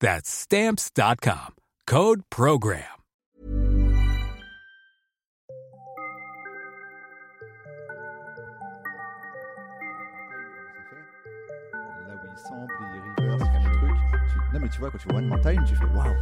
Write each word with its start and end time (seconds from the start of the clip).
That's 0.00 0.28
Stamps.com. 0.28 1.54
Code 1.86 2.22
PROGRAM. 2.28 2.82
Là 12.08 12.14
où 12.14 12.26
il 12.26 12.38
sample, 12.38 12.72
il 13.18 13.24
reverse, 13.24 13.42
il 13.54 13.62
fait 13.62 13.70
des 13.70 13.76
trucs. 13.76 13.90
Tu- 14.28 14.54
Non 14.54 14.60
mais 14.60 14.68
tu 14.68 14.78
vois, 14.80 14.90
quand 14.90 14.98
tu 14.98 15.08
vois 15.08 15.18
One 15.18 15.26
More 15.28 15.40
Time, 15.40 15.64
tu 15.66 15.74
fais 15.74 15.84
waouh, 15.84 16.14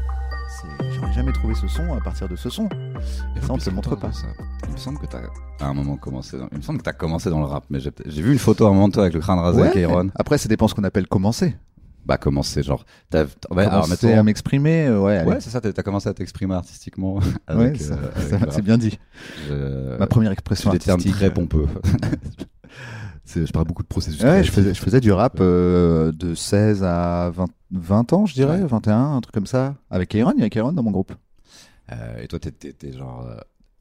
j'aurais 0.94 1.12
jamais 1.12 1.32
trouvé 1.32 1.54
ce 1.54 1.68
son 1.68 1.92
à 1.94 2.00
partir 2.00 2.28
de 2.28 2.36
ce 2.36 2.50
son. 2.50 2.68
Et 3.36 3.40
ça, 3.40 3.52
on 3.52 3.58
te 3.58 3.68
le 3.68 3.74
montre 3.76 3.96
pas. 3.96 4.12
Ça. 4.12 4.26
Il 4.66 4.72
me 4.72 4.76
semble 4.78 4.98
que 4.98 5.06
t'as 5.06 5.20
à 5.60 5.66
un 5.68 5.74
moment 5.74 5.96
commencé. 5.96 6.38
Dans... 6.38 6.48
Il 6.52 6.58
me 6.58 6.62
semble 6.62 6.78
que 6.78 6.84
t'as 6.84 6.92
commencé 6.92 7.30
dans 7.30 7.40
le 7.40 7.46
rap, 7.46 7.64
mais 7.70 7.80
j'ai 7.80 8.22
vu 8.22 8.32
une 8.32 8.38
photo 8.38 8.66
à 8.66 8.70
un 8.70 8.72
moment 8.72 8.88
de 8.88 8.94
toi 8.94 9.02
avec 9.04 9.14
le 9.14 9.20
crâne 9.20 9.38
rasé 9.38 9.60
avec 9.62 9.76
Aaron. 9.76 10.10
Après, 10.14 10.38
ça 10.38 10.48
dépend 10.48 10.68
ce 10.68 10.74
qu'on 10.74 10.84
appelle 10.84 11.06
commencer. 11.06 11.56
Bah 12.06 12.18
commencer 12.18 12.62
genre. 12.62 12.84
T'as... 13.10 13.24
Ouais, 13.50 13.66
mettons- 13.88 14.18
à 14.18 14.22
m'exprimer, 14.22 14.86
euh, 14.86 15.00
ouais. 15.00 15.24
Ouais, 15.24 15.40
c'est 15.40 15.50
ça. 15.50 15.60
T'as 15.60 15.82
commencé 15.82 16.08
à 16.08 16.14
t'exprimer 16.14 16.54
artistiquement. 16.54 17.18
Ouais, 17.48 17.72
euh, 17.90 17.96
c'est 18.50 18.62
bien 18.62 18.76
dit. 18.78 18.98
Je- 19.48 19.96
Ma 19.98 20.06
première 20.06 20.32
expression 20.32 20.70
des 20.70 20.78
termes 20.78 21.02
très 21.02 21.32
pompeux. 21.32 21.66
Je 23.26 23.50
parle 23.52 23.66
beaucoup 23.66 23.82
de 23.82 23.88
processus. 23.88 24.22
Ouais, 24.22 24.44
je 24.44 24.50
faisais, 24.52 24.74
je 24.74 24.80
faisais 24.80 25.00
du 25.00 25.10
rap 25.10 25.38
euh, 25.40 26.12
de 26.12 26.34
16 26.34 26.84
à 26.84 27.30
20, 27.34 27.46
20 27.72 28.12
ans, 28.12 28.26
je 28.26 28.34
dirais, 28.34 28.60
Ouais. 28.60 28.66
21, 28.68 29.14
un 29.16 29.20
truc 29.22 29.34
comme 29.34 29.46
ça. 29.46 29.74
Avec 29.90 30.14
Aaron, 30.14 30.32
il 30.36 30.40
y 30.40 30.44
avait 30.44 30.58
Aaron 30.58 30.72
dans 30.72 30.82
mon 30.82 30.90
groupe. 30.92 31.12
Euh, 31.90 32.22
et 32.22 32.28
toi, 32.28 32.38
t'étais 32.38 32.92
genre 32.92 33.26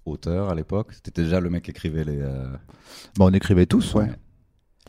auteur 0.05 0.49
à 0.49 0.55
l'époque? 0.55 0.93
T'étais 1.03 1.23
déjà 1.23 1.39
le 1.39 1.49
mec 1.49 1.63
qui 1.65 1.71
écrivait 1.71 2.03
les. 2.03 2.19
Bon, 3.17 3.29
on 3.29 3.33
écrivait 3.33 3.65
tous, 3.65 3.93
ouais. 3.95 4.09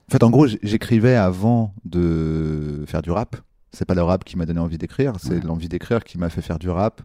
En 0.09 0.13
fait, 0.13 0.23
en 0.23 0.31
gros, 0.31 0.47
j'écrivais 0.63 1.15
avant 1.17 1.75
de 1.85 2.85
faire 2.87 3.03
du 3.03 3.11
rap. 3.11 3.37
C'est 3.73 3.85
pas 3.87 3.95
le 3.95 4.03
rap 4.03 4.23
qui 4.25 4.37
m'a 4.37 4.47
donné 4.47 4.61
envie 4.61 4.79
d'écrire, 4.79 5.15
c'est 5.19 5.31
Ouais. 5.35 5.41
l'envie 5.41 5.69
d'écrire 5.69 6.05
qui 6.05 6.19
m'a 6.19 6.29
fait 6.31 6.43
faire 6.43 6.59
du 6.59 6.69
rap. 6.71 7.01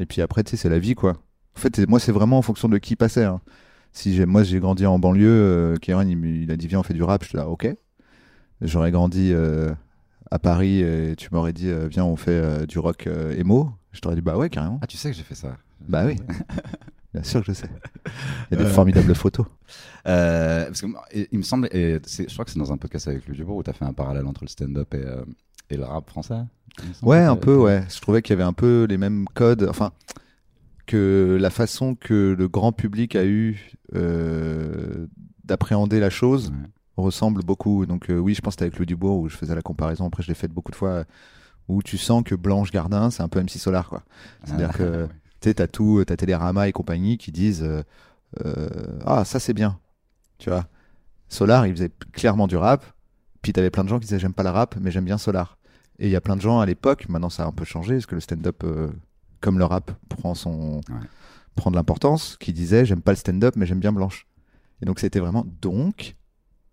Et 0.00 0.06
puis 0.06 0.22
après, 0.22 0.42
tu 0.42 0.50
sais, 0.50 0.56
c'est 0.56 0.68
la 0.68 0.78
vie, 0.78 0.94
quoi. 0.94 1.12
En 1.56 1.60
fait, 1.60 1.86
moi, 1.88 2.00
c'est 2.00 2.10
vraiment 2.12 2.38
en 2.38 2.42
fonction 2.42 2.68
de 2.68 2.78
qui 2.78 2.96
passait. 2.96 3.24
hein. 3.24 3.40
Si 3.92 4.18
moi, 4.26 4.42
j'ai 4.42 4.58
grandi 4.58 4.86
en 4.86 4.98
banlieue, 4.98 5.28
euh, 5.28 5.76
il, 5.86 6.24
il 6.42 6.50
a 6.50 6.56
dit 6.56 6.66
viens, 6.66 6.80
on 6.80 6.82
fait 6.82 6.94
du 6.94 7.04
rap. 7.04 7.22
Je 7.22 7.28
suis 7.28 7.38
là, 7.38 7.48
ok. 7.48 7.68
J'aurais 8.60 8.90
grandi 8.90 9.30
euh, 9.32 9.72
à 10.32 10.38
Paris 10.40 10.80
et 10.80 11.14
tu 11.16 11.28
m'aurais 11.30 11.52
dit 11.52 11.68
euh, 11.68 11.86
viens, 11.88 12.04
on 12.04 12.16
fait 12.16 12.30
euh, 12.32 12.66
du 12.66 12.78
rock 12.80 13.06
emo. 13.36 13.70
Je 13.92 14.00
t'aurais 14.00 14.16
dit 14.16 14.22
bah 14.22 14.36
ouais, 14.36 14.50
carrément. 14.50 14.80
Ah, 14.82 14.86
tu 14.88 14.96
sais 14.96 15.10
que 15.10 15.16
j'ai 15.16 15.22
fait 15.22 15.36
ça. 15.36 15.56
Bah 15.86 16.04
oui. 16.06 16.16
Bien 17.14 17.22
sûr 17.22 17.40
que 17.40 17.46
je 17.46 17.52
sais. 17.52 17.68
Il 18.50 18.54
y 18.58 18.60
a 18.60 18.64
des 18.64 18.68
Euh. 18.68 18.74
formidables 18.74 19.14
photos. 19.14 19.46
Euh, 20.06 20.66
parce 20.66 20.80
que 20.80 20.86
il, 21.14 21.28
il 21.32 21.38
me 21.38 21.42
semble, 21.44 21.68
et 21.72 21.98
c'est- 22.04 22.28
je 22.28 22.32
crois 22.34 22.44
que 22.44 22.50
c'est 22.50 22.58
dans 22.58 22.72
un 22.72 22.76
podcast 22.76 23.06
avec 23.08 23.26
Louis 23.28 23.36
Dubourg 23.36 23.56
où 23.56 23.62
tu 23.62 23.70
as 23.70 23.72
fait 23.72 23.84
un 23.84 23.92
parallèle 23.92 24.26
entre 24.26 24.42
le 24.42 24.48
stand-up 24.48 24.92
et, 24.94 24.98
euh, 24.98 25.22
et 25.70 25.76
le 25.76 25.84
rap 25.84 26.10
français. 26.10 26.34
il 26.82 26.88
me 26.88 26.94
semble 26.94 27.08
Ouais, 27.10 27.18
que 27.18 27.22
un 27.30 27.34
t'as- 27.36 27.40
peu, 27.40 27.56
ouais. 27.56 27.84
Je 27.88 28.00
trouvais 28.00 28.20
qu'il 28.20 28.32
y 28.32 28.36
avait 28.36 28.42
un 28.48 28.52
peu 28.52 28.86
les 28.88 28.98
mêmes 28.98 29.26
codes. 29.32 29.66
Enfin, 29.70 29.92
que 30.86 31.38
la 31.40 31.50
façon 31.50 31.94
que 31.94 32.34
le 32.36 32.48
grand 32.48 32.72
public 32.72 33.16
a 33.16 33.24
eu 33.24 33.70
euh, 33.94 35.06
d'appréhender 35.44 36.00
la 36.00 36.10
chose 36.10 36.50
Ouais. 36.50 36.68
ressemble 36.96 37.42
beaucoup. 37.44 37.86
Donc, 37.86 38.10
euh, 38.10 38.18
oui, 38.18 38.34
je 38.34 38.40
pense 38.40 38.52
que 38.54 38.60
c'était 38.60 38.64
avec 38.66 38.78
le 38.78 38.86
Dubourg 38.86 39.20
où 39.20 39.28
je 39.28 39.36
faisais 39.36 39.54
la 39.54 39.62
comparaison. 39.62 40.06
Après, 40.06 40.22
je 40.22 40.28
l'ai 40.28 40.34
fait 40.34 40.48
beaucoup 40.48 40.70
de 40.72 40.76
fois. 40.76 40.88
euh, 40.90 41.04
Où 41.66 41.82
tu 41.82 41.96
sens 41.96 42.22
que 42.24 42.34
Blanche 42.34 42.70
Gardin, 42.72 43.08
c'est 43.10 43.22
un 43.22 43.28
peu 43.28 43.38
MC 43.40 43.56
Solar, 43.58 43.88
quoi. 43.88 44.02
C'est-à-dire 44.44 44.68
Ah, 44.74 44.76
que 44.76 44.82
ouais. 45.04 45.08
Tu 45.44 45.50
sais, 45.50 45.54
t'as 45.54 45.66
tout, 45.66 46.02
t'as 46.06 46.16
Télérama 46.16 46.68
et 46.68 46.72
compagnie 46.72 47.18
qui 47.18 47.30
disent 47.30 47.62
euh, 47.62 47.82
euh, 48.46 48.98
Ah, 49.04 49.26
ça 49.26 49.38
c'est 49.38 49.52
bien. 49.52 49.78
Tu 50.38 50.48
vois. 50.48 50.66
Solar, 51.28 51.66
il 51.66 51.74
faisait 51.74 51.90
clairement 52.12 52.46
du 52.46 52.56
rap. 52.56 52.82
Puis 53.42 53.52
t'avais 53.52 53.68
plein 53.68 53.84
de 53.84 53.90
gens 53.90 53.98
qui 53.98 54.06
disaient 54.06 54.18
J'aime 54.18 54.32
pas 54.32 54.42
le 54.42 54.48
rap, 54.48 54.76
mais 54.80 54.90
j'aime 54.90 55.04
bien 55.04 55.18
Solar. 55.18 55.58
Et 55.98 56.06
il 56.06 56.10
y 56.10 56.16
a 56.16 56.22
plein 56.22 56.34
de 56.34 56.40
gens 56.40 56.60
à 56.60 56.66
l'époque, 56.66 57.10
maintenant 57.10 57.28
ça 57.28 57.44
a 57.44 57.46
un 57.46 57.52
peu 57.52 57.66
changé, 57.66 57.94
parce 57.96 58.06
que 58.06 58.14
le 58.14 58.22
stand-up, 58.22 58.64
euh, 58.64 58.90
comme 59.42 59.58
le 59.58 59.66
rap, 59.66 59.90
prend, 60.08 60.34
son, 60.34 60.80
Ouais. 60.88 61.06
prend 61.54 61.70
de 61.70 61.76
l'importance, 61.76 62.38
qui 62.40 62.54
disaient 62.54 62.86
J'aime 62.86 63.02
pas 63.02 63.12
le 63.12 63.16
stand-up, 63.16 63.54
mais 63.56 63.66
j'aime 63.66 63.80
bien 63.80 63.92
Blanche. 63.92 64.26
Et 64.80 64.86
donc 64.86 64.98
c'était 64.98 65.20
vraiment 65.20 65.46
Donc, 65.60 66.16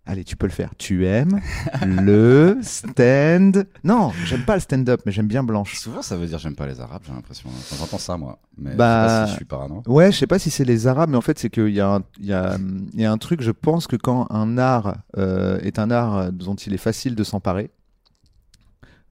allez, 0.05 0.23
tu 0.23 0.35
peux 0.35 0.45
le 0.47 0.51
faire. 0.51 0.71
Tu 0.77 1.05
aimes 1.07 1.39
le 1.85 2.57
stand. 2.61 3.65
Non, 3.83 4.11
j'aime 4.25 4.43
pas 4.45 4.55
le 4.55 4.59
stand-up, 4.61 5.01
mais 5.05 5.11
j'aime 5.11 5.27
bien 5.27 5.43
Blanche. 5.43 5.75
Souvent, 5.79 6.01
ça 6.01 6.17
veut 6.17 6.25
dire 6.27 6.37
j'aime 6.39 6.55
pas 6.55 6.67
les 6.67 6.79
arabes, 6.81 7.01
j'ai 7.05 7.13
l'impression. 7.13 7.49
J'entends 7.77 7.97
ça, 7.97 8.17
moi. 8.17 8.39
Mais 8.57 8.75
Bah, 8.75 9.05
je 9.05 9.09
sais 9.09 9.19
pas 9.21 9.25
si 9.27 9.31
je 9.31 9.35
suis 9.37 9.45
parano. 9.45 9.83
Ouais, 9.87 10.11
je 10.11 10.17
sais 10.17 10.27
pas 10.27 10.39
si 10.39 10.49
c'est 10.49 10.65
les 10.65 10.87
Arabes, 10.87 11.09
mais 11.09 11.17
en 11.17 11.21
fait, 11.21 11.39
c'est 11.39 11.49
qu'il 11.49 11.69
y, 11.69 11.79
a 11.79 11.95
un- 11.95 12.03
il 12.19 12.25
y, 12.25 12.33
a, 12.33 12.57
il 12.93 12.99
y 13.01 13.05
a 13.05 13.11
un 13.11 13.17
truc, 13.17 13.41
je 13.41 13.51
pense 13.51 13.87
que 13.87 13.95
quand 13.95 14.27
un 14.31 14.57
art 14.57 14.97
euh, 15.17 15.59
est 15.59 15.79
un 15.79 15.89
art 15.91 16.31
dont 16.33 16.55
il 16.55 16.73
est 16.73 16.77
facile 16.77 17.15
de 17.15 17.23
s'emparer, 17.23 17.71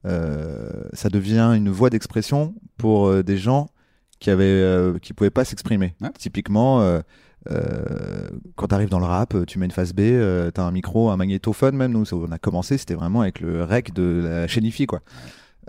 euh, 0.05 0.69
ça 0.93 1.09
devient 1.09 1.53
une 1.55 1.69
voie 1.69 1.89
d'expression 1.89 2.55
pour 2.77 3.07
euh, 3.07 3.23
des 3.23 3.37
gens 3.37 3.69
qui 4.19 4.29
avaient, 4.29 4.93
qui 5.01 5.13
pouvaient 5.13 5.29
pas 5.31 5.45
s'exprimer. 5.45 5.95
Ouais. 6.01 6.09
Typiquement, 6.17 6.99
euh, 7.49 7.53
euh, 7.53 8.29
quand 8.55 8.67
tu 8.67 8.75
arrives 8.75 8.89
dans 8.89 8.99
le 8.99 9.05
rap, 9.05 9.35
tu 9.47 9.57
mets 9.59 9.65
une 9.65 9.71
face 9.71 9.93
B, 9.93 10.01
tu 10.01 10.61
as 10.61 10.63
un 10.63 10.71
micro, 10.71 11.09
un 11.09 11.17
magnétophone 11.17 11.75
même. 11.75 11.91
Nous, 11.93 12.13
on 12.13 12.31
a 12.31 12.37
commencé, 12.37 12.77
c'était 12.77 12.93
vraiment 12.95 13.21
avec 13.21 13.39
le 13.39 13.63
rec 13.63 13.93
de 13.93 14.21
la 14.23 14.47
chaîne 14.47 14.65
IFI, 14.65 14.85
quoi. 14.85 15.01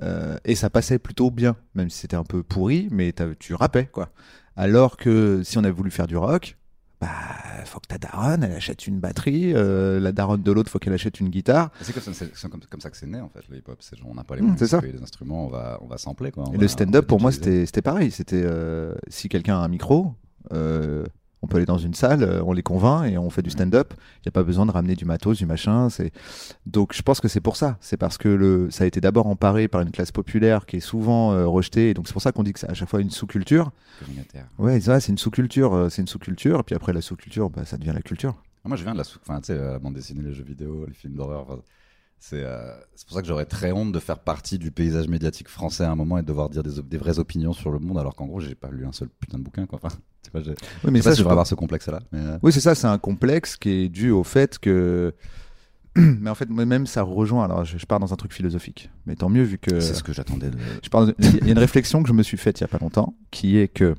Euh, 0.03 0.37
et 0.45 0.55
ça 0.55 0.71
passait 0.71 0.99
plutôt 0.99 1.31
bien, 1.31 1.57
même 1.75 1.91
si 1.91 1.99
c'était 2.01 2.17
un 2.17 2.25
peu 2.25 2.43
pourri, 2.43 2.89
mais 2.91 3.15
tu 3.39 3.55
rappais, 3.55 3.87
quoi. 3.87 4.11
Alors 4.57 4.97
que 4.97 5.43
si 5.45 5.57
on 5.59 5.65
avait 5.65 5.71
voulu 5.73 5.91
faire 5.91 6.07
du 6.07 6.17
rock, 6.17 6.57
bah, 7.01 7.09
faut 7.65 7.81
que 7.81 7.87
ta 7.89 7.99
daronne, 7.99 8.45
elle 8.45 8.53
achète 8.53 8.87
une 8.87 9.01
batterie, 9.01 9.53
euh, 9.55 9.99
la 9.99 10.13
daronne 10.13 10.43
de 10.43 10.53
l'autre, 10.53 10.71
faut 10.71 10.79
qu'elle 10.79 10.93
achète 10.93 11.21
une 11.21 11.31
guitare. 11.31 11.71
C'est 11.81 11.93
comme, 11.93 12.03
ça- 12.03 12.13
c'est- 12.33 12.49
comme, 12.49 12.61
comme 12.69 12.81
ça 12.81 12.91
que 12.91 12.97
c'est 12.97 13.07
né, 13.07 13.21
en 13.21 13.29
fait, 13.29 13.41
le 13.49 13.57
hip-hop. 13.57 13.77
C'est 13.81 13.99
genre, 13.99 14.09
on 14.11 14.15
n'a 14.15 14.25
pas 14.25 14.37
les 14.37 14.43
Mmh, 14.43 14.47
moyens 14.47 14.71
de 14.71 14.79
payer 14.81 14.93
des 14.93 15.03
instruments, 15.03 15.47
on 15.47 15.49
va, 15.49 15.79
on 15.83 15.87
va 15.89 15.99
sampler, 15.99 16.31
quoi. 16.31 16.45
On 16.47 16.53
Et 16.53 16.57
va- 16.57 16.63
le 16.63 16.69
stand-up, 16.69 17.07
pour 17.07 17.21
moi, 17.21 17.33
c'était 17.33 17.67
c'était 17.67 17.83
pareil. 17.83 18.11
C'était 18.11 18.43
euh, 18.45 18.95
si 19.09 19.29
quelqu'un 19.29 19.57
a 19.57 19.61
un 19.65 19.69
micro, 19.69 20.15
euh, 20.53 21.05
on 21.43 21.49
peut 21.49 21.57
aller 21.57 21.67
dans 21.67 21.79
une 21.79 21.95
salle, 21.95 22.23
euh, 22.23 22.43
on 22.45 22.53
les 22.53 22.63
convainc 22.63 23.11
et 23.11 23.19
on 23.19 23.29
fait 23.31 23.43
du 23.43 23.51
stand-up. 23.51 23.95
Il 24.19 24.23
n'y 24.27 24.29
a 24.29 24.33
pas 24.33 24.45
besoin 24.45 24.65
de 24.65 24.71
ramener 24.71 24.95
du 24.95 25.05
matos, 25.05 25.39
du 25.39 25.47
machin. 25.47 25.89
C'est 25.91 26.13
donc 26.67 26.95
je 26.95 27.03
pense 27.03 27.21
que 27.21 27.29
c'est 27.29 27.41
pour 27.41 27.57
ça. 27.57 27.77
C'est 27.81 27.97
parce 27.97 28.17
que 28.19 28.29
le 28.29 28.71
ça 28.71 28.85
a 28.85 28.87
été 28.87 29.01
d'abord 29.01 29.27
emparé 29.27 29.69
par 29.69 29.81
une 29.81 29.91
classe 29.91 30.13
populaire 30.13 30.67
qui 30.67 30.77
est 30.77 30.81
souvent 30.81 31.33
euh, 31.33 31.47
rejetée. 31.47 31.91
Et 31.91 31.95
donc 31.95 32.07
c'est 32.07 32.13
pour 32.13 32.23
ça 32.23 32.33
qu'on 32.33 32.43
dit 32.45 32.53
que 32.53 32.61
c'est 32.61 32.71
à 32.71 32.75
chaque 32.75 32.89
fois 32.89 33.01
une 33.01 33.11
sous-culture. 33.11 33.71
Ouais, 34.59 34.81
c'est 34.81 35.09
une 35.09 35.19
sous-culture, 35.19 35.75
euh, 35.75 35.89
c'est 35.89 36.01
une 36.03 36.09
sous-culture. 36.09 36.61
Et 36.61 36.63
puis 36.63 36.75
après 36.75 36.93
la 36.93 37.01
sous-culture, 37.03 37.51
bah, 37.51 37.65
ça 37.65 37.77
devient 37.77 37.93
la 37.95 38.03
culture. 38.03 38.35
Moi, 38.65 38.77
je 38.77 38.85
viens 38.85 38.93
de 38.93 38.99
la 38.99 39.05
sou- 39.05 39.19
enfin, 39.23 39.41
tu 39.41 39.47
sais, 39.47 39.57
la 39.59 39.81
bande 39.81 39.95
dessinée, 39.95 40.23
les 40.23 40.33
jeux 40.33 40.45
vidéo, 40.45 40.85
les 40.87 40.95
films 40.95 41.15
d'horreur. 41.15 41.47
enfin, 41.49 41.59
c'est 42.23 42.45
euh, 42.45 42.73
pour 43.09 43.17
ça 43.17 43.21
que 43.21 43.27
j'aurais 43.27 43.47
très 43.47 43.73
honte 43.73 43.91
de 43.91 43.99
faire 43.99 44.21
partie 44.21 44.57
du 44.57 44.71
paysage 44.71 45.09
médiatique 45.09 45.49
français 45.49 45.83
à 45.83 45.91
un 45.91 45.97
moment 45.97 46.19
et 46.19 46.23
de 46.23 46.27
devoir 46.29 46.51
dire 46.51 46.63
des, 46.63 46.97
vraies 46.97 47.19
opinions 47.19 47.53
sur 47.53 47.73
le 47.73 47.81
monde, 47.81 47.99
alors 47.99 48.15
qu'en 48.15 48.27
gros, 48.27 48.39
j'ai 48.39 48.55
pas 48.55 48.71
lu 48.71 48.87
un 48.87 48.93
seul 48.93 49.09
putain 49.09 49.39
de 49.39 49.43
bouquin. 49.43 49.67
Quoi. 49.67 49.81
Enfin, 49.83 49.93
tu 50.23 50.31
vois, 50.31 50.41
j'ai- 50.41 50.55
Oui, 50.85 50.93
mais 50.93 50.99
je 51.01 51.03
sais 51.03 51.11
pas 51.11 51.17
si 51.17 51.23
je 51.23 51.29
avoir 51.29 51.49
ce 51.49 51.57
complexe-là. 51.57 51.99
Euh, 52.15 52.39
Oui, 52.45 52.53
c'est 52.53 52.61
ça, 52.61 52.77
c'est 52.77 52.87
un 52.87 52.99
complexe 52.99 53.57
qui 53.57 53.71
est 53.71 53.89
dû 53.89 54.13
au 54.13 54.23
fait 54.23 54.61
que. 54.61 55.13
Mais 55.97 56.31
en 56.31 56.37
fait, 56.37 56.49
moi-même, 56.49 56.87
ça 56.87 57.03
rejoint. 57.03 57.45
Alors, 57.45 57.65
je, 57.65 57.77
je 57.77 57.87
pars 57.87 57.99
dans 57.99 58.13
un 58.13 58.17
truc 58.17 58.33
philosophique. 58.33 58.89
Mais 59.05 59.17
tant 59.17 59.29
mieux, 59.29 59.43
vu 59.43 59.59
que. 59.59 59.81
c'est 59.81 59.95
ce 59.95 60.05
que 60.05 60.13
j'attendais. 60.13 60.51
De... 60.51 60.59
Je 60.81 60.91
parle- 60.91 61.15
Il 61.19 61.45
y 61.45 61.49
a 61.49 61.53
une 61.53 61.59
réflexion 61.59 62.05
que 62.05 62.09
je 62.09 62.15
me 62.15 62.23
suis 62.23 62.37
faite 62.39 62.61
il 62.61 62.63
y 62.63 62.65
a 62.65 62.69
pas 62.69 62.79
longtemps, 62.79 63.17
qui 63.33 63.59
est 63.59 63.67
que. 63.67 63.97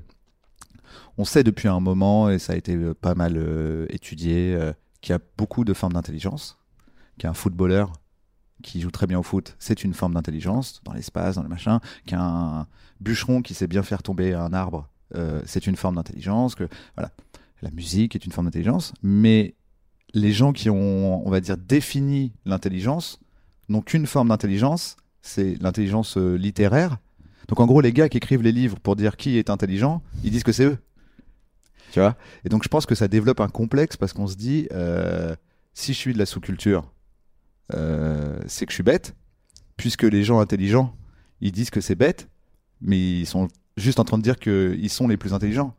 On 1.18 1.26
sait 1.26 1.44
depuis 1.44 1.68
un 1.68 1.82
moment, 1.82 2.30
et 2.30 2.40
ça 2.40 2.54
a 2.54 2.56
été 2.56 2.74
euh, 2.74 2.94
pas 2.94 3.16
mal 3.16 3.34
euh, 3.36 3.86
étudié, 3.90 4.58
qu'il 5.02 5.12
y 5.12 5.16
a 5.16 5.20
beaucoup 5.38 5.66
de 5.66 5.74
formes 5.74 5.94
d'intelligence. 5.94 6.58
Qu'un 7.20 7.34
footballeur 7.34 7.92
qui 8.64 8.82
joue 8.82 8.90
très 8.90 9.06
bien 9.06 9.20
au 9.20 9.24
foot, 9.24 9.56
c'est 9.60 9.84
une 9.84 9.94
forme 9.94 10.16
d'intelligence, 10.16 10.82
dans 10.84 10.94
l'espace, 10.94 11.36
dans 11.36 11.44
le 11.44 11.50
machin. 11.50 11.80
Qu'un 12.08 12.66
bûcheron 13.00 13.42
qui 13.44 13.54
sait 13.54 13.68
bien 13.68 13.84
faire 13.84 14.02
tomber 14.02 14.34
un 14.34 14.54
arbre, 14.54 14.90
euh, 15.16 15.42
c'est 15.46 15.68
une 15.68 15.76
forme 15.76 15.96
d'intelligence, 15.96 16.56
que 16.56 16.68
voilà, 16.96 17.12
la 17.62 17.70
musique 17.70 18.16
est 18.16 18.26
une 18.26 18.32
forme 18.32 18.48
d'intelligence, 18.48 18.94
mais 19.04 19.54
les 20.14 20.32
gens 20.32 20.54
qui 20.54 20.70
ont, 20.70 21.28
on 21.28 21.30
va 21.30 21.40
dire, 21.40 21.58
défini 21.58 22.34
l'intelligence 22.46 23.20
n'ont 23.70 23.82
qu'une 23.82 24.06
forme 24.06 24.30
d'intelligence, 24.30 24.96
c'est 25.22 25.56
l'intelligence 25.62 26.18
euh, 26.18 26.36
littéraire. 26.36 26.98
Donc 27.48 27.60
en 27.60 27.66
gros, 27.66 27.82
les 27.82 27.94
gars 27.94 28.10
qui 28.10 28.18
écrivent 28.18 28.42
les 28.42 28.52
livres 28.52 28.80
pour 28.80 28.96
dire 28.96 29.18
qui 29.18 29.38
est 29.38 29.50
intelligent, 29.50 30.02
ils 30.24 30.32
disent 30.32 30.44
que 30.44 30.52
c'est 30.52 30.66
eux. 30.66 30.78
Tu 31.92 32.00
vois? 32.00 32.16
Et 32.46 32.50
donc 32.50 32.64
je 32.64 32.70
pense 32.70 32.86
que 32.86 32.96
ça 32.96 33.08
développe 33.08 33.40
un 33.40 33.50
complexe 33.50 33.98
parce 33.98 34.14
qu'on 34.14 34.28
se 34.28 34.36
dit, 34.36 34.68
euh, 34.72 35.36
si 35.74 35.94
je 35.94 35.98
suis 35.98 36.14
de 36.14 36.20
la 36.20 36.26
sous-culture, 36.26 36.93
euh, 37.74 38.40
c'est 38.48 38.66
que 38.66 38.72
je 38.72 38.76
suis 38.76 38.84
bête, 38.84 39.16
puisque 39.78 40.04
les 40.04 40.24
gens 40.24 40.40
intelligents, 40.40 40.96
ils 41.42 41.52
disent 41.52 41.70
que 41.70 41.82
c'est 41.82 41.96
bête, 41.96 42.30
mais 42.82 42.98
ils 42.98 43.26
sont 43.26 43.48
juste 43.78 44.00
en 44.00 44.04
train 44.04 44.18
de 44.18 44.24
dire 44.24 44.40
qu'ils 44.40 44.90
sont 44.90 45.08
les 45.08 45.18
plus 45.18 45.34
intelligents. 45.34 45.76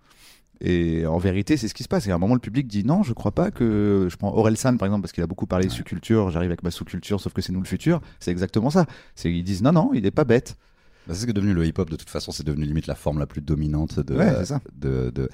Et 0.61 1.05
en 1.07 1.19
vérité, 1.19 1.57
c'est 1.57 1.69
ce 1.69 1.75
qui 1.75 1.83
se 1.83 1.89
passe. 1.89 2.07
Et 2.07 2.11
à 2.11 2.15
un 2.15 2.19
moment, 2.19 2.35
le 2.35 2.41
public 2.41 2.67
dit 2.67 2.85
non, 2.85 3.03
je 3.03 3.13
crois 3.13 3.33
pas 3.33 3.51
que. 3.51 4.07
Je 4.11 4.17
prends 4.17 4.33
Aurel 4.33 4.57
San 4.57 4.79
par 4.79 4.87
exemple, 4.87 5.03
parce 5.03 5.13
qu'il 5.13 5.23
a 5.23 5.27
beaucoup 5.27 5.47
parlé 5.47 5.67
de 5.67 5.73
sous-culture. 5.73 6.31
J'arrive 6.31 6.51
avec 6.51 6.63
ma 6.63 6.71
sous-culture, 6.71 7.21
sauf 7.21 7.33
que 7.33 7.43
c'est 7.43 7.53
nous 7.53 7.61
le 7.61 7.67
futur. 7.67 8.01
C'est 8.21 8.31
exactement 8.31 8.71
ça. 8.71 8.87
Ils 9.25 9.43
disent 9.43 9.63
non, 9.63 9.73
non, 9.73 9.91
il 9.95 10.07
est 10.07 10.11
pas 10.11 10.25
bête. 10.25 10.57
Bah, 11.06 11.15
c'est 11.15 11.21
ce 11.21 11.25
que 11.27 11.31
est 11.31 11.35
devenu 11.35 11.53
le 11.55 11.67
hip-hop. 11.67 11.91
De 11.91 11.97
toute 11.97 12.09
façon, 12.11 12.33
c'est 12.33 12.47
devenu 12.47 12.65
limite 12.65 12.87
la 12.87 12.95
forme 12.95 13.19
la 13.19 13.27
plus 13.27 13.41
dominante 13.43 14.01
de. 14.01 14.15
Ouais, 14.17 14.33
c'est 14.39 14.47
ça. 14.47 14.61
de, 14.75 15.11
de... 15.15 15.29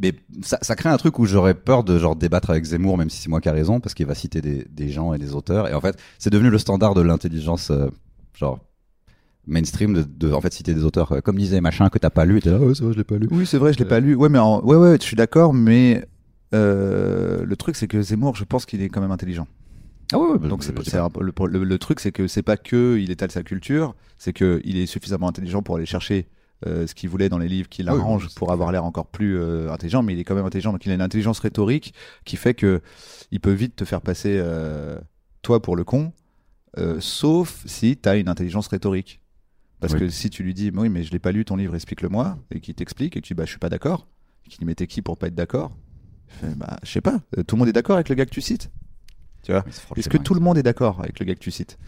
Mais 0.00 0.12
ça, 0.42 0.58
ça 0.62 0.74
crée 0.74 0.88
un 0.88 0.96
truc 0.96 1.18
où 1.18 1.26
j'aurais 1.26 1.54
peur 1.54 1.84
de 1.84 1.98
genre 1.98 2.16
débattre 2.16 2.50
avec 2.50 2.64
Zemmour, 2.64 2.98
même 2.98 3.10
si 3.10 3.18
c'est 3.22 3.28
moi 3.28 3.40
qui 3.40 3.48
a 3.48 3.52
raison, 3.52 3.80
parce 3.80 3.94
qu'il 3.94 4.06
va 4.06 4.14
citer 4.14 4.40
des, 4.40 4.66
des 4.70 4.88
gens 4.88 5.14
et 5.14 5.18
des 5.18 5.34
auteurs. 5.34 5.68
Et 5.68 5.74
en 5.74 5.80
fait, 5.80 5.96
c'est 6.18 6.30
devenu 6.30 6.50
le 6.50 6.58
standard 6.58 6.94
de 6.94 7.00
l'intelligence, 7.02 7.70
euh, 7.70 7.88
genre 8.34 8.58
mainstream 9.46 9.92
de, 9.94 10.02
de, 10.02 10.32
en 10.32 10.40
fait 10.40 10.52
citer 10.54 10.72
des 10.74 10.84
auteurs 10.84 11.12
euh, 11.12 11.20
comme 11.20 11.36
disait 11.36 11.60
machin 11.60 11.90
que 11.90 11.98
t'as 11.98 12.08
pas 12.08 12.24
lu 12.24 12.38
et 12.38 12.40
t'es 12.40 12.50
là 12.50 12.58
ouais 12.58 12.74
c'est 12.74 12.82
vrai 12.82 12.94
je 12.94 12.96
l'ai 12.98 13.04
pas 13.04 13.18
lu 13.18 13.28
Oui, 13.30 13.44
c'est 13.44 13.58
vrai, 13.58 13.74
je 13.74 13.78
l'ai 13.78 13.84
pas 13.84 14.00
lu. 14.00 14.14
Ouais, 14.14 14.30
mais 14.30 14.38
en- 14.38 14.62
ouais, 14.64 14.76
ouais, 14.76 14.96
je 14.98 15.04
suis 15.04 15.16
d'accord, 15.16 15.52
mais 15.52 16.02
euh, 16.54 17.44
le 17.44 17.56
truc, 17.56 17.76
c'est 17.76 17.86
que 17.88 18.00
Zemmour, 18.00 18.36
je 18.36 18.44
pense 18.44 18.64
qu'il 18.64 18.80
est 18.80 18.88
quand 18.88 19.00
même 19.02 19.10
intelligent. 19.10 19.46
Ah 20.12 20.38
Donc 20.38 20.62
c'est 20.64 20.72
dis 20.74 20.84
c'est 20.84 20.98
pas. 20.98 21.04
un 21.04 21.10
peu- 21.10 21.22
le, 21.22 21.32
le- 21.46 21.64
le 21.64 21.78
truc, 21.78 22.00
c'est 22.00 22.12
que 22.12 22.26
c'est 22.28 22.42
pas 22.42 22.56
que 22.56 22.98
il 22.98 23.10
étale 23.10 23.30
sa 23.30 23.42
culture, 23.42 23.94
c'est 24.18 24.32
que 24.32 24.60
il 24.64 24.76
est 24.76 24.86
suffisamment 24.86 25.28
intelligent 25.28 25.62
pour 25.62 25.76
aller 25.76 25.86
chercher 25.86 26.28
euh, 26.66 26.86
ce 26.86 26.94
qu'il 26.94 27.08
voulait 27.08 27.28
dans 27.28 27.38
les 27.38 27.48
livres 27.48 27.68
qui 27.68 27.82
oui, 27.82 27.86
l'arrangent 27.86 28.24
oui, 28.24 28.28
c'est 28.30 28.38
pour 28.38 28.52
avoir 28.52 28.70
l'air 28.72 28.84
encore 28.84 29.06
plus 29.06 29.38
euh, 29.38 29.70
intelligent, 29.72 30.02
mais 30.02 30.12
il 30.14 30.18
est 30.18 30.24
quand 30.24 30.34
même 30.34 30.46
intelligent. 30.46 30.72
Donc 30.72 30.84
il 30.86 30.92
a 30.92 30.94
une 30.94 31.02
intelligence 31.02 31.38
rhétorique 31.40 31.94
qui 32.24 32.36
fait 32.36 32.54
que 32.54 32.80
il 33.30 33.40
peut 33.40 33.52
vite 33.52 33.76
te 33.76 33.84
faire 33.84 34.00
passer 34.00 34.36
euh, 34.38 34.98
toi 35.42 35.60
pour 35.62 35.76
le 35.76 35.84
con, 35.84 36.12
euh, 36.78 36.98
sauf 37.00 37.62
si 37.66 37.96
tu 37.96 38.08
as 38.08 38.16
une 38.16 38.28
intelligence 38.28 38.68
rhétorique. 38.68 39.20
Parce 39.80 39.94
Oui. 39.94 40.00
que 40.00 40.08
si 40.08 40.30
tu 40.30 40.42
lui 40.42 40.54
dis, 40.54 40.70
oui, 40.74 40.88
mais 40.88 41.02
je 41.04 41.12
l'ai 41.12 41.18
pas 41.18 41.32
lu 41.32 41.44
ton 41.44 41.56
livre, 41.56 41.74
explique-le-moi, 41.74 42.38
et 42.50 42.60
qu'il 42.60 42.74
t'explique, 42.74 43.16
et 43.16 43.20
que 43.20 43.26
tu 43.26 43.34
dis, 43.34 43.36
bah, 43.36 43.44
je 43.44 43.50
suis 43.50 43.58
pas 43.58 43.68
d'accord, 43.68 44.06
et 44.46 44.50
qu'il 44.50 44.60
dit, 44.60 44.64
mais 44.64 44.74
t'es 44.74 44.86
qui 44.86 45.02
pour 45.02 45.18
pas 45.18 45.26
être 45.28 45.34
d'accord? 45.34 45.72
Bah, 46.42 46.78
je 46.82 46.90
sais 46.90 47.00
pas, 47.00 47.20
euh, 47.38 47.42
tout 47.44 47.56
le 47.56 47.60
monde 47.60 47.68
est 47.68 47.72
d'accord 47.72 47.96
avec 47.96 48.08
le 48.08 48.14
gars 48.14 48.26
que 48.26 48.30
tu 48.30 48.40
cites 48.40 48.70
Tu 49.44 49.52
vois 49.52 49.64
Est-ce 49.96 50.08
que 50.08 50.16
tout 50.18 50.34
le 50.34 50.40
monde 50.40 50.58
est 50.58 50.62
d'accord 50.62 50.98
avec 51.00 51.20
le 51.20 51.26
gars 51.26 51.34
que 51.34 51.40
tu 51.40 51.50
cites 51.50 51.78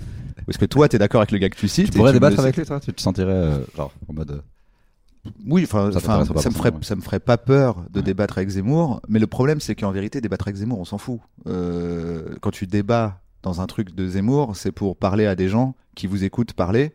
Ou 0.47 0.51
est-ce 0.51 0.59
que 0.59 0.65
toi, 0.67 0.89
t'es 0.89 0.99
d'accord 0.99 1.21
avec 1.23 1.33
le 1.33 1.39
gars 1.39 1.49
que 1.49 1.57
tu 1.57 1.67
cites 1.69 1.91
tu 1.91 1.97
pourrais 1.99 2.13
débattre 2.13 2.39
avec 2.41 2.57
lui 2.57 2.65
toi? 2.65 2.79
Tu 2.81 2.93
te 2.93 3.01
sentirais 3.01 3.33
euh, 3.33 3.59
genre 3.77 3.93
en 4.09 4.13
mode 4.13 4.31
euh, 4.31 5.31
Oui, 5.47 5.63
enfin, 5.65 5.91
Ça 5.93 6.01
ça, 6.01 6.19
me 6.19 6.25
ferait, 6.55 6.71
ouais. 6.71 6.79
ça 6.83 6.95
me 6.97 7.01
ferait 7.01 7.19
pas 7.21 7.39
peur 7.39 7.85
de 7.91 7.99
Ouais. 8.01 8.05
débattre 8.05 8.39
avec 8.39 8.51
Zemmour, 8.51 9.01
mais 9.09 9.19
le 9.19 9.27
problème, 9.27 9.61
c'est 9.61 9.75
qu'en 9.75 9.91
vérité, 9.91 10.21
débattre 10.21 10.49
avec 10.49 10.57
Zemmour, 10.57 10.79
on 10.79 10.85
s'en 10.85 10.99
fout. 10.99 11.19
Euh, 11.47 12.37
quand 12.43 12.51
tu 12.51 12.67
débats 12.67 13.21
dans 13.43 13.61
un 13.61 13.67
truc 13.67 13.95
de 13.95 14.07
Zemmour, 14.07 14.55
c'est 14.57 14.73
pour 14.73 14.97
parler 14.97 15.27
à 15.27 15.35
des 15.35 15.49
gens 15.49 15.75
qui 15.95 16.07
vous 16.07 16.25
écoutent 16.25 16.53
parler. 16.53 16.93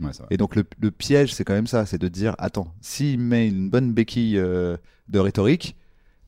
ouais. 0.00 0.10
Et 0.30 0.36
donc 0.38 0.56
le, 0.56 0.64
le 0.80 0.90
piège, 0.90 1.34
c'est 1.34 1.44
quand 1.44 1.52
même 1.54 1.66
ça, 1.66 1.84
c'est 1.86 1.98
de 1.98 2.08
dire, 2.08 2.34
attends, 2.38 2.72
s'il 2.80 3.18
met 3.20 3.46
une 3.48 3.68
bonne 3.68 3.92
béquille 3.92 4.38
euh, 4.38 4.76
de 5.08 5.18
rhétorique, 5.18 5.76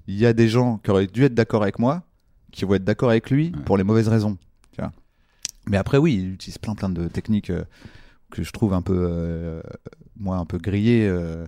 il 0.07 0.17
y 0.19 0.27
a 0.27 0.33
des 0.35 0.49
gens 0.49 0.79
qui 0.79 0.91
auraient 0.91 1.07
dû 1.07 1.25
être 1.25 1.35
d'accord 1.35 1.63
avec 1.63 1.79
moi, 1.79 2.03
qui 2.53 2.65
vont 2.65 2.75
être 2.75 2.85
d'accord 2.85 3.11
avec 3.11 3.31
lui 3.31 3.53
Ouais. 3.55 3.63
pour 3.65 3.77
les 3.77 3.85
mauvaises 3.85 4.09
raisons. 4.09 4.37
tu 4.73 4.81
vois. 4.81 4.93
Mais 5.69 5.77
après, 5.77 5.99
oui, 5.99 6.15
il 6.23 6.33
utilise 6.35 6.59
plein 6.59 6.75
plein 6.75 6.89
de 6.89 7.09
techniques 7.09 7.51
euh, 7.51 7.65
que 8.31 8.43
je 8.43 8.51
trouve 8.53 8.73
un 8.75 8.83
peu, 8.83 8.97
euh, 8.97 9.61
moi, 10.17 10.37
un 10.37 10.45
peu 10.47 10.59
grillées, 10.59 11.07
euh, 11.09 11.45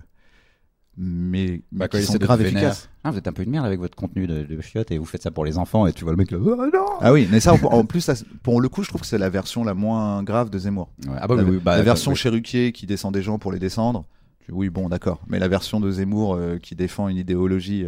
mais, 0.95 1.61
Bah, 1.71 1.87
qui 1.87 2.03
sont 2.03 2.13
vénérer. 2.17 2.43
efficaces. 2.43 2.89
Ah, 3.03 3.09
vous 3.11 3.17
êtes 3.17 3.27
un 3.27 3.33
peu 3.33 3.41
une 3.43 3.49
merde 3.49 3.65
avec 3.65 3.79
votre 3.79 3.95
contenu 3.95 4.27
de, 4.27 4.43
de 4.43 4.61
chiottes 4.61 4.91
et 4.91 4.97
vous 4.99 5.05
faites 5.05 5.23
ça 5.23 5.31
pour 5.31 5.43
les 5.43 5.57
enfants 5.57 5.87
et 5.87 5.93
tu 5.93 6.03
vois 6.03 6.13
le 6.13 6.17
mec 6.17 6.29
là. 6.31 6.37
Ah, 6.59 6.69
non 6.73 6.85
Ah 7.01 7.11
oui, 7.13 7.27
mais 7.31 7.39
ça, 7.39 7.53
en 7.53 7.85
plus, 7.85 8.01
ça, 8.01 8.13
pour 8.43 8.61
le 8.61 8.69
coup, 8.69 8.83
je 8.83 8.89
trouve 8.89 9.01
que 9.01 9.07
c'est 9.07 9.17
la 9.17 9.29
version 9.29 9.63
la 9.63 9.73
moins 9.73 10.21
grave 10.23 10.49
de 10.51 10.59
Zemmour. 10.59 10.89
Ouais, 11.07 11.15
ah 11.19 11.27
bah 11.27 11.35
la, 11.35 11.43
oui, 11.43 11.57
bah, 11.57 11.77
la 11.77 11.83
version 11.83 12.11
oui. 12.11 12.17
Cherruquier 12.17 12.71
qui 12.71 12.85
descend 12.85 13.13
des 13.13 13.23
gens 13.23 13.39
pour 13.39 13.51
les 13.51 13.59
descendre, 13.59 14.05
oui, 14.49 14.69
bon, 14.69 14.87
d'accord. 14.89 15.21
Mais 15.27 15.39
la 15.39 15.47
version 15.47 15.79
de 15.79 15.89
Zemmour 15.89 16.37
qui 16.61 16.75
défend 16.75 17.07
une 17.07 17.17
idéologie 17.17 17.85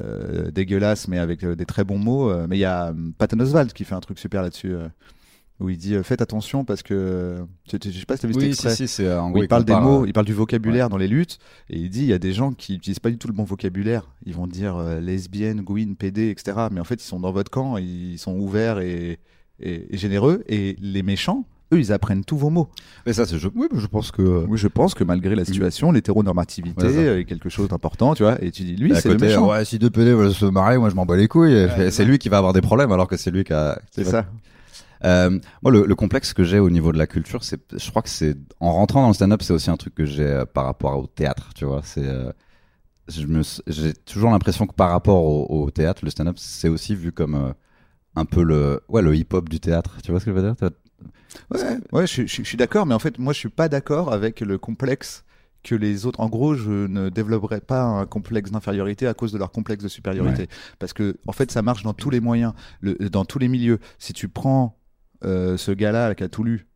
euh, 0.00 0.50
dégueulasse, 0.50 1.08
mais 1.08 1.18
avec 1.18 1.44
euh, 1.44 1.54
des 1.54 1.66
très 1.66 1.84
bons 1.84 1.98
mots. 1.98 2.30
euh, 2.30 2.46
mais 2.48 2.56
il 2.56 2.60
y 2.60 2.64
a 2.64 2.94
Patton 3.18 3.40
Oswald 3.40 3.72
qui 3.72 3.84
fait 3.84 3.94
un 3.94 4.00
truc 4.00 4.18
super 4.18 4.42
là-dessus, 4.42 4.74
où 5.60 5.68
il 5.68 5.76
dit 5.76 5.94
Faites 6.02 6.22
attention 6.22 6.64
parce 6.64 6.82
que. 6.82 7.44
Je 7.70 7.78
sais 7.90 8.04
pas 8.06 8.16
si 8.16 8.20
tu 8.22 8.26
as 8.26 8.28
vu 8.28 8.34
cet 8.34 8.42
Oui, 8.42 8.48
extrait. 8.48 8.70
si, 8.70 8.88
si, 8.88 8.88
c'est 8.88 9.12
en 9.14 9.28
où 9.28 9.32
gros, 9.34 9.42
il 9.42 9.48
parle 9.48 9.64
des 9.64 9.74
mots, 9.78 10.06
il 10.06 10.12
parle 10.12 10.26
du 10.26 10.32
vocabulaire 10.32 10.88
dans 10.88 10.96
les 10.96 11.08
luttes, 11.08 11.38
et 11.70 11.78
il 11.78 11.88
dit 11.90 12.00
il 12.00 12.08
y 12.08 12.12
a 12.12 12.18
des 12.18 12.32
gens 12.32 12.52
qui 12.52 12.76
utilisent 12.76 12.98
pas 13.00 13.10
du 13.10 13.18
tout 13.18 13.28
le 13.28 13.34
bon 13.34 13.44
vocabulaire. 13.44 14.08
Ils 14.26 14.34
vont 14.34 14.46
dire 14.46 14.78
lesbienne, 15.00 15.60
gouine, 15.60 15.94
PD, 15.96 16.30
etc. 16.30 16.68
Mais 16.72 16.80
en 16.80 16.84
fait, 16.84 16.96
ils 17.02 17.06
sont 17.06 17.20
dans 17.20 17.32
votre 17.32 17.50
camp, 17.50 17.76
ils 17.76 18.18
sont 18.18 18.36
ouverts 18.38 18.78
et, 18.80 19.18
et- 19.60 19.94
et 19.94 19.98
généreux. 19.98 20.42
Et 20.48 20.76
les 20.80 21.02
méchants, 21.02 21.44
eux, 21.72 21.78
ils 21.78 21.92
apprennent 21.92 22.24
tous 22.24 22.36
vos 22.36 22.50
mots. 22.50 22.68
Mais 23.06 23.12
ça, 23.12 23.26
c'est 23.26 23.38
je... 23.38 23.48
Oui, 23.54 23.68
mais 23.72 23.80
je 23.80 23.86
pense 23.86 24.10
que. 24.10 24.44
Oui, 24.48 24.58
je 24.58 24.68
pense 24.68 24.94
que 24.94 25.04
malgré 25.04 25.34
la 25.34 25.44
situation, 25.44 25.92
l'hétéronormativité 25.92 26.86
Ouais, 26.86 27.20
est 27.20 27.24
quelque 27.24 27.48
chose 27.48 27.68
d'important, 27.68 28.14
tu 28.14 28.22
vois. 28.22 28.42
Et 28.44 28.50
tu 28.50 28.62
dis 28.62 28.76
lui, 28.76 28.94
c'est 28.96 29.08
le 29.08 29.16
méchant. 29.18 29.48
ouais, 29.50 29.64
si 29.64 29.78
deux 29.78 29.90
PD 29.90 30.12
veulent 30.12 30.32
se 30.34 30.46
marier, 30.46 30.78
moi 30.78 30.90
je 30.90 30.94
m'en 30.94 31.06
bats 31.06 31.16
les 31.16 31.28
couilles. 31.28 31.52
Et 31.54 31.66
Ouais, 31.66 31.90
c'est 31.90 32.04
lui 32.04 32.18
qui 32.18 32.28
va 32.28 32.38
avoir 32.38 32.52
des 32.52 32.60
problèmes 32.60 32.92
alors 32.92 33.08
que 33.08 33.16
c'est 33.16 33.30
lui 33.30 33.44
qui 33.44 33.52
a. 33.52 33.80
C'est 33.90 34.04
ça. 34.04 34.26
Euh, 35.04 35.36
moi, 35.62 35.72
le, 35.72 35.84
le 35.84 35.94
complexe 35.96 36.32
que 36.32 36.44
j'ai 36.44 36.60
au 36.60 36.70
niveau 36.70 36.92
de 36.92 36.98
la 36.98 37.08
culture, 37.08 37.42
c'est, 37.42 37.60
je 37.76 37.90
crois 37.90 38.02
que 38.02 38.08
c'est, 38.08 38.36
en 38.60 38.72
rentrant 38.72 39.02
dans 39.02 39.08
le 39.08 39.14
stand-up, 39.14 39.42
c'est 39.42 39.52
aussi 39.52 39.68
un 39.68 39.76
truc 39.76 39.96
que 39.96 40.04
j'ai 40.04 40.22
euh, 40.24 40.44
par 40.46 40.64
rapport 40.64 40.96
au 40.96 41.08
théâtre, 41.08 41.50
tu 41.56 41.64
vois. 41.64 41.80
C'est, 41.82 42.06
euh, 42.06 42.30
je 43.08 43.26
me, 43.26 43.42
j'ai 43.66 43.94
toujours 43.94 44.30
l'impression 44.30 44.64
que 44.68 44.74
par 44.74 44.90
rapport 44.90 45.24
au, 45.24 45.64
au 45.64 45.70
théâtre, 45.72 46.02
le 46.04 46.10
stand-up, 46.10 46.36
c'est 46.38 46.68
aussi 46.68 46.94
vu 46.94 47.10
comme 47.10 47.34
euh, 47.34 47.52
un 48.14 48.24
peu 48.24 48.44
le, 48.44 48.80
ouais, 48.88 49.02
le 49.02 49.16
hip-hop 49.16 49.48
du 49.48 49.58
théâtre. 49.58 49.96
Tu 50.04 50.12
vois 50.12 50.20
ce 50.20 50.26
que 50.26 50.30
je 50.30 50.36
veux 50.36 50.42
dire? 50.42 50.54
Ouais, 51.50 51.78
ouais, 51.92 52.06
je, 52.06 52.22
je- 52.26 52.42
je 52.42 52.42
suis 52.42 52.56
d'accord, 52.56 52.86
mais 52.86 52.94
en 52.94 52.98
fait, 52.98 53.18
moi, 53.18 53.32
je 53.32 53.38
suis 53.38 53.48
pas 53.48 53.68
d'accord 53.68 54.12
avec 54.12 54.40
le 54.40 54.58
complexe 54.58 55.24
que 55.62 55.74
les 55.74 56.06
autres. 56.06 56.20
En 56.20 56.28
gros, 56.28 56.54
je 56.54 56.70
ne 56.88 57.08
développerai 57.08 57.60
pas 57.60 57.82
un 57.84 58.04
complexe 58.06 58.50
d'infériorité 58.50 59.06
à 59.06 59.14
cause 59.14 59.32
de 59.32 59.38
leur 59.38 59.52
complexe 59.52 59.82
de 59.84 59.88
supériorité, 59.88 60.48
parce 60.78 60.92
que 60.92 61.16
en 61.26 61.32
fait, 61.32 61.50
ça 61.52 61.62
marche 61.62 61.82
dans 61.84 61.94
tous 61.94 62.10
les 62.10 62.20
moyens, 62.20 62.52
le- 62.80 62.94
dans 63.08 63.24
tous 63.24 63.38
les 63.38 63.48
milieux. 63.48 63.78
Si 63.98 64.12
tu 64.12 64.28
prends 64.28 64.76
euh, 65.24 65.56
ce 65.56 65.70
gars-là 65.70 66.08
là, 66.08 66.14
qui 66.16 66.24
a 66.24 66.28
tout 66.28 66.42
lu 66.42 66.66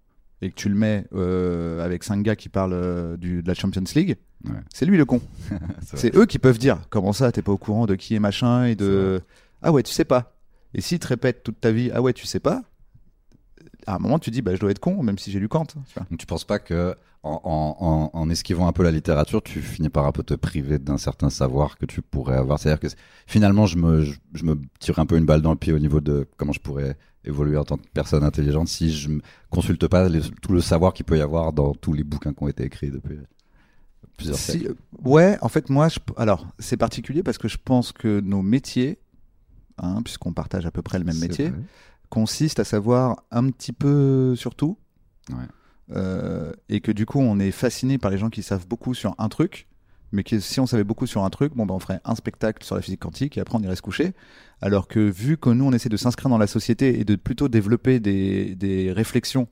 et 0.41 0.51
que 0.51 0.55
tu 0.55 0.69
le 0.69 0.77
mets 0.77 1.05
euh, 1.15 1.85
avec 1.85 2.05
cinq 2.05 2.23
gars 2.23 2.37
qui 2.37 2.49
parlent 2.49 2.75
euh, 2.75 3.17
du, 3.17 3.43
de 3.43 3.49
la 3.49 3.55
Champions 3.55 3.83
League, 3.95 4.17
Ouais. 4.45 4.53
c'est 4.73 4.85
lui 4.87 4.99
le 4.99 5.05
con. 5.07 5.21
C'est 5.83 5.97
C'est 5.97 6.15
eux 6.17 6.27
qui 6.27 6.39
peuvent 6.39 6.59
dire 6.59 6.79
comment 6.91 7.13
ça, 7.15 7.33
t'es 7.33 7.41
pas 7.43 7.51
au 7.53 7.57
courant 7.59 7.87
de 7.87 7.95
qui 7.97 8.15
est 8.15 8.21
machin 8.21 8.67
et 8.67 8.77
de 8.77 9.21
ah 9.63 9.73
ouais, 9.73 9.83
tu 9.83 9.93
sais 9.93 10.05
pas. 10.05 10.37
Et 10.75 10.81
s'ils 10.83 10.99
te 11.01 11.07
répètent 11.09 11.43
toute 11.43 11.59
ta 11.61 11.73
vie 11.73 11.91
ah 11.93 12.01
ouais, 12.03 12.13
tu 12.13 12.27
sais 12.27 12.39
pas, 12.39 12.63
à 13.87 13.95
un 13.97 13.99
moment 13.99 14.19
tu 14.19 14.31
dis 14.31 14.43
bah 14.43 14.55
je 14.55 14.61
dois 14.61 14.71
être 14.71 14.79
con 14.81 15.03
même 15.03 15.19
si 15.19 15.31
j'ai 15.31 15.39
lu 15.41 15.49
Kant. 15.49 15.65
tu 15.67 15.79
vois. 15.95 16.07
Donc 16.11 16.19
tu 16.19 16.27
penses 16.27 16.45
pas 16.45 16.59
que 16.59 16.95
en, 17.23 17.41
en, 17.45 17.77
en, 17.81 18.11
en 18.21 18.31
esquivant 18.31 18.69
un 18.69 18.73
peu 18.73 18.85
la 18.85 18.93
littérature, 18.93 19.43
tu 19.43 19.61
finis 19.61 19.89
par 19.89 20.07
un 20.07 20.13
peu 20.13 20.23
te 20.23 20.35
priver 20.35 20.79
d'un 20.79 20.97
certain 20.99 21.29
savoir 21.29 21.77
que 21.77 21.85
tu 21.87 22.01
pourrais 22.01 22.37
avoir? 22.37 22.59
C'est-à-dire 22.61 22.79
que 22.79 22.87
finalement, 23.27 23.67
je 23.67 23.79
me, 23.79 24.03
je, 24.03 24.15
je 24.35 24.45
me 24.45 24.61
tire 24.79 24.99
un 25.01 25.07
peu 25.07 25.17
une 25.17 25.25
balle 25.27 25.43
dans 25.43 25.51
le 25.51 25.57
pied 25.57 25.73
au 25.73 25.79
niveau 25.81 26.01
de 26.01 26.29
comment 26.37 26.53
je 26.53 26.61
pourrais 26.61 26.97
évoluer 27.25 27.57
en 27.57 27.65
tant 27.65 27.79
que 27.79 27.83
personne 27.93 28.23
intelligente 28.23 28.69
si 28.69 28.93
je 28.93 29.09
ne 29.09 29.19
consulte 29.51 29.89
pas 29.89 30.09
les- 30.09 30.21
tout 30.41 30.53
le 30.53 30.61
savoir 30.61 30.93
qu'il 30.93 31.05
peut 31.05 31.19
y 31.19 31.21
avoir 31.21 31.53
dans 31.53 31.75
tous 31.75 31.93
les 31.95 32.05
bouquins 32.05 32.33
qui 32.33 32.43
ont 32.45 32.49
été 32.49 32.63
écrits 32.65 32.93
depuis 32.93 33.19
plusieurs 34.17 34.39
Si- 34.39 34.53
siècles. 34.61 34.77
ouais, 35.05 35.37
en 35.43 35.49
fait 35.49 35.69
moi 35.69 35.89
je, 35.89 35.99
alors 36.17 36.47
c'est 36.61 36.77
particulier 36.77 37.23
parce 37.25 37.39
que 37.39 37.49
je 37.49 37.57
pense 37.63 37.91
que 37.91 38.21
nos 38.21 38.43
métiers, 38.43 38.99
hein, 39.79 40.01
puisqu'on 40.05 40.33
partage 40.33 40.65
à 40.67 40.71
peu 40.71 40.83
près 40.83 40.99
le 41.01 41.05
même 41.05 41.19
métier, 41.19 41.49
vrai. 41.51 41.59
Consiste 42.09 42.59
à 42.61 42.65
savoir 42.65 43.25
un 43.31 43.51
petit 43.51 43.73
peu 43.73 44.35
sur 44.37 44.55
tout. 44.55 44.79
Ouais. 45.31 45.37
Euh, 45.93 46.53
et 46.69 46.81
que 46.81 46.91
du 46.93 47.07
coup, 47.07 47.21
on 47.21 47.39
est 47.39 47.51
fasciné 47.53 47.99
par 47.99 48.11
les 48.11 48.19
gens 48.19 48.31
qui 48.31 48.43
savent 48.43 48.67
beaucoup 48.67 48.95
sur 48.95 49.15
un 49.19 49.29
truc, 49.29 49.69
mais 50.13 50.25
que 50.25 50.39
si 50.41 50.59
on 50.61 50.67
savait 50.67 50.85
beaucoup 50.85 51.07
sur 51.07 51.25
un 51.25 51.31
truc, 51.31 51.55
bon, 51.55 51.67
ben, 51.67 51.75
on 51.75 51.79
ferait 51.79 52.01
un 52.05 52.15
spectacle 52.15 52.65
sur 52.65 52.75
la 52.75 52.83
physique 52.83 53.01
quantique 53.01 53.37
et 53.39 53.41
après 53.41 53.57
on 53.59 53.63
irait 53.63 53.77
se 53.77 53.83
coucher. 53.83 54.13
Alors 54.61 54.89
que 54.89 54.99
vu 55.01 55.37
que 55.37 55.51
nous, 55.51 55.65
on 55.65 55.73
essaie 55.73 55.89
de 55.89 55.97
s'inscrire 55.97 56.29
dans 56.31 56.39
la 56.39 56.47
société 56.47 56.99
et 57.01 57.05
de 57.05 57.17
plutôt 57.17 57.49
développer 57.49 58.01
des, 58.01 58.55
des 58.57 58.93
réflexions 58.93 59.49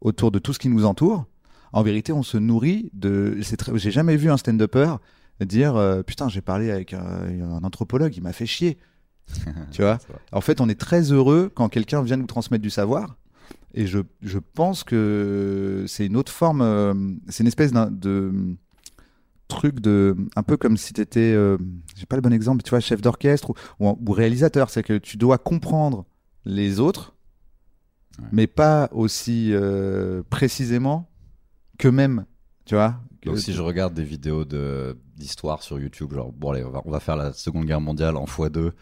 autour 0.00 0.30
de 0.30 0.38
tout 0.38 0.52
ce 0.52 0.58
qui 0.58 0.68
nous 0.68 0.84
entoure, 0.84 1.26
en 1.72 1.82
vérité, 1.82 2.12
on 2.12 2.22
se 2.24 2.36
nourrit 2.36 2.90
de. 2.94 3.38
très- 3.56 3.78
J'ai 3.78 3.90
jamais 3.92 4.16
vu 4.16 4.30
un 4.30 4.36
stand-upper 4.36 4.96
dire 5.40 5.76
euh, 5.76 6.02
Putain, 6.02 6.28
j'ai 6.28 6.40
parlé 6.40 6.70
avec 6.70 6.92
un, 6.94 7.00
un 7.00 7.62
anthropologue, 7.62 8.14
il 8.16 8.22
m'a 8.22 8.32
fait 8.32 8.46
chier. 8.46 8.76
tu 9.70 9.82
vois 9.82 9.98
en 10.32 10.40
fait, 10.40 10.60
on 10.60 10.68
est 10.68 10.78
très 10.78 11.12
heureux 11.12 11.50
quand 11.54 11.68
quelqu'un 11.68 12.02
vient 12.02 12.16
nous 12.16 12.26
transmettre 12.26 12.62
du 12.62 12.70
savoir. 12.70 13.16
Et 13.74 13.86
je, 13.86 14.00
je 14.22 14.38
pense 14.38 14.82
que 14.84 15.84
c'est 15.86 16.06
une 16.06 16.16
autre 16.16 16.32
forme, 16.32 16.60
euh, 16.62 16.94
c'est 17.28 17.42
une 17.44 17.48
espèce 17.48 17.72
de 17.72 18.32
truc 19.48 19.80
de 19.80 20.16
un 20.36 20.42
peu 20.44 20.56
comme 20.56 20.76
si 20.76 20.92
t'étais 20.92 21.32
euh, 21.34 21.56
j'ai 21.96 22.06
pas 22.06 22.14
le 22.16 22.22
bon 22.22 22.32
exemple 22.32 22.62
tu 22.62 22.70
vois 22.70 22.78
chef 22.78 23.00
d'orchestre 23.00 23.50
ou, 23.50 23.54
ou, 23.84 23.98
ou 24.06 24.12
réalisateur 24.12 24.70
c'est 24.70 24.84
que 24.84 24.96
tu 24.96 25.16
dois 25.16 25.38
comprendre 25.38 26.04
les 26.44 26.78
autres 26.80 27.14
Ouais. 28.18 28.26
mais 28.32 28.46
pas 28.48 28.88
aussi 28.92 29.50
euh, 29.52 30.22
précisément 30.30 31.08
qu'eux-mêmes 31.78 32.26
tu 32.66 32.74
vois 32.74 32.96
Donc 33.24 33.36
Que- 33.36 33.40
si 33.40 33.52
je 33.54 33.62
regarde 33.62 33.94
des 33.94 34.04
vidéos 34.04 34.44
de 34.44 34.98
d'histoire 35.16 35.62
sur 35.62 35.78
YouTube, 35.78 36.12
genre 36.12 36.30
bon 36.32 36.50
allez, 36.50 36.64
on 36.64 36.70
va, 36.70 36.82
on 36.84 36.90
va 36.90 37.00
faire 37.00 37.16
la 37.16 37.32
Seconde 37.32 37.64
Guerre 37.66 37.80
mondiale 37.80 38.16
en 38.16 38.24
x2, 38.26 38.72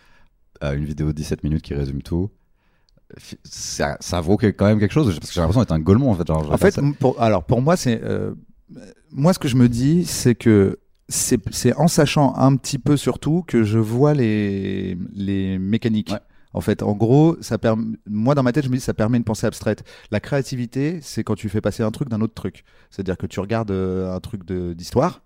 euh, 0.65 0.75
une 0.77 0.85
vidéo 0.85 1.09
de 1.09 1.13
17 1.13 1.45
minutes 1.45 1.63
qui 1.63 1.75
résume 1.75 2.03
tout. 2.03 2.31
Ça, 3.45 3.97
ça 4.01 4.21
vaut 4.21 4.37
quand 4.37 4.67
même 4.67 4.79
quelque 4.79 4.93
chose 4.93 5.07
parce 5.19 5.29
que 5.29 5.35
j'ai 5.35 5.41
l'impression 5.41 5.61
d'être 5.63 5.73
un 5.73 5.81
golemon 5.81 6.11
en 6.11 6.15
fait. 6.15 6.27
Genre, 6.27 6.53
En 6.53 6.57
fait, 6.59 6.73
ça- 6.73 6.83
pour, 7.01 7.21
alors 7.21 7.45
pour 7.45 7.63
moi, 7.63 7.77
c'est 7.77 8.03
euh, 8.03 8.35
moi 9.11 9.33
ce 9.33 9.39
que 9.39 9.49
je 9.49 9.57
me 9.57 9.69
dis, 9.69 10.05
c'est 10.05 10.35
que 10.35 10.79
c'est 11.09 11.73
en 11.77 11.89
sachant 11.89 12.35
un 12.37 12.55
petit 12.57 12.79
peu 12.79 12.99
surtout 12.99 13.43
que 13.47 13.63
je 13.65 13.79
vois 13.79 14.13
les 14.13 14.99
les 15.15 15.59
mécaniques. 15.59 16.11
Ouais. 16.13 16.19
En 16.55 16.61
fait, 16.61 16.83
en 16.83 16.95
gros, 16.95 17.37
ça 17.41 17.57
permet. 17.59 17.97
Moi, 18.07 18.35
dans 18.35 18.43
ma 18.43 18.53
tête, 18.53 18.65
je 18.65 18.71
me 18.71 18.75
dis, 18.75 18.81
ça 18.81 18.95
permet 18.95 19.17
une 19.19 19.25
pensée 19.25 19.47
abstraite. 19.47 19.85
La 20.11 20.19
créativité, 20.19 20.99
c'est 21.03 21.23
quand 21.23 21.35
tu 21.35 21.49
fais 21.51 21.61
passer 21.61 21.83
un 21.83 21.91
truc 21.91 22.09
d'un 22.09 22.21
autre 22.23 22.33
truc. 22.35 22.65
C'est-à-dire 22.91 23.17
que 23.19 23.27
tu 23.27 23.39
regardes 23.41 23.71
euh, 23.71 24.15
un 24.15 24.21
truc 24.21 24.45
d'histoire. 24.51 25.23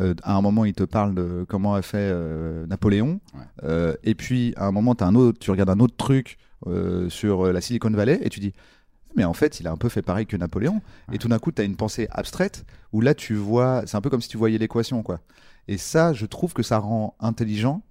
Euh, 0.00 0.14
à 0.22 0.34
un 0.34 0.40
moment, 0.40 0.64
il 0.64 0.72
te 0.72 0.84
parle 0.84 1.14
de 1.14 1.44
comment 1.48 1.74
a 1.74 1.82
fait 1.82 1.98
euh, 1.98 2.66
Napoléon. 2.66 3.20
Ouais. 3.34 3.40
Euh, 3.64 3.94
et 4.02 4.14
puis, 4.14 4.54
à 4.56 4.66
un 4.66 4.72
moment, 4.72 4.94
as 4.94 5.04
un 5.04 5.14
autre, 5.14 5.38
tu 5.38 5.50
regardes 5.50 5.70
un 5.70 5.80
autre 5.80 5.96
truc 5.96 6.38
sur 7.08 7.50
la 7.50 7.60
Silicon 7.62 7.90
Valley 7.90 8.18
et 8.22 8.28
tu 8.28 8.38
dis, 8.38 8.52
mais 9.16 9.24
en 9.24 9.32
fait, 9.32 9.60
il 9.60 9.66
a 9.66 9.72
un 9.72 9.76
peu 9.76 9.88
fait 9.88 10.02
pareil 10.02 10.26
que 10.26 10.36
Napoléon. 10.36 10.82
Ouais. 11.08 11.14
Et 11.14 11.18
tout 11.18 11.28
d'un 11.28 11.38
coup, 11.38 11.52
tu 11.52 11.62
as 11.62 11.64
une 11.64 11.76
pensée 11.76 12.06
abstraite 12.10 12.66
où 12.92 13.00
là, 13.00 13.14
tu 13.14 13.34
vois, 13.34 13.82
c'est 13.86 13.96
un 13.96 14.00
peu 14.00 14.10
comme 14.10 14.20
si 14.20 14.28
tu 14.28 14.36
voyais 14.36 14.58
l'équation, 14.58 15.02
quoi. 15.02 15.20
Et 15.68 15.78
ça, 15.78 16.12
je 16.12 16.26
trouve 16.26 16.52
que 16.52 16.62
ça 16.62 16.78
rend 16.78 17.14
intelligent 17.20 17.82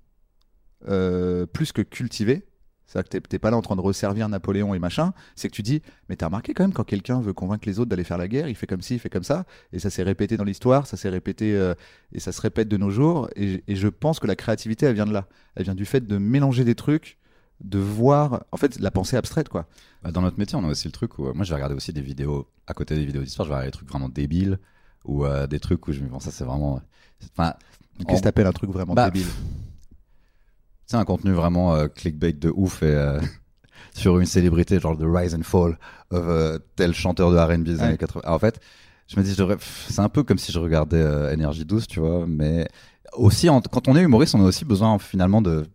euh, 0.87 1.45
plus 1.45 1.71
que 1.71 1.81
cultivé. 1.81 2.45
C'est-à-dire 2.91 3.09
que 3.09 3.27
t'es- 3.27 3.37
pas 3.39 3.51
là 3.51 3.57
en 3.57 3.61
train 3.61 3.75
de 3.75 3.81
resservir 3.81 4.27
Napoléon 4.27 4.73
et 4.73 4.79
machin. 4.79 5.13
C'est 5.35 5.47
que 5.47 5.53
tu 5.53 5.61
dis, 5.61 5.83
mais 6.09 6.15
t'as 6.15 6.25
remarqué 6.25 6.55
quand 6.55 6.63
même 6.63 6.73
quand 6.73 6.83
quelqu'un 6.83 7.21
veut 7.21 7.33
convaincre 7.33 7.67
les 7.67 7.79
autres 7.79 7.89
d'aller 7.89 8.03
faire 8.03 8.17
la 8.17 8.27
guerre, 8.27 8.47
il 8.47 8.55
fait 8.55 8.65
comme 8.65 8.81
ci, 8.81 8.95
il 8.95 8.99
fait 8.99 9.11
comme 9.11 9.23
ça. 9.23 9.45
Et 9.73 9.77
ça 9.79 9.91
s'est 9.91 10.01
répété 10.01 10.37
dans 10.37 10.43
l'histoire, 10.43 10.87
ça 10.87 10.97
s'est 10.97 11.09
répété 11.09 11.55
euh, 11.55 11.75
et 12.13 12.19
ça 12.19 12.31
se 12.31 12.41
répète 12.41 12.67
de 12.67 12.77
nos 12.77 12.89
jours. 12.89 13.29
Et, 13.35 13.63
et 13.67 13.75
je 13.75 13.87
pense 13.87 14.19
que 14.19 14.25
la 14.25 14.35
créativité, 14.35 14.87
elle 14.87 14.95
vient 14.95 15.05
de 15.05 15.13
là. 15.13 15.27
Elle 15.55 15.65
vient 15.65 15.75
du 15.75 15.85
fait 15.85 16.01
de 16.01 16.17
mélanger 16.17 16.63
des 16.63 16.73
trucs, 16.73 17.17
de 17.63 17.77
voir, 17.77 18.43
en 18.51 18.57
fait, 18.57 18.79
la 18.79 18.89
pensée 18.89 19.17
abstraite, 19.17 19.49
quoi. 19.49 19.67
Bah, 20.01 20.11
dans 20.11 20.21
notre 20.21 20.39
métier, 20.39 20.57
on 20.57 20.63
a 20.63 20.67
aussi 20.69 20.87
le 20.87 20.91
truc 20.93 21.19
où 21.19 21.27
euh, 21.27 21.33
moi 21.33 21.43
je 21.45 21.49
vais 21.49 21.55
regarder 21.55 21.75
aussi 21.75 21.93
des 21.93 22.01
vidéos 22.01 22.47
à 22.65 22.73
côté 22.73 22.95
des 22.95 23.05
vidéos 23.05 23.21
d'histoire, 23.21 23.45
je 23.45 23.49
vais 23.51 23.55
regarder 23.55 23.71
des 23.71 23.77
trucs 23.77 23.89
vraiment 23.89 24.09
débiles 24.09 24.57
ou 25.05 25.25
euh, 25.25 25.45
des 25.45 25.59
trucs 25.59 25.87
où 25.87 25.91
je 25.91 25.99
me 25.99 26.05
dis 26.05 26.09
bon 26.11 26.19
ça 26.19 26.31
c'est 26.31 26.43
vraiment 26.45 26.81
enfin 27.37 27.53
Qu'est-ce 28.07 28.19
que 28.21 28.23
t'appelles 28.23 28.47
un 28.47 28.51
truc 28.53 28.69
vraiment 28.71 28.93
Bah, 28.93 29.05
débile? 29.11 29.27
C'est 30.89 30.97
un 30.97 31.05
contenu 31.05 31.31
vraiment 31.33 31.75
euh, 31.75 31.87
clickbait 31.87 32.33
de 32.33 32.51
ouf 32.55 32.81
et 32.81 32.87
euh, 32.87 33.19
sur 33.93 34.17
une 34.19 34.25
célébrité 34.25 34.79
genre 34.79 34.97
The 34.97 35.03
Rise 35.05 35.35
and 35.35 35.43
Fall 35.43 35.77
of 36.11 36.23
euh, 36.27 36.57
tel 36.75 36.93
chanteur 36.93 37.31
de 37.31 37.37
R&B 37.37 37.63
des 37.63 37.75
Ouais. 37.75 37.81
années 37.83 37.97
80. 37.97 38.21
Alors, 38.23 38.35
en 38.35 38.39
fait, 38.39 38.59
je 39.07 39.19
me 39.19 39.23
dis 39.23 39.35
c'est 39.89 39.99
un 39.99 40.09
peu 40.09 40.23
comme 40.23 40.37
si 40.39 40.51
je 40.51 40.57
regardais 40.59 41.33
Énergie 41.33 41.65
12, 41.65 41.85
tu 41.87 41.99
vois, 41.99 42.25
mais 42.27 42.67
aussi 43.13 43.49
en- 43.49 43.61
quand 43.61 43.87
on 43.87 43.95
est 43.95 44.01
humoriste, 44.01 44.33
on 44.35 44.41
a 44.41 44.47
aussi 44.47 44.65
besoin 44.65 44.97
finalement 44.99 45.41
de 45.43 45.65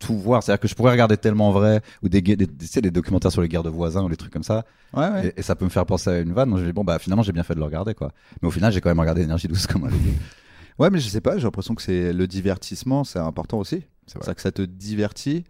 tout 0.00 0.16
voir, 0.18 0.42
c'est-à-dire 0.42 0.60
que 0.60 0.68
je 0.68 0.74
pourrais 0.74 0.90
regarder 0.92 1.16
tellement 1.16 1.50
vrai 1.52 1.80
ou 2.02 2.08
des, 2.08 2.20
des, 2.20 2.36
des 2.36 2.90
documentaires 2.90 3.30
sur 3.32 3.40
les 3.42 3.48
guerres 3.48 3.62
de 3.62 3.70
voisins 3.70 4.02
ou 4.02 4.08
les 4.08 4.16
trucs 4.16 4.32
comme 4.32 4.42
ça 4.42 4.64
Ouais, 4.92 5.08
ouais. 5.08 5.26
et, 5.28 5.40
et 5.40 5.42
ça 5.42 5.54
peut 5.54 5.64
me 5.64 5.70
faire 5.70 5.86
penser 5.86 6.10
à 6.10 6.18
une 6.18 6.32
vanne. 6.32 6.50
Donc 6.50 6.58
je 6.58 6.62
me 6.64 6.68
dis 6.68 6.72
bon 6.72 6.84
bah 6.84 6.98
finalement 6.98 7.22
j'ai 7.22 7.32
bien 7.32 7.42
fait 7.44 7.54
de 7.54 7.60
le 7.60 7.64
regarder 7.64 7.94
quoi. 7.94 8.10
Mais 8.42 8.48
au 8.48 8.50
final 8.50 8.72
j'ai 8.72 8.80
quand 8.80 8.90
même 8.90 8.98
regardé 9.00 9.22
Énergie 9.22 9.46
12 9.48 9.66
comme 9.68 9.88
dit. 9.88 10.12
Ouais, 10.78 10.90
mais 10.90 10.98
je 10.98 11.08
sais 11.08 11.20
pas, 11.20 11.38
j'ai 11.38 11.44
l'impression 11.44 11.74
que 11.76 11.82
c'est 11.82 12.12
le 12.12 12.26
divertissement, 12.26 13.04
c'est 13.04 13.20
important 13.20 13.58
aussi. 13.58 13.84
C'est-à-dire 14.06 14.34
que 14.34 14.40
ça 14.42 14.52
te 14.52 14.62
divertit. 14.62 15.44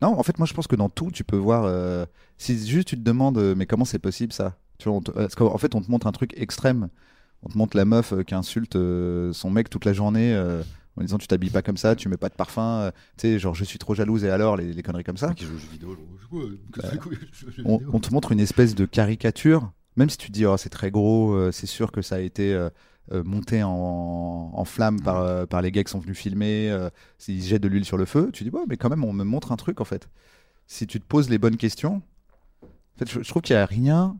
Non, 0.00 0.18
en 0.18 0.22
fait, 0.22 0.38
moi, 0.38 0.46
je 0.46 0.54
pense 0.54 0.66
que 0.66 0.76
dans 0.76 0.88
tout, 0.88 1.10
tu 1.10 1.24
peux 1.24 1.36
voir. 1.36 1.64
euh, 1.64 2.06
si 2.36 2.64
juste 2.66 2.88
tu 2.88 2.96
te 2.96 3.02
demandes, 3.02 3.38
euh, 3.38 3.54
mais 3.56 3.66
comment 3.66 3.84
c'est 3.84 3.98
possible 3.98 4.32
ça? 4.32 4.56
Tu 4.78 4.88
vois, 4.88 5.00
te- 5.00 5.10
parce 5.10 5.34
qu'en 5.34 5.58
fait, 5.58 5.74
on 5.74 5.80
te 5.82 5.90
montre 5.90 6.06
un 6.06 6.12
truc 6.12 6.32
extrême. 6.36 6.88
On 7.42 7.48
te 7.48 7.58
montre 7.58 7.76
la 7.76 7.84
meuf 7.84 8.12
euh, 8.12 8.22
qui 8.22 8.34
insulte 8.34 8.74
son 8.74 9.50
mec 9.50 9.70
toute 9.70 9.84
la 9.84 9.92
journée 9.92 10.36
en 10.96 11.00
disant 11.02 11.18
tu 11.18 11.28
t'habilles 11.28 11.50
pas 11.50 11.62
comme 11.62 11.76
ça, 11.76 11.94
tu 11.94 12.08
mets 12.08 12.16
pas 12.16 12.28
de 12.28 12.34
parfum. 12.34 12.90
tu 13.16 13.22
sais, 13.28 13.38
genre 13.38 13.54
je 13.54 13.64
suis 13.64 13.78
trop 13.78 13.94
jalouse 13.94 14.24
et 14.24 14.30
alors 14.30 14.56
les, 14.56 14.72
les 14.72 14.82
conneries 14.82 15.04
comme 15.04 15.16
ça. 15.16 15.32
Qui 15.34 15.44
joue 15.44 15.54
aux 15.54 15.58
jeux 15.58 15.68
vidéo. 15.70 15.96
On, 17.64 17.80
on 17.92 18.00
te 18.00 18.12
montre 18.12 18.32
une 18.32 18.40
espèce 18.40 18.74
de 18.74 18.84
caricature, 18.84 19.70
même 19.96 20.10
si 20.10 20.16
tu 20.18 20.28
te 20.28 20.32
dis 20.32 20.46
oh, 20.46 20.56
c'est 20.56 20.68
très 20.70 20.90
gros, 20.90 21.50
c'est 21.52 21.66
sûr 21.66 21.92
que 21.92 22.02
ça 22.02 22.16
a 22.16 22.20
été 22.20 22.68
monté 23.24 23.62
en, 23.62 24.50
en 24.52 24.64
flamme 24.64 25.00
par, 25.00 25.18
euh, 25.20 25.46
par 25.46 25.62
les 25.62 25.70
gars 25.72 25.84
qui 25.84 25.90
sont 25.90 25.98
venus 25.98 26.16
filmer, 26.18 26.70
euh, 26.70 26.90
s'ils 27.18 27.42
jettent 27.42 27.62
de 27.62 27.68
l'huile 27.68 27.84
sur 27.84 27.96
le 27.96 28.04
feu, 28.04 28.30
tu 28.32 28.44
dis 28.44 28.50
bon, 28.50 28.64
mais 28.68 28.76
quand 28.76 28.88
même 28.90 29.04
on 29.04 29.12
me 29.12 29.24
montre 29.24 29.52
un 29.52 29.56
truc 29.56 29.80
en 29.80 29.84
fait. 29.84 30.08
Si 30.66 30.86
tu 30.86 31.00
te 31.00 31.06
poses 31.06 31.30
les 31.30 31.38
bonnes 31.38 31.56
questions, 31.56 32.02
en 32.62 32.98
fait, 32.98 33.10
je, 33.10 33.22
je 33.22 33.28
trouve 33.28 33.42
qu'il 33.42 33.56
n'y 33.56 33.60
a 33.62 33.66
rien. 33.66 34.16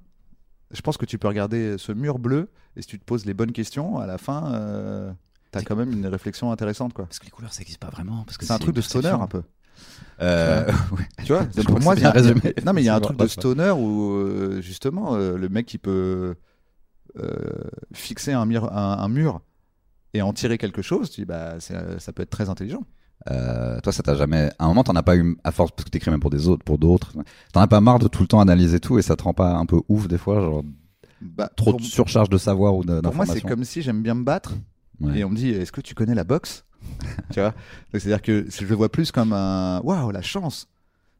Je 0.70 0.80
pense 0.82 0.96
que 0.96 1.04
tu 1.06 1.18
peux 1.18 1.28
regarder 1.28 1.76
ce 1.78 1.92
mur 1.92 2.18
bleu 2.18 2.48
et 2.76 2.82
si 2.82 2.88
tu 2.88 2.98
te 2.98 3.04
poses 3.04 3.24
les 3.26 3.34
bonnes 3.34 3.52
questions, 3.52 3.98
à 3.98 4.06
la 4.06 4.18
fin, 4.18 4.52
euh, 4.54 5.12
t'as 5.50 5.62
quand 5.62 5.76
même 5.76 5.92
une 5.92 6.06
réflexion 6.06 6.52
intéressante 6.52 6.92
quoi. 6.92 7.06
Parce 7.06 7.18
que 7.18 7.24
les 7.24 7.30
couleurs 7.30 7.52
ça 7.52 7.62
existe 7.62 7.80
pas 7.80 7.88
vraiment. 7.90 8.24
Parce 8.24 8.36
que 8.38 8.44
C'est 8.46 8.52
un 8.52 8.58
truc 8.58 8.74
de 8.74 8.80
stoner 8.80 9.08
un 9.08 9.26
peu. 9.26 9.42
Euh, 10.20 10.66
ouais. 10.92 11.24
Tu 11.24 11.32
vois, 11.32 11.44
pour 11.64 11.80
moi, 11.80 11.94
il 11.96 12.02
y 12.02 12.04
a- 12.06 12.12
non 12.64 12.72
mais 12.72 12.82
il 12.82 12.86
y 12.86 12.88
a 12.88 12.94
un 12.96 13.00
truc 13.00 13.16
de 13.16 13.26
stoner 13.28 13.70
où 13.70 14.12
euh, 14.12 14.60
justement 14.60 15.14
euh, 15.14 15.36
le 15.36 15.48
mec 15.48 15.66
qui 15.66 15.78
peut 15.78 15.90
euh, 15.90 16.34
fixer 17.92 18.32
un, 18.32 18.44
mur- 18.46 18.72
un, 18.72 18.98
un 18.98 19.08
mur 19.08 19.40
et 20.14 20.22
en 20.22 20.32
tirer 20.32 20.58
quelque 20.58 20.82
chose, 20.82 21.10
tu 21.10 21.22
dis 21.22 21.24
bah 21.26 21.60
c'est- 21.60 21.98
ça 21.98 22.12
peut 22.12 22.22
être 22.22 22.30
très 22.30 22.48
intelligent. 22.48 22.82
Euh, 23.30 23.80
toi, 23.80 23.92
ça 23.92 24.02
t'a 24.02 24.14
jamais. 24.14 24.50
À 24.58 24.64
un 24.64 24.68
moment, 24.68 24.84
t'en 24.84 24.94
as 24.94 25.02
pas 25.02 25.16
eu, 25.16 25.36
à 25.42 25.50
force, 25.50 25.72
parce 25.72 25.84
que 25.84 25.90
t'écris 25.90 26.10
même 26.10 26.20
pour 26.20 26.30
des 26.30 26.46
autres, 26.48 26.64
pour 26.64 26.78
d'autres. 26.78 27.12
T'en 27.52 27.60
as 27.60 27.66
pas 27.66 27.80
marre 27.80 27.98
de 27.98 28.06
tout 28.08 28.22
le 28.22 28.28
temps 28.28 28.40
analyser 28.40 28.78
tout 28.78 28.98
et 28.98 29.02
ça 29.02 29.16
te 29.16 29.24
rend 29.24 29.34
pas 29.34 29.54
un 29.54 29.66
peu 29.66 29.80
ouf 29.88 30.06
des 30.06 30.18
fois, 30.18 30.40
genre 30.40 30.62
Bah, 31.20 31.50
trop 31.56 31.72
pour, 31.72 31.80
de 31.80 31.84
surcharge 31.84 32.28
de 32.30 32.38
savoir 32.38 32.76
ou 32.76 32.84
de- 32.84 33.00
pour 33.00 33.14
moi 33.14 33.26
c'est 33.26 33.40
comme 33.40 33.64
si 33.64 33.82
j'aime 33.82 34.02
bien 34.02 34.14
me 34.14 34.22
battre 34.24 34.54
Ouais. 35.00 35.18
et 35.18 35.24
on 35.24 35.30
me 35.30 35.36
dit 35.36 35.50
est-ce 35.50 35.72
que 35.72 35.80
tu 35.80 35.94
connais 35.94 36.14
la 36.14 36.24
boxe? 36.24 36.64
Tu 37.32 37.40
vois? 37.40 37.54
C'est-à-dire 37.92 38.22
que 38.22 38.46
je 38.48 38.64
le 38.64 38.74
vois 38.76 38.88
plus 38.88 39.10
comme 39.12 39.32
un 39.32 39.80
waouh 39.80 40.10
la 40.12 40.22
chance. 40.22 40.68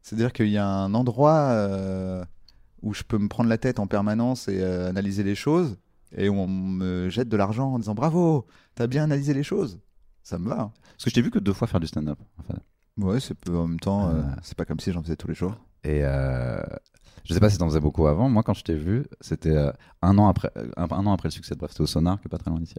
C'est-à-dire 0.01 0.31
qu'il 0.33 0.47
y 0.49 0.57
a 0.57 0.65
un 0.65 0.93
endroit 0.93 1.33
euh, 1.51 2.23
où 2.81 2.93
je 2.93 3.03
peux 3.03 3.17
me 3.17 3.27
prendre 3.27 3.49
la 3.49 3.57
tête 3.57 3.79
en 3.79 3.87
permanence 3.87 4.47
et 4.47 4.59
euh, 4.61 4.89
analyser 4.89 5.23
les 5.23 5.35
choses 5.35 5.77
et 6.15 6.27
où 6.29 6.33
on 6.35 6.47
me 6.47 7.09
jette 7.09 7.29
de 7.29 7.37
l'argent 7.37 7.73
en 7.73 7.79
disant 7.79 7.93
bravo, 7.95 8.47
t'as 8.75 8.87
bien 8.87 9.03
analysé 9.03 9.33
les 9.33 9.43
choses. 9.43 9.79
Ça 10.23 10.37
me 10.39 10.49
va. 10.49 10.61
hein. 10.61 10.71
Parce 10.93 11.05
que 11.05 11.09
je 11.09 11.15
t'ai 11.15 11.21
vu 11.21 11.31
que 11.31 11.39
deux 11.39 11.53
fois 11.53 11.67
faire 11.67 11.79
du 11.79 11.87
stand-up. 11.87 12.19
en 12.39 12.43
fait. 12.43 12.59
Ouais, 13.03 13.19
c'est 13.19 13.33
peu- 13.35 13.57
en 13.57 13.67
même 13.67 13.79
temps, 13.79 14.09
euh, 14.09 14.13
Euh. 14.15 14.23
c'est 14.43 14.57
pas 14.57 14.65
comme 14.65 14.79
si 14.79 14.91
j'en 14.91 15.01
faisais 15.01 15.15
tous 15.15 15.27
les 15.27 15.33
jours. 15.35 15.55
Et 15.83 16.01
je 16.01 17.33
sais 17.33 17.39
pas 17.39 17.49
si 17.49 17.57
t'en 17.57 17.67
faisais 17.67 17.79
beaucoup 17.79 18.07
avant. 18.07 18.27
Moi, 18.29 18.43
quand 18.43 18.53
je 18.53 18.63
t'ai 18.63 18.75
vu, 18.75 19.05
c'était 19.21 19.55
un 20.01 20.17
an 20.17 20.27
après, 20.27 20.51
un, 20.77 20.83
un 20.91 21.05
an 21.05 21.13
après 21.13 21.27
le 21.29 21.31
succès 21.31 21.53
de 21.55 21.59
Bref, 21.59 21.71
c'était 21.71 21.81
au 21.83 21.87
Sonar, 21.87 22.19
qui 22.19 22.27
est 22.27 22.29
pas 22.29 22.37
très 22.37 22.49
loin 22.51 22.59
d'ici. 22.59 22.75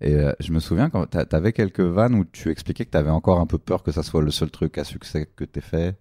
Et 0.00 0.14
euh, 0.16 0.32
je 0.40 0.52
me 0.52 0.58
souviens 0.58 0.90
quand 0.90 1.06
t'a- 1.06 1.24
t'avais 1.24 1.52
quelques 1.52 1.78
vannes 1.80 2.14
où 2.16 2.24
tu 2.24 2.50
expliquais 2.50 2.84
que 2.84 2.90
t'avais 2.90 3.10
encore 3.10 3.38
un 3.40 3.46
peu 3.46 3.58
peur 3.58 3.82
que 3.84 3.92
ça 3.92 4.02
soit 4.02 4.22
le 4.22 4.30
seul 4.32 4.50
truc 4.50 4.76
à 4.78 4.84
succès 4.84 5.26
que 5.36 5.44
t'aies 5.44 5.60
fait. 5.60 5.96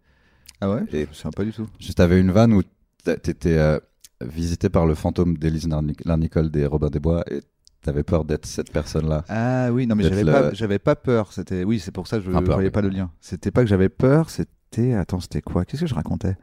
Ah 0.62 0.72
ouais? 0.72 0.84
Et- 0.92 1.04
Je 1.04 1.10
me 1.10 1.14
souviens 1.14 1.32
pas 1.32 1.44
du 1.44 1.52
tout. 1.54 1.68
Juste, 1.80 1.98
t'avais 1.98 2.20
une 2.20 2.32
vanne 2.32 2.54
où 2.54 2.64
t'étais 3.04 3.58
euh, 3.58 3.80
visité 4.22 4.70
par 4.70 4.86
le 4.86 4.96
fantôme 4.96 5.38
d'Élise 5.38 5.68
Larni- 5.68 5.96
Larnicole 6.06 6.50
des 6.50 6.66
Robin 6.66 6.90
des 6.90 7.00
Bois 7.00 7.24
et 7.30 7.42
t'avais 7.82 8.04
peur 8.04 8.26
d'être 8.26 8.46
cette 8.46 8.72
personne-là. 8.72 9.26
Ah 9.28 9.72
oui, 9.72 9.86
non 9.88 9.96
mais 9.96 10.04
j'avais 10.04 10.24
le- 10.24 10.32
pas, 10.32 10.54
j'avais 10.54 10.80
pas 10.80 10.96
peur. 10.96 11.34
C'était, 11.34 11.64
oui, 11.64 11.80
c'est 11.80 11.92
pour 11.92 12.08
ça 12.08 12.18
que 12.18 12.24
je 12.24 12.32
peu, 12.32 12.52
voyais 12.52 12.72
pas 12.72 12.82
le 12.82 12.90
lien. 12.90 13.12
C'était 13.20 13.52
pas 13.52 13.62
que 13.62 13.68
j'avais 13.68 13.90
peur, 13.90 14.30
c'était, 14.30 14.94
attends, 14.94 15.20
c'était 15.20 15.42
quoi? 15.42 15.66
Qu'est-ce 15.66 15.82
que 15.82 15.88
je 15.88 15.96
racontais? 15.96 16.36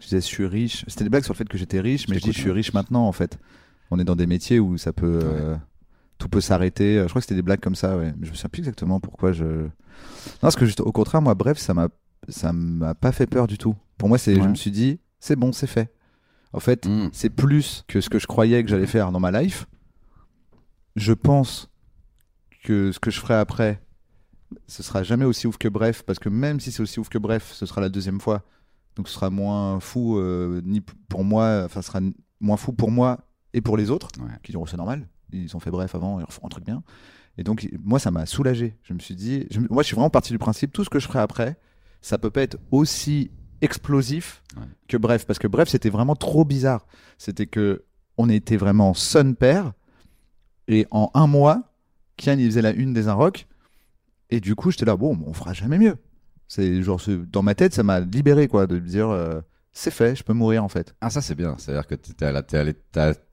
Je 0.00 0.04
disais, 0.04 0.20
je 0.20 0.26
suis 0.26 0.46
riche. 0.46 0.84
C'était 0.88 1.04
des 1.04 1.10
blagues 1.10 1.24
sur 1.24 1.34
le 1.34 1.38
fait 1.38 1.48
que 1.48 1.58
j'étais 1.58 1.80
riche, 1.80 2.08
mais 2.08 2.14
je 2.14 2.20
dis, 2.20 2.32
je 2.32 2.40
suis 2.40 2.50
hein. 2.50 2.54
riche 2.54 2.72
maintenant 2.72 3.06
en 3.06 3.12
fait. 3.12 3.38
On 3.90 3.98
est 3.98 4.04
dans 4.04 4.16
des 4.16 4.26
métiers 4.26 4.60
où 4.60 4.78
ça 4.78 4.92
peut, 4.92 5.20
euh, 5.22 5.56
tout 6.18 6.28
peut 6.28 6.40
s'arrêter. 6.40 6.98
Je 7.02 7.08
crois 7.08 7.20
que 7.20 7.26
c'était 7.26 7.34
des 7.34 7.42
blagues 7.42 7.60
comme 7.60 7.74
ça, 7.74 7.96
ouais. 7.96 8.12
Mais 8.18 8.26
je 8.26 8.30
me 8.30 8.36
souviens 8.36 8.50
plus 8.50 8.60
exactement 8.60 9.00
pourquoi 9.00 9.32
je. 9.32 9.44
Non, 9.44 9.68
parce 10.40 10.56
que 10.56 10.66
juste, 10.66 10.80
au 10.80 10.92
contraire, 10.92 11.20
moi, 11.22 11.34
bref, 11.34 11.58
ça 11.58 11.74
m'a, 11.74 11.88
ça 12.28 12.52
m'a 12.52 12.94
pas 12.94 13.12
fait 13.12 13.26
peur 13.26 13.46
du 13.46 13.58
tout. 13.58 13.74
Pour 13.96 14.08
moi, 14.08 14.18
c'est, 14.18 14.34
je 14.34 14.48
me 14.48 14.54
suis 14.54 14.70
dit, 14.70 15.00
c'est 15.20 15.36
bon, 15.36 15.52
c'est 15.52 15.66
fait. 15.66 15.92
En 16.52 16.60
fait, 16.60 16.86
Mm. 16.86 17.10
c'est 17.12 17.30
plus 17.30 17.84
que 17.88 18.00
ce 18.00 18.08
que 18.08 18.18
je 18.18 18.26
croyais 18.26 18.62
que 18.64 18.70
j'allais 18.70 18.86
faire 18.86 19.12
dans 19.12 19.20
ma 19.20 19.30
life. 19.30 19.66
Je 20.96 21.12
pense 21.12 21.68
que 22.64 22.90
ce 22.92 22.98
que 22.98 23.10
je 23.10 23.20
ferai 23.20 23.34
après, 23.34 23.80
ce 24.66 24.82
sera 24.82 25.02
jamais 25.02 25.24
aussi 25.24 25.46
ouf 25.46 25.58
que 25.58 25.68
Bref, 25.68 26.02
parce 26.02 26.18
que 26.18 26.28
même 26.28 26.58
si 26.60 26.72
c'est 26.72 26.82
aussi 26.82 26.98
ouf 27.00 27.08
que 27.08 27.18
Bref, 27.18 27.52
ce 27.52 27.66
sera 27.66 27.80
la 27.80 27.88
deuxième 27.88 28.20
fois. 28.20 28.42
Donc 28.96 29.08
ce 29.08 29.14
sera 29.14 29.30
moins 29.30 29.78
fou, 29.80 30.18
euh, 30.18 30.60
ni 30.64 30.80
pour 30.80 31.22
moi, 31.24 31.62
enfin, 31.64 31.82
ce 31.82 31.88
sera 31.88 32.00
moins 32.40 32.56
fou 32.56 32.72
pour 32.72 32.90
moi 32.90 33.18
et 33.52 33.60
pour 33.60 33.76
les 33.76 33.90
autres, 33.90 34.08
Ouais. 34.20 34.30
qui 34.42 34.52
diront 34.52 34.66
c'est 34.66 34.76
normal, 34.76 35.06
ils 35.32 35.54
ont 35.56 35.60
fait 35.60 35.70
Bref 35.70 35.94
avant, 35.94 36.18
ils 36.18 36.24
refont 36.24 36.44
un 36.46 36.48
truc 36.48 36.64
bien. 36.64 36.82
Et 37.36 37.44
donc, 37.44 37.68
moi, 37.84 38.00
ça 38.00 38.10
m'a 38.10 38.26
soulagé. 38.26 38.76
Je 38.82 38.92
me 38.94 38.98
suis 38.98 39.14
dit, 39.14 39.46
je 39.50 39.60
moi, 39.70 39.82
je 39.84 39.86
suis 39.86 39.94
vraiment 39.94 40.10
parti 40.10 40.32
du 40.32 40.38
principe, 40.38 40.72
tout 40.72 40.82
ce 40.82 40.90
que 40.90 40.98
je 40.98 41.06
ferai 41.06 41.20
après, 41.20 41.56
ça 42.00 42.18
peut 42.18 42.30
pas 42.30 42.42
être 42.42 42.56
aussi 42.72 43.30
explosif 43.60 44.42
Ouais. 44.56 44.64
que 44.88 44.96
Bref, 44.96 45.26
parce 45.26 45.38
que 45.38 45.46
Bref, 45.46 45.68
c'était 45.68 45.90
vraiment 45.90 46.16
trop 46.16 46.44
bizarre. 46.44 46.86
C'était 47.18 47.46
que 47.46 47.84
on 48.16 48.28
était 48.28 48.56
vraiment 48.56 48.94
son 48.94 49.34
père, 49.34 49.72
et 50.66 50.86
en 50.90 51.10
un 51.14 51.26
mois, 51.26 51.62
Kian, 52.16 52.36
il 52.38 52.46
faisait 52.46 52.62
la 52.62 52.72
une 52.72 52.92
des 52.92 53.08
un 53.08 53.14
rock. 53.14 53.46
Et 54.30 54.40
du 54.40 54.54
coup, 54.54 54.70
j'étais 54.70 54.84
là, 54.84 54.96
bon, 54.96 55.18
on 55.26 55.32
fera 55.32 55.52
jamais 55.52 55.78
mieux. 55.78 55.96
C'est 56.48 56.82
genre, 56.82 57.00
dans 57.30 57.42
ma 57.42 57.54
tête, 57.54 57.74
ça 57.74 57.82
m'a 57.82 58.00
libéré, 58.00 58.48
quoi, 58.48 58.66
de 58.66 58.74
me 58.74 58.86
dire, 58.86 59.08
euh, 59.08 59.40
c'est 59.72 59.90
fait, 59.90 60.16
je 60.16 60.24
peux 60.24 60.32
mourir, 60.32 60.64
en 60.64 60.68
fait. 60.68 60.94
Ah, 61.00 61.08
ça, 61.10 61.20
c'est 61.22 61.34
bien. 61.34 61.54
C'est-à-dire 61.58 61.86
que 61.86 61.94
t'es 61.94 62.24
allé, 62.24 62.40
allé, 62.52 62.74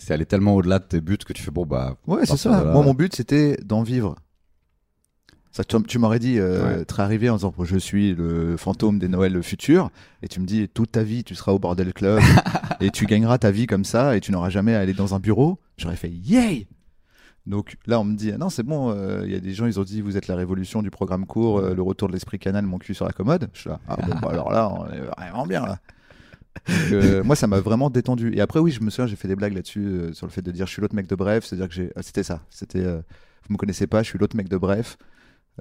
allé 0.09 0.25
tellement 0.25 0.55
au-delà 0.55 0.79
de 0.79 0.85
tes 0.85 1.01
buts 1.01 1.17
que 1.17 1.33
tu 1.33 1.41
fais, 1.41 1.51
bon, 1.51 1.65
bah. 1.65 1.97
Ouais, 2.07 2.25
c'est 2.25 2.37
ça. 2.37 2.63
là. 2.63 2.71
Moi, 2.71 2.83
mon 2.83 2.93
but, 2.93 3.15
c'était 3.15 3.57
d'en 3.63 3.83
vivre. 3.83 4.15
Ça, 5.55 5.63
tu, 5.63 5.81
tu 5.83 5.99
m'aurais 5.99 6.19
dit, 6.19 6.37
euh, 6.37 6.79
Ouais. 6.79 6.83
très 6.85 7.01
arrivé 7.03 7.29
en 7.29 7.37
disant, 7.37 7.53
je 7.63 7.77
suis 7.77 8.13
le 8.13 8.57
fantôme 8.57 8.99
des 8.99 9.07
Noëls 9.07 9.41
futurs, 9.41 9.89
et 10.21 10.27
tu 10.27 10.41
me 10.41 10.45
dis, 10.45 10.67
toute 10.67 10.91
ta 10.91 11.01
vie, 11.03 11.23
tu 11.23 11.33
seras 11.33 11.53
au 11.53 11.59
bordel 11.59 11.93
club, 11.93 12.19
et 12.81 12.89
tu 12.89 13.05
gagneras 13.05 13.37
ta 13.37 13.51
vie 13.51 13.65
comme 13.65 13.85
ça, 13.85 14.17
et 14.17 14.19
tu 14.19 14.33
n'auras 14.33 14.49
jamais 14.49 14.75
à 14.75 14.81
aller 14.81 14.91
dans 14.93 15.15
un 15.15 15.19
bureau. 15.19 15.57
J'aurais 15.77 15.95
fait, 15.95 16.09
yay! 16.11 16.67
Donc 17.45 17.77
là, 17.85 18.01
on 18.01 18.03
me 18.03 18.15
dit, 18.17 18.31
ah 18.33 18.37
non, 18.37 18.49
c'est 18.49 18.63
bon, 18.63 18.89
euh, 18.91 19.21
il 19.23 19.31
y 19.31 19.35
a 19.35 19.39
des 19.39 19.53
gens, 19.53 19.65
ils 19.65 19.79
ont 19.79 19.83
dit, 19.85 20.01
vous 20.01 20.17
êtes 20.17 20.27
la 20.27 20.35
révolution 20.35 20.81
du 20.81 20.91
programme 20.91 21.25
court, 21.25 21.59
euh, 21.59 21.73
le 21.73 21.81
retour 21.81 22.09
de 22.09 22.13
l'esprit 22.13 22.37
canal, 22.37 22.65
mon 22.65 22.77
cul 22.77 22.93
sur 22.93 23.05
la 23.05 23.13
commode. 23.13 23.47
Je 23.53 23.59
suis 23.61 23.69
là, 23.69 23.79
ah 23.87 23.95
bon, 23.95 24.13
bah 24.21 24.27
alors 24.31 24.51
là, 24.51 24.69
on 24.69 24.85
est 24.91 24.99
vraiment 24.99 25.45
bien 25.45 25.61
là. 25.65 25.79
Donc, 26.67 26.91
euh, 26.91 27.23
moi, 27.23 27.37
ça 27.37 27.47
m'a 27.47 27.61
vraiment 27.61 27.89
détendu. 27.89 28.33
Et 28.35 28.41
après, 28.41 28.59
oui, 28.59 28.71
je 28.71 28.81
me 28.81 28.89
souviens, 28.89 29.07
j'ai 29.07 29.15
fait 29.15 29.29
des 29.29 29.37
blagues 29.37 29.53
là-dessus, 29.53 30.09
sur 30.11 30.25
le 30.27 30.31
fait 30.33 30.41
de 30.41 30.51
dire, 30.51 30.65
je 30.65 30.71
suis 30.73 30.81
l'autre 30.81 30.95
mec 30.95 31.07
de 31.07 31.15
Bref, 31.15 31.45
c'est-à-dire 31.45 31.69
que 31.69 31.75
j'ai. 31.75 31.91
ah, 31.95 32.01
C'était 32.01 32.23
ça. 32.23 32.41
C'était. 32.49 32.83
vous 32.83 33.53
me 33.53 33.57
connaissez 33.57 33.87
pas, 33.87 34.03
je 34.03 34.09
suis 34.09 34.19
l'autre 34.19 34.35
mec 34.35 34.49
de 34.49 34.57
Bref. 34.57 34.97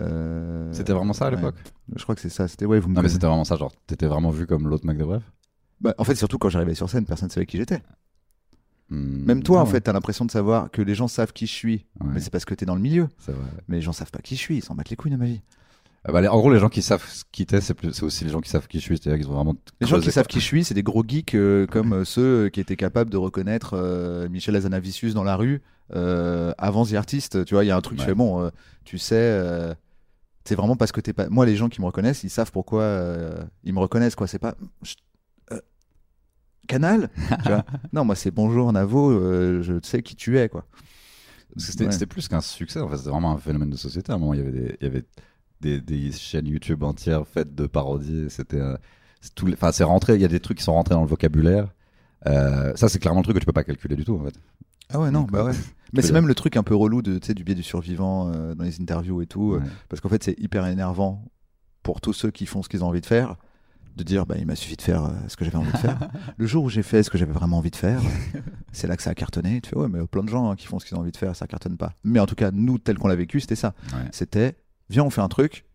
Euh, 0.00 0.68
C'était 0.72 0.92
vraiment 0.92 1.12
ça 1.12 1.26
à 1.26 1.30
ouais. 1.30 1.36
l'époque? 1.36 1.56
Je 1.94 2.02
crois 2.02 2.14
que 2.14 2.20
c'est 2.20 2.28
ça. 2.28 2.48
C'était, 2.48 2.66
ouais, 2.66 2.80
vous 2.80 2.88
me 2.88 2.94
Non, 2.94 3.02
mais 3.02 3.08
c'était 3.08 3.26
vraiment 3.26 3.44
ça. 3.44 3.56
Genre, 3.56 3.72
t'étais 3.86 4.06
vraiment 4.06 4.30
vu 4.30 4.46
comme 4.46 4.68
l'autre 4.68 4.86
mec 4.86 4.98
de 4.98 5.04
bref? 5.04 5.22
Bah, 5.80 5.94
en 5.98 6.04
fait, 6.04 6.14
surtout 6.16 6.38
quand 6.38 6.48
j'arrivais 6.48 6.74
sur 6.74 6.88
scène, 6.90 7.04
personne 7.04 7.28
ne 7.28 7.32
savait 7.32 7.46
qui 7.46 7.56
j'étais. 7.58 7.82
Hmm, 8.90 9.24
Même 9.24 9.42
toi, 9.42 9.60
en 9.60 9.66
fait, 9.66 9.80
t'as 9.80 9.92
l'impression 9.92 10.24
de 10.24 10.30
savoir 10.30 10.70
que 10.70 10.82
les 10.82 10.94
gens 10.94 11.08
savent 11.08 11.32
qui 11.32 11.46
je 11.46 11.52
suis. 11.52 11.86
Ouais, 12.00 12.08
Mais 12.14 12.20
c'est 12.20 12.30
parce 12.30 12.44
que 12.44 12.54
t'es 12.54 12.66
dans 12.66 12.74
le 12.74 12.80
milieu. 12.82 13.08
vrai. 13.26 13.34
Mais 13.68 13.76
les 13.76 13.82
gens 13.82 13.92
savent 13.92 14.10
pas 14.10 14.20
qui 14.20 14.36
je 14.36 14.40
suis, 14.40 14.56
ils 14.58 14.64
s'en 14.64 14.74
battent 14.74 14.90
les 14.90 14.96
couilles 14.96 15.10
de 15.12 15.16
ma 15.16 15.26
vie. 15.26 15.40
Ah 16.06 16.12
bah, 16.12 16.20
les- 16.20 16.28
en 16.28 16.37
gros, 16.38 16.52
les 16.52 16.58
gens 16.58 16.68
qui 16.68 16.82
savent 16.82 17.02
qui 17.32 17.46
t'es, 17.46 17.61
c'est 17.62 18.02
aussi 18.02 18.25
les 18.25 18.30
gens 18.30 18.40
qui 18.40 18.50
savent 18.50 18.66
qui 18.68 18.78
je 18.78 18.82
suis. 18.84 18.99
C'est-à-dire 18.99 19.18
qu'ils 19.25 19.30
ont 19.30 19.34
vraiment. 19.37 19.54
Les 19.80 19.87
gens 19.87 20.00
qui 20.00 20.12
savent 20.12 20.26
qui 20.26 20.38
je 20.40 20.44
suis, 20.44 20.62
c'est 20.64 20.75
des 20.75 20.82
gros 20.82 21.02
geeks 21.06 21.34
euh, 21.34 21.66
comme 21.66 21.92
euh, 21.94 22.04
ceux 22.04 22.44
euh, 22.46 22.49
qui 22.50 22.61
étaient 22.61 22.76
capables 22.76 23.11
de 23.11 23.16
reconnaître 23.16 23.73
euh, 23.75 24.28
Michel 24.28 24.54
Azanavicius 24.56 25.14
dans 25.14 25.25
la 25.25 25.37
rue 25.37 25.62
avant 25.92 26.84
The 26.84 26.94
Artist. 26.94 27.44
Tu 27.46 27.54
vois, 27.54 27.64
il 27.64 27.68
y 27.68 27.70
a 27.70 27.76
un 27.76 27.80
truc, 27.80 27.96
tu 27.99 28.02
Ouais. 28.02 28.08
fais 28.08 28.14
bon, 28.14 28.50
tu 28.84 28.99
sais, 28.99 29.75
c'est 30.44 30.54
vraiment 30.56 30.76
parce 30.76 30.92
que 30.92 31.00
t'es 31.00 31.14
pas. 31.14 31.28
Moi, 31.30 31.46
les 31.46 31.56
gens 31.56 31.68
qui 31.70 31.80
me 31.80 31.87
reconnaissent, 31.87 32.23
ils 32.23 32.28
savent 32.30 32.52
pourquoi 32.52 32.82
euh, 32.82 33.42
ils 33.64 33.73
me 33.73 33.80
reconnaissent, 33.80 34.14
quoi. 34.14 34.26
C'est 34.26 34.38
pas. 34.38 34.54
Euh, 35.52 35.61
Canal 36.68 37.08
tu 37.42 37.49
vois 37.49 37.64
Non, 37.92 38.04
moi, 38.04 38.14
c'est 38.14 38.30
bonjour 38.30 38.73
Navo, 38.73 39.11
euh, 39.11 39.62
je 39.62 39.75
sais 39.82 40.02
qui 40.02 40.16
tu 40.16 40.38
es, 40.38 40.49
quoi. 40.50 40.66
Ouais. 41.56 41.62
c'était 41.62 42.06
plus 42.06 42.28
qu'un 42.28 42.40
succès, 42.40 42.80
en 42.80 42.88
fait, 42.88 42.96
c'était 42.99 43.11
vraiment 43.11 43.32
un 43.32 43.38
phénomène 43.38 43.70
de 43.70 43.76
société. 43.76 44.12
À 44.12 44.16
un 44.16 44.18
moment, 44.18 44.34
il 44.34 44.40
y 44.40 44.42
avait 44.42 44.52
des, 44.52 44.76
il 44.80 44.84
y 44.84 44.87
avait 44.87 45.04
des, 45.64 45.80
des 45.80 46.12
chaînes 46.12 46.47
YouTube 46.47 46.83
entières 46.83 47.26
faites 47.26 47.54
de 47.54 47.66
parodies. 47.66 48.26
C'était, 48.28 48.61
euh, 48.61 48.76
enfin, 49.54 49.73
c'est 49.73 49.85
rentré. 49.85 50.14
Il 50.14 50.21
y 50.21 50.25
a 50.25 50.28
des 50.28 50.40
trucs 50.40 50.59
qui 50.59 50.64
sont 50.64 50.75
rentrés 50.75 50.94
dans 50.94 51.00
le 51.02 51.09
vocabulaire. 51.09 51.68
Euh, 52.26 52.73
ça, 52.76 52.88
c'est 52.88 52.99
clairement 52.99 53.21
le 53.21 53.25
truc 53.25 53.35
que 53.37 53.40
tu 53.40 53.47
peux 53.47 53.52
pas 53.52 53.64
calculer 53.64 53.97
du 53.97 54.04
tout, 54.04 54.16
en 54.16 54.25
fait. 54.25 54.35
Ah 54.92 55.00
ouais, 55.00 55.11
non, 55.11 55.21
Donc, 55.23 55.33
bah 55.33 55.44
ouais. 55.44 55.50
ouais. 55.52 55.56
Mais 55.92 56.02
c'est 56.02 56.12
même 56.12 56.26
le 56.28 56.35
truc 56.35 56.56
un 56.56 56.62
peu 56.62 56.75
relou 56.75 57.02
de, 57.02 57.18
tu 57.18 57.28
sais, 57.28 57.35
du 57.35 57.44
biais 57.44 57.54
du 57.54 57.62
survivant 57.62 58.30
euh, 58.35 58.54
dans 58.54 58.64
les 58.64 58.80
interviews 58.80 59.23
et 59.23 59.26
tout. 59.26 59.54
euh. 59.54 59.62
Parce 59.88 60.00
qu'en 60.00 60.09
fait, 60.09 60.23
c'est 60.23 60.38
hyper 60.40 60.66
énervant 60.66 61.25
pour 61.83 62.00
tous 62.00 62.12
ceux 62.12 62.30
qui 62.30 62.47
font 62.47 62.62
ce 62.62 62.68
qu'ils 62.68 62.83
ont 62.85 62.88
envie 62.88 63.00
de 63.00 63.06
faire, 63.06 63.37
de 63.97 64.02
dire 64.02 64.26
bah, 64.26 64.35
il 64.38 64.47
m'a 64.47 64.56
suffi 64.56 64.76
de 64.76 64.83
faire 64.83 65.04
euh, 65.04 65.11
ce 65.28 65.37
que 65.37 65.44
j'avais 65.44 65.56
envie 65.56 65.71
de 65.71 65.76
faire. 65.76 65.99
le 66.37 66.47
jour 66.47 66.64
où 66.64 66.68
j'ai 66.68 66.83
fait 66.83 67.02
ce 67.04 67.11
que 67.11 67.18
j'avais 67.18 67.33
vraiment 67.33 67.59
envie 67.59 67.71
de 67.71 67.76
faire, 67.76 68.00
c'est 68.73 68.87
là 68.88 68.97
que 68.97 69.02
ça 69.04 69.11
a 69.11 69.14
cartonné. 69.14 69.61
Tu 69.61 69.71
fais 69.71 69.76
ouais, 69.76 69.88
mais 69.88 69.99
il 69.99 70.00
y 70.00 70.04
a 70.04 70.06
plein 70.09 70.25
de 70.25 70.28
gens 70.28 70.50
hein, 70.50 70.56
qui 70.56 70.66
font 70.66 70.78
ce 70.80 70.87
qu'ils 70.87 70.97
ont 70.97 71.00
envie 71.00 71.12
de 71.12 71.16
faire, 71.16 71.37
ça 71.37 71.47
cartonne 71.47 71.76
pas. 71.76 71.92
Mais 72.02 72.18
en 72.18 72.26
tout 72.26 72.35
cas, 72.35 72.50
nous, 72.50 72.78
tel 72.78 72.99
qu'on 72.99 73.09
l'a 73.09 73.14
vécu, 73.16 73.38
c'était 73.40 73.54
ça. 73.56 73.75
Ouais. 73.92 74.09
C'était 74.11 74.56
viens, 74.90 75.04
on 75.04 75.10
fait 75.10 75.20
un 75.20 75.28
truc, 75.28 75.66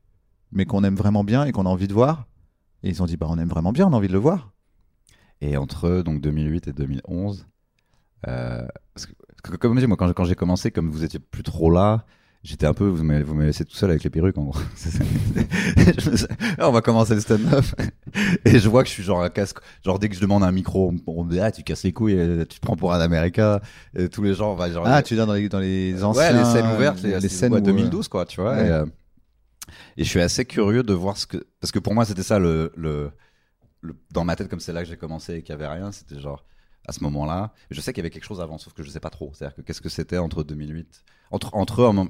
mais 0.52 0.66
qu'on 0.66 0.84
aime 0.84 0.96
vraiment 0.96 1.24
bien 1.24 1.46
et 1.46 1.52
qu'on 1.52 1.66
a 1.66 1.70
envie 1.70 1.88
de 1.88 1.94
voir. 1.94 2.28
Et 2.84 2.90
ils 2.90 3.04
ont 3.04 3.06
dit 3.06 3.18
bah, 3.18 3.28
on 3.30 3.38
aime 3.38 3.50
vraiment 3.50 3.72
bien, 3.72 3.88
on 3.88 3.94
a 3.94 3.98
envie 3.98 4.08
de 4.08 4.14
le 4.14 4.20
voir. 4.20 4.52
Et 5.42 5.58
entre 5.58 6.02
donc 6.02 6.22
2008 6.22 6.68
et 6.68 6.74
2011, 6.74 7.46
euh, 8.28 8.66
parce 8.94 9.06
que, 9.06 9.14
parce 9.42 9.54
que 9.54 9.58
comme 9.58 9.76
je 9.76 9.82
dis, 9.82 9.88
moi, 9.88 9.96
quand 9.98 10.08
j'ai, 10.08 10.14
quand 10.14 10.26
j'ai 10.26 10.36
commencé, 10.36 10.72
comme 10.72 10.90
vous 10.90 11.04
étiez 11.06 11.20
plus 11.20 11.44
trop 11.44 11.72
là, 11.72 12.06
j'étais 12.44 12.66
un 12.66 12.74
peu, 12.74 12.86
vous 12.88 13.04
m'avez, 13.04 13.24
vous 13.24 13.34
m'avez 13.36 13.48
laissé 13.48 13.64
tout 13.64 13.76
seul 13.76 13.90
avec 13.90 14.04
les 14.04 14.10
perruques, 14.10 14.38
en 14.38 14.44
gros. 14.46 14.60
Suis- 14.76 16.26
Ah, 16.58 16.68
on 16.68 16.74
va 16.74 16.82
commencer 16.82 17.16
le 17.16 17.22
stand-up. 17.22 17.64
Et 18.44 18.60
je 18.60 18.68
vois 18.68 18.84
que 18.84 18.90
je 18.90 18.94
suis 18.94 19.04
genre 19.04 19.24
un 19.24 19.30
casque. 19.30 19.60
Genre, 19.86 19.98
dès 19.98 20.10
que 20.10 20.16
je 20.16 20.20
demande 20.22 20.44
un 20.44 20.52
micro, 20.52 20.94
on, 21.08 21.24
me 21.24 21.32
dit, 21.32 21.40
ah, 21.40 21.52
tu 21.52 21.64
casses 21.64 21.84
les 21.84 21.94
couilles, 21.94 22.18
euh, 22.20 22.46
tu 22.46 22.60
te 22.60 22.66
prends 22.66 22.76
pour 22.76 22.94
un 22.94 23.00
américain. 23.00 23.62
Et 23.96 24.10
tous 24.10 24.24
les 24.24 24.34
gens, 24.34 24.52
on 24.52 24.56
va 24.56 24.70
genre. 24.70 24.84
Ah, 24.86 25.02
tu 25.02 25.16
dire 25.16 25.26
dans 25.26 25.34
les, 25.34 25.48
dans 25.48 25.60
les 25.60 26.04
anciens. 26.04 26.22
ouais, 26.22 26.38
les 26.38 26.46
scènes 26.46 26.76
ouvertes, 26.76 27.02
les, 27.02 27.12
les 27.12 27.20
les 27.22 27.30
scènes 27.30 27.54
ouais, 27.54 27.60
où, 27.60 27.64
euh, 27.64 27.66
2012, 27.66 28.08
quoi, 28.10 28.26
tu 28.26 28.42
vois. 28.42 28.56
ouais. 28.56 28.68
Et, 28.68 28.70
euh, 28.70 28.86
et 29.98 30.04
je 30.04 30.10
suis 30.10 30.22
assez 30.22 30.46
curieux 30.46 30.84
de 30.84 30.94
voir 30.94 31.18
ce 31.18 31.26
que. 31.28 31.38
Parce 31.60 31.72
que 31.72 31.80
pour 31.80 31.94
moi, 31.94 32.06
c'était 32.06 32.24
ça 32.24 32.40
le, 32.40 32.72
le, 32.76 33.12
le- 33.82 33.96
Dans 34.12 34.24
ma 34.26 34.36
tête, 34.36 34.50
comme 34.50 34.60
c'est 34.60 34.74
là 34.74 34.82
que 34.84 34.90
j'ai 34.90 34.98
commencé 34.98 35.36
et 35.36 35.42
qu'il 35.44 35.56
n'y 35.56 35.62
avait 35.64 35.74
rien, 35.74 35.92
c'était 35.92 36.20
genre. 36.20 36.46
À 36.88 36.92
ce 36.92 37.04
moment-là, 37.04 37.54
je 37.70 37.82
sais 37.82 37.94
qu'il 37.94 38.02
y 38.02 38.04
avait 38.06 38.10
quelque 38.10 38.24
chose 38.26 38.42
avant, 38.42 38.58
sauf 38.58 38.74
que 38.74 38.82
je 38.82 38.90
sais 38.90 39.00
pas 39.02 39.12
trop. 39.12 39.32
C'est-à-dire 39.36 39.56
que 39.56 39.62
qu'est-ce 39.62 39.82
que 39.82 39.90
c'était 39.90 40.18
entre 40.18 40.44
2008, 40.44 41.04
entre 41.30 41.54
entre 41.54 41.84
un 41.86 41.94
moment- 41.94 42.10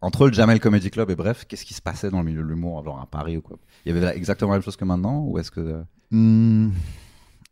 entre 0.00 0.26
le 0.26 0.32
Jamel 0.32 0.58
Comedy 0.58 0.90
Club 0.90 1.10
et 1.10 1.14
bref, 1.14 1.44
qu'est-ce 1.46 1.64
qui 1.64 1.74
se 1.74 1.82
passait 1.82 2.10
dans 2.10 2.18
le 2.18 2.24
milieu 2.24 2.42
de 2.42 2.48
l'humour, 2.48 2.82
genre 2.82 2.98
à 3.00 3.06
Paris 3.06 3.36
ou 3.36 3.42
quoi? 3.42 3.58
Il 3.84 3.94
y 3.94 3.96
avait 3.96 4.16
exactement 4.16 4.50
la 4.50 4.56
même 4.56 4.64
chose 4.64 4.76
que 4.76 4.84
maintenant, 4.84 5.20
ou 5.26 5.38
est-ce 5.38 5.50
que 5.52 5.84
Hmm, 6.10 6.70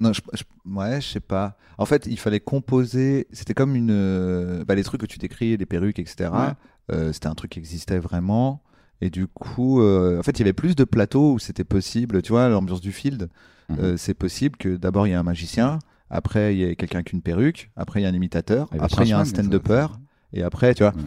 Non, 0.01 0.13
je, 0.13 0.21
je- 0.33 0.45
ouais, 0.73 1.01
je 1.01 1.07
sais 1.09 1.21
pas. 1.21 1.57
En 1.77 1.85
fait, 1.85 2.07
il 2.07 2.19
fallait 2.19 2.41
composer. 2.41 3.29
C'était 3.33 3.55
comme 3.55 3.77
une. 3.77 3.91
euh, 3.93 4.65
Bah, 4.65 4.75
les 4.75 4.83
trucs 4.85 5.01
que 5.03 5.07
tu 5.07 5.19
décris, 5.19 5.57
les 5.57 5.67
perruques, 5.67 5.99
etc. 6.01 6.31
Ouais. 6.33 6.53
euh, 6.97 7.13
c'était 7.13 7.27
un 7.29 7.35
truc 7.37 7.53
qui 7.53 7.59
existait 7.61 7.99
vraiment. 8.01 8.63
Et 9.01 9.11
du 9.11 9.27
coup, 9.29 9.81
euh, 9.81 10.19
en 10.19 10.23
fait, 10.23 10.33
il 10.33 10.41
y 10.41 10.43
avait 10.43 10.53
plus 10.53 10.75
de 10.77 10.85
plateaux 10.85 11.35
où 11.35 11.39
c'était 11.39 11.65
possible. 11.65 12.21
Tu 12.23 12.33
vois, 12.33 12.49
l'ambiance 12.49 12.81
du 12.81 12.93
field, 12.93 13.29
Mhm. 13.69 13.77
euh, 13.81 13.97
c'est 13.97 14.15
possible 14.15 14.57
que 14.57 14.77
d'abord 14.77 15.07
il 15.07 15.11
y 15.11 15.15
a 15.15 15.21
un 15.21 15.23
magicien, 15.23 15.79
après 16.11 16.55
il 16.55 16.61
y 16.61 16.65
a 16.65 16.75
quelqu'un 16.75 16.99
avec 16.99 17.13
une 17.13 17.21
perruque, 17.23 17.71
après 17.77 18.01
il 18.01 18.05
y 18.05 18.07
a 18.07 18.09
un 18.09 18.15
imitateur, 18.15 18.69
après 18.81 19.05
il 19.05 19.11
y 19.11 19.13
a 19.13 19.19
un 19.21 19.25
stand-upper, 19.25 19.87
et 20.33 20.43
après, 20.43 20.75
tu 20.75 20.83
vois. 20.83 20.95
Ouais. 20.95 21.03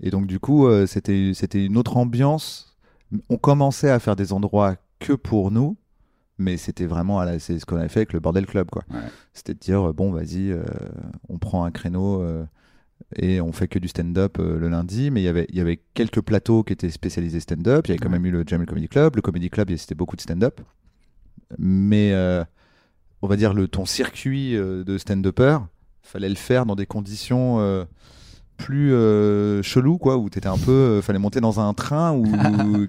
Et 0.00 0.10
donc, 0.10 0.26
du 0.26 0.38
coup, 0.40 0.66
euh, 0.66 0.86
c'était 0.86 1.32
c'était 1.34 1.64
une 1.64 1.76
autre 1.76 1.96
ambiance. 1.96 2.76
On 3.30 3.36
commençait 3.36 3.90
à 3.90 3.98
faire 3.98 4.16
des 4.16 4.32
endroits 4.32 4.76
que 4.98 5.12
pour 5.12 5.50
nous, 5.50 5.76
mais 6.38 6.56
c'était 6.56 6.86
vraiment 6.86 7.20
à 7.20 7.24
la- 7.26 7.38
c'est 7.38 7.58
ce 7.58 7.64
qu'on 7.66 7.76
avait 7.76 7.88
fait 7.88 8.00
avec 8.00 8.12
le 8.12 8.20
Bordel 8.20 8.46
Club, 8.46 8.68
quoi. 8.70 8.82
Ouais. 8.90 8.98
C'était 9.32 9.54
de 9.54 9.58
dire, 9.58 9.94
bon, 9.94 10.10
vas-y, 10.10 10.54
on 11.28 11.38
prend 11.38 11.64
un 11.64 11.70
créneau 11.70 12.22
et 13.14 13.40
on 13.40 13.52
fait 13.52 13.68
que 13.68 13.78
du 13.78 13.86
stand-up 13.88 14.38
euh, 14.40 14.58
le 14.58 14.68
lundi, 14.68 15.10
mais 15.10 15.20
il 15.20 15.24
y 15.24 15.28
avait- 15.28 15.46
il 15.50 15.56
y 15.56 15.60
avait 15.60 15.80
quelques 15.94 16.20
plateaux 16.20 16.64
qui 16.64 16.72
étaient 16.72 16.90
spécialisés 16.90 17.38
stand-up. 17.40 17.86
Il 17.86 17.90
y 17.90 17.92
avait 17.92 17.98
quand 18.02 18.10
même 18.10 18.26
eu 18.26 18.30
le 18.32 18.42
Jamel 18.46 18.66
Comedy 18.66 18.88
Club. 18.88 19.16
Le 19.16 19.22
Comedy 19.22 19.48
Club, 19.48 19.70
c'était 19.76 19.94
beaucoup 19.94 20.16
de 20.16 20.20
stand-up. 20.20 20.60
Mais 21.58 22.12
euh, 22.12 22.42
on 23.22 23.28
va 23.28 23.36
dire, 23.36 23.54
le, 23.54 23.68
ton 23.68 23.86
circuit 23.86 24.56
euh, 24.56 24.82
de 24.84 24.98
stand-upper, 24.98 25.58
fallait 26.02 26.28
le 26.28 26.34
faire 26.34 26.66
dans 26.66 26.74
des 26.76 26.86
conditions 26.86 27.86
plus 28.56 28.92
euh, 28.94 29.60
chelou 29.62 29.98
quoi 29.98 30.16
où 30.16 30.30
t'étais 30.30 30.46
un 30.48 30.56
peu 30.56 31.00
fallait 31.02 31.18
monter 31.18 31.40
dans 31.40 31.58
un 31.60 31.74
train 31.74 32.12
ou 32.12 32.24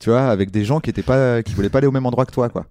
tu 0.00 0.10
vois 0.10 0.28
avec 0.28 0.50
des 0.52 0.64
gens 0.64 0.78
qui 0.80 0.88
étaient 0.88 1.02
pas 1.02 1.42
qui 1.42 1.52
voulaient 1.52 1.68
pas 1.68 1.78
aller 1.78 1.88
au 1.88 1.92
même 1.92 2.06
endroit 2.06 2.24
que 2.24 2.32
toi 2.32 2.48
quoi 2.48 2.66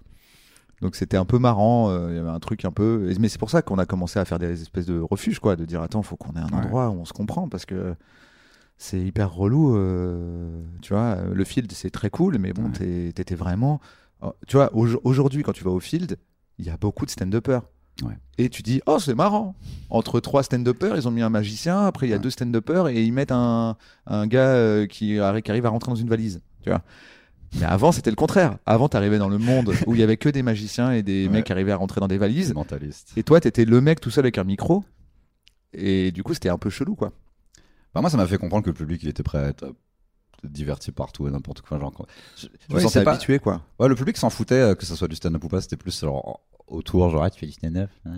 donc 0.83 0.95
c'était 0.95 1.17
un 1.17 1.25
peu 1.25 1.39
marrant 1.39 1.89
euh, 1.89 2.09
il 2.11 2.15
y 2.17 2.19
avait 2.19 2.29
un 2.29 2.39
truc 2.39 2.65
un 2.65 2.71
peu 2.71 3.11
mais 3.19 3.29
c'est 3.29 3.39
pour 3.39 3.49
ça 3.49 3.61
qu'on 3.61 3.77
a 3.79 3.85
commencé 3.85 4.19
à 4.19 4.25
faire 4.25 4.37
des 4.37 4.61
espèces 4.61 4.85
de 4.85 4.99
refuges 4.99 5.39
quoi 5.39 5.55
de 5.55 5.65
dire 5.65 5.81
attends 5.81 6.03
faut 6.03 6.15
qu'on 6.17 6.33
ait 6.33 6.39
un 6.39 6.47
Ouais. 6.49 6.55
endroit 6.65 6.89
où 6.89 6.93
on 6.99 7.05
se 7.05 7.13
comprend 7.13 7.47
parce 7.49 7.65
que 7.65 7.95
c'est 8.77 8.99
hyper 8.99 9.31
relou 9.33 9.75
euh, 9.77 10.61
tu 10.81 10.93
vois 10.93 11.17
le 11.33 11.43
field 11.43 11.71
c'est 11.71 11.89
très 11.89 12.09
cool 12.09 12.37
mais 12.37 12.53
bon 12.53 12.65
Ouais. 12.65 13.11
t'étais 13.13 13.35
vraiment 13.35 13.79
oh, 14.21 14.33
tu 14.47 14.57
vois 14.57 14.69
au- 14.75 14.99
aujourd'hui 15.03 15.41
quand 15.43 15.53
tu 15.53 15.63
vas 15.63 15.71
au 15.71 15.79
field 15.79 16.17
il 16.59 16.65
y 16.65 16.69
a 16.69 16.77
beaucoup 16.77 17.05
de 17.05 17.11
stand-uppers 17.11 17.63
Ouais. 18.03 18.17
et 18.39 18.49
tu 18.49 18.63
dis 18.63 18.81
oh 18.87 18.97
c'est 18.99 19.13
marrant 19.13 19.55
entre 19.91 20.19
trois 20.19 20.41
stand-uppers 20.43 20.97
ils 20.97 21.07
ont 21.07 21.11
mis 21.11 21.21
un 21.21 21.29
magicien 21.29 21.85
après 21.85 22.07
il 22.07 22.09
y 22.09 22.13
a 22.13 22.17
Ouais. 22.17 22.21
deux 22.23 22.31
stand-uppers 22.31 22.87
et 22.89 23.03
ils 23.03 23.13
mettent 23.13 23.31
un, 23.31 23.77
un 24.07 24.25
gars 24.27 24.47
euh, 24.55 24.87
qui, 24.87 25.15
qui 25.15 25.19
arrive 25.19 25.65
à 25.65 25.69
rentrer 25.69 25.91
dans 25.91 25.95
une 25.95 26.09
valise 26.09 26.41
tu 26.63 26.69
vois 26.69 26.81
mais 27.59 27.65
avant 27.65 27.91
c'était 27.91 28.09
le 28.09 28.15
contraire 28.15 28.57
avant 28.65 28.89
t'arrivais 28.89 29.17
dans 29.19 29.29
le 29.29 29.37
monde 29.37 29.73
où 29.87 29.93
il 29.93 29.99
y 29.99 30.03
avait 30.03 30.17
que 30.17 30.29
des 30.29 30.43
magiciens 30.43 30.91
et 30.91 31.03
des 31.03 31.25
Ouais. 31.27 31.33
mecs 31.33 31.45
qui 31.45 31.51
arrivaient 31.51 31.71
à 31.71 31.77
rentrer 31.77 31.99
dans 32.01 32.07
des 32.07 32.17
valises 32.17 32.53
mentaliste. 32.53 33.11
et 33.17 33.23
toi 33.23 33.39
t'étais 33.39 33.65
le 33.65 33.79
mec 33.81 33.99
tout 34.01 34.09
seul 34.09 34.25
avec 34.25 34.37
un 34.37 34.43
micro 34.43 34.83
et 35.73 36.11
du 36.11 36.23
coup 36.23 36.33
c'était 36.33 36.49
un 36.49 36.57
peu 36.57 36.69
chelou 36.69 36.95
quoi 36.95 37.11
Bah, 37.93 38.01
moi, 38.01 38.09
ça 38.09 38.17
m'a 38.17 38.25
fait 38.27 38.37
comprendre 38.39 38.63
que 38.63 38.69
le 38.69 38.75
public, 38.75 39.01
il 39.03 39.09
était 39.09 39.23
prêt 39.23 39.37
à 39.37 39.47
être 39.49 39.63
euh, 39.63 39.71
diverti 40.43 40.91
partout 40.91 41.27
et 41.27 41.31
n'importe 41.31 41.61
quoi. 41.61 41.79
Genre, 41.79 41.93
je, 42.35 42.47
je 42.47 42.73
me 42.73 42.75
ouais, 42.79 42.81
sentais 42.83 43.03
pas. 43.03 43.11
habitué 43.13 43.37
quoi 43.39 43.61
Ouais, 43.79 43.87
le 43.87 43.95
public 43.95 44.17
s'en 44.17 44.29
foutait 44.31 44.55
euh, 44.55 44.75
que 44.75 44.85
ça 44.85 44.95
soit 44.95 45.07
du 45.07 45.15
stand-up 45.15 45.43
ou 45.43 45.47
pas. 45.47 45.61
C'était 45.61 45.77
plus 45.77 45.99
genre 46.01 46.41
autour, 46.67 47.09
genre 47.09 47.23
ah, 47.23 47.29
tu 47.29 47.39
fais 47.39 47.45
du 47.45 47.51
stand-up. 47.51 47.89
Ouais. 48.05 48.11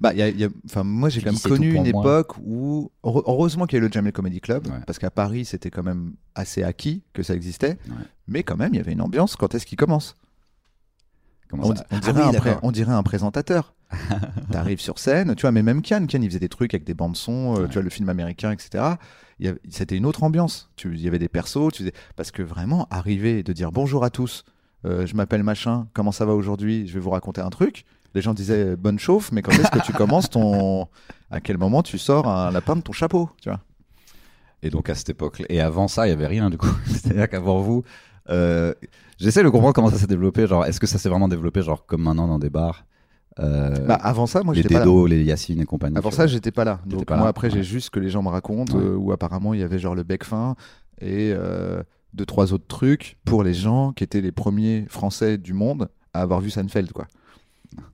Bah, 0.00 0.12
y 0.14 0.22
a- 0.22 0.28
y 0.28 0.44
a- 0.44 0.82
moi, 0.82 1.08
j'ai 1.08 1.20
quand 1.20 1.30
même 1.32 1.40
connu 1.40 1.74
une 1.74 1.90
moi. 1.92 2.02
époque 2.02 2.36
où, 2.44 2.90
heure- 3.06 3.22
heureusement 3.28 3.66
qu'il 3.66 3.78
y 3.78 3.80
a 3.80 3.84
eu 3.84 3.86
le 3.86 3.92
Jamel 3.92 4.12
Comedy 4.12 4.40
Club, 4.40 4.66
Ouais. 4.66 4.80
parce 4.86 4.98
qu'à 4.98 5.10
Paris, 5.10 5.44
c'était 5.44 5.70
quand 5.70 5.82
même 5.82 6.14
assez 6.34 6.62
acquis 6.62 7.02
que 7.12 7.22
ça 7.22 7.34
existait. 7.34 7.78
Ouais. 7.88 7.94
Mais 8.26 8.42
quand 8.42 8.56
même, 8.56 8.74
il 8.74 8.78
y 8.78 8.80
avait 8.80 8.92
une 8.92 9.02
ambiance. 9.02 9.36
Quand 9.36 9.54
est-ce 9.54 9.66
qu'il 9.66 9.78
commence? 9.78 10.16
On, 11.52 11.70
on 11.70 11.74
Ah 11.90 11.98
dirait 12.00 12.28
oui, 12.30 12.36
un 12.50 12.60
on 12.62 12.70
dirait 12.72 12.92
un 12.92 13.02
présentateur. 13.02 13.74
T'arrives 14.52 14.80
sur 14.80 14.98
scène, 14.98 15.34
tu 15.34 15.42
vois, 15.42 15.52
mais 15.52 15.62
même 15.62 15.80
Kian, 15.80 16.04
Kian, 16.06 16.20
il 16.20 16.28
faisait 16.28 16.38
des 16.40 16.50
trucs 16.50 16.74
avec 16.74 16.84
des 16.84 16.92
bandes 16.92 17.16
son, 17.16 17.54
euh, 17.56 17.60
Ouais. 17.62 17.66
tu 17.68 17.74
vois, 17.74 17.82
le 17.82 17.88
film 17.88 18.08
américain, 18.10 18.50
etc. 18.52 18.84
C'était 19.70 19.96
une 19.96 20.04
autre 20.04 20.24
ambiance. 20.24 20.68
Tu- 20.76 20.92
Il 20.94 21.00
y 21.00 21.08
avait 21.08 21.18
des 21.18 21.28
persos, 21.28 21.72
tu 21.72 21.78
faisais... 21.84 21.94
parce 22.16 22.30
que 22.32 22.42
vraiment, 22.42 22.86
arriver 22.90 23.42
de 23.42 23.52
dire 23.54 23.72
bonjour 23.72 24.04
à 24.04 24.10
tous, 24.10 24.44
euh, 24.84 25.06
je 25.06 25.14
m'appelle 25.16 25.42
machin, 25.42 25.86
comment 25.92 26.12
ça 26.12 26.24
va 26.24 26.34
aujourd'hui, 26.34 26.86
je 26.86 26.94
vais 26.94 27.00
vous 27.00 27.10
raconter 27.10 27.40
un 27.40 27.50
truc. 27.50 27.84
Les 28.14 28.22
gens 28.22 28.32
disaient 28.34 28.74
bonne 28.76 28.98
chauffe, 28.98 29.30
mais 29.32 29.42
quand 29.42 29.52
est-ce 29.52 29.70
que 29.70 29.84
tu 29.84 29.92
commences 29.92 30.30
ton. 30.30 30.88
À 31.30 31.40
quel 31.42 31.58
moment 31.58 31.82
tu 31.82 31.98
sors 31.98 32.26
un 32.26 32.50
lapin 32.50 32.74
de 32.74 32.80
ton 32.80 32.92
chapeau, 32.92 33.28
tu 33.42 33.50
vois? 33.50 33.60
Et 34.62 34.70
donc 34.70 34.88
à 34.88 34.94
cette 34.94 35.10
époque, 35.10 35.42
et 35.50 35.60
avant 35.60 35.86
ça, 35.86 36.06
il 36.06 36.10
y 36.10 36.12
avait 36.14 36.26
rien 36.26 36.48
du 36.48 36.56
coup. 36.56 36.70
C'est-à-dire 36.86 37.28
qu'avant 37.28 37.60
vous, 37.60 37.84
euh, 38.30 38.72
j'essaie 39.18 39.42
de 39.44 39.48
comprendre 39.50 39.74
comment 39.74 39.90
ça 39.90 39.98
s'est 39.98 40.06
développé. 40.06 40.46
Genre, 40.46 40.64
est-ce 40.64 40.80
que 40.80 40.86
ça 40.86 40.96
s'est 40.98 41.10
vraiment 41.10 41.28
développé, 41.28 41.60
genre 41.62 41.84
comme 41.84 42.02
maintenant 42.02 42.26
dans 42.28 42.38
des 42.38 42.48
bars, 42.48 42.86
euh, 43.40 43.76
Bah, 43.86 43.94
avant 43.96 44.26
ça, 44.26 44.42
moi, 44.42 44.54
les 44.54 44.62
j'étais 44.62 44.74
pas 44.74 44.84
là. 44.86 45.06
Les 45.06 45.22
Yacine 45.22 45.60
et 45.60 45.64
compagnie. 45.66 45.98
Avant 45.98 46.10
ça, 46.10 46.26
j'étais 46.26 46.50
pas 46.50 46.64
là. 46.64 46.80
Donc 46.86 47.04
pas 47.04 47.16
moi 47.16 47.24
là, 47.24 47.30
après, 47.30 47.50
j'ai 47.50 47.62
juste 47.62 47.86
ce 47.86 47.90
que 47.90 48.00
les 48.00 48.08
gens 48.08 48.22
me 48.22 48.30
racontent, 48.30 48.74
Ouais. 48.76 48.82
euh, 48.84 48.96
où 48.96 49.12
apparemment 49.12 49.52
il 49.52 49.60
y 49.60 49.62
avait 49.62 49.78
genre 49.78 49.94
le 49.94 50.02
bec 50.02 50.24
fin 50.24 50.56
et 51.00 51.30
euh, 51.34 51.82
deux 52.14 52.26
trois 52.26 52.52
autres 52.52 52.66
trucs 52.66 53.16
pour 53.24 53.42
les 53.42 53.54
gens 53.54 53.92
qui 53.92 54.04
étaient 54.04 54.20
les 54.20 54.32
premiers 54.32 54.86
Français 54.88 55.38
du 55.38 55.52
monde 55.52 55.88
à 56.14 56.22
avoir 56.22 56.40
vu 56.40 56.50
Seinfeld, 56.50 56.92
quoi. 56.92 57.06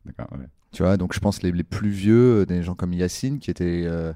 D'accord, 0.05 0.29
ouais. 0.39 0.47
Tu 0.73 0.83
vois, 0.83 0.97
donc 0.97 1.15
je 1.15 1.21
pense 1.21 1.43
les, 1.43 1.53
les 1.53 1.63
plus 1.65 1.91
vieux, 1.91 2.41
euh, 2.41 2.47
des 2.47 2.63
gens 2.63 2.75
comme 2.75 2.93
Yacine 2.93 3.39
qui 3.39 3.51
était 3.51 3.85
euh, 3.87 4.13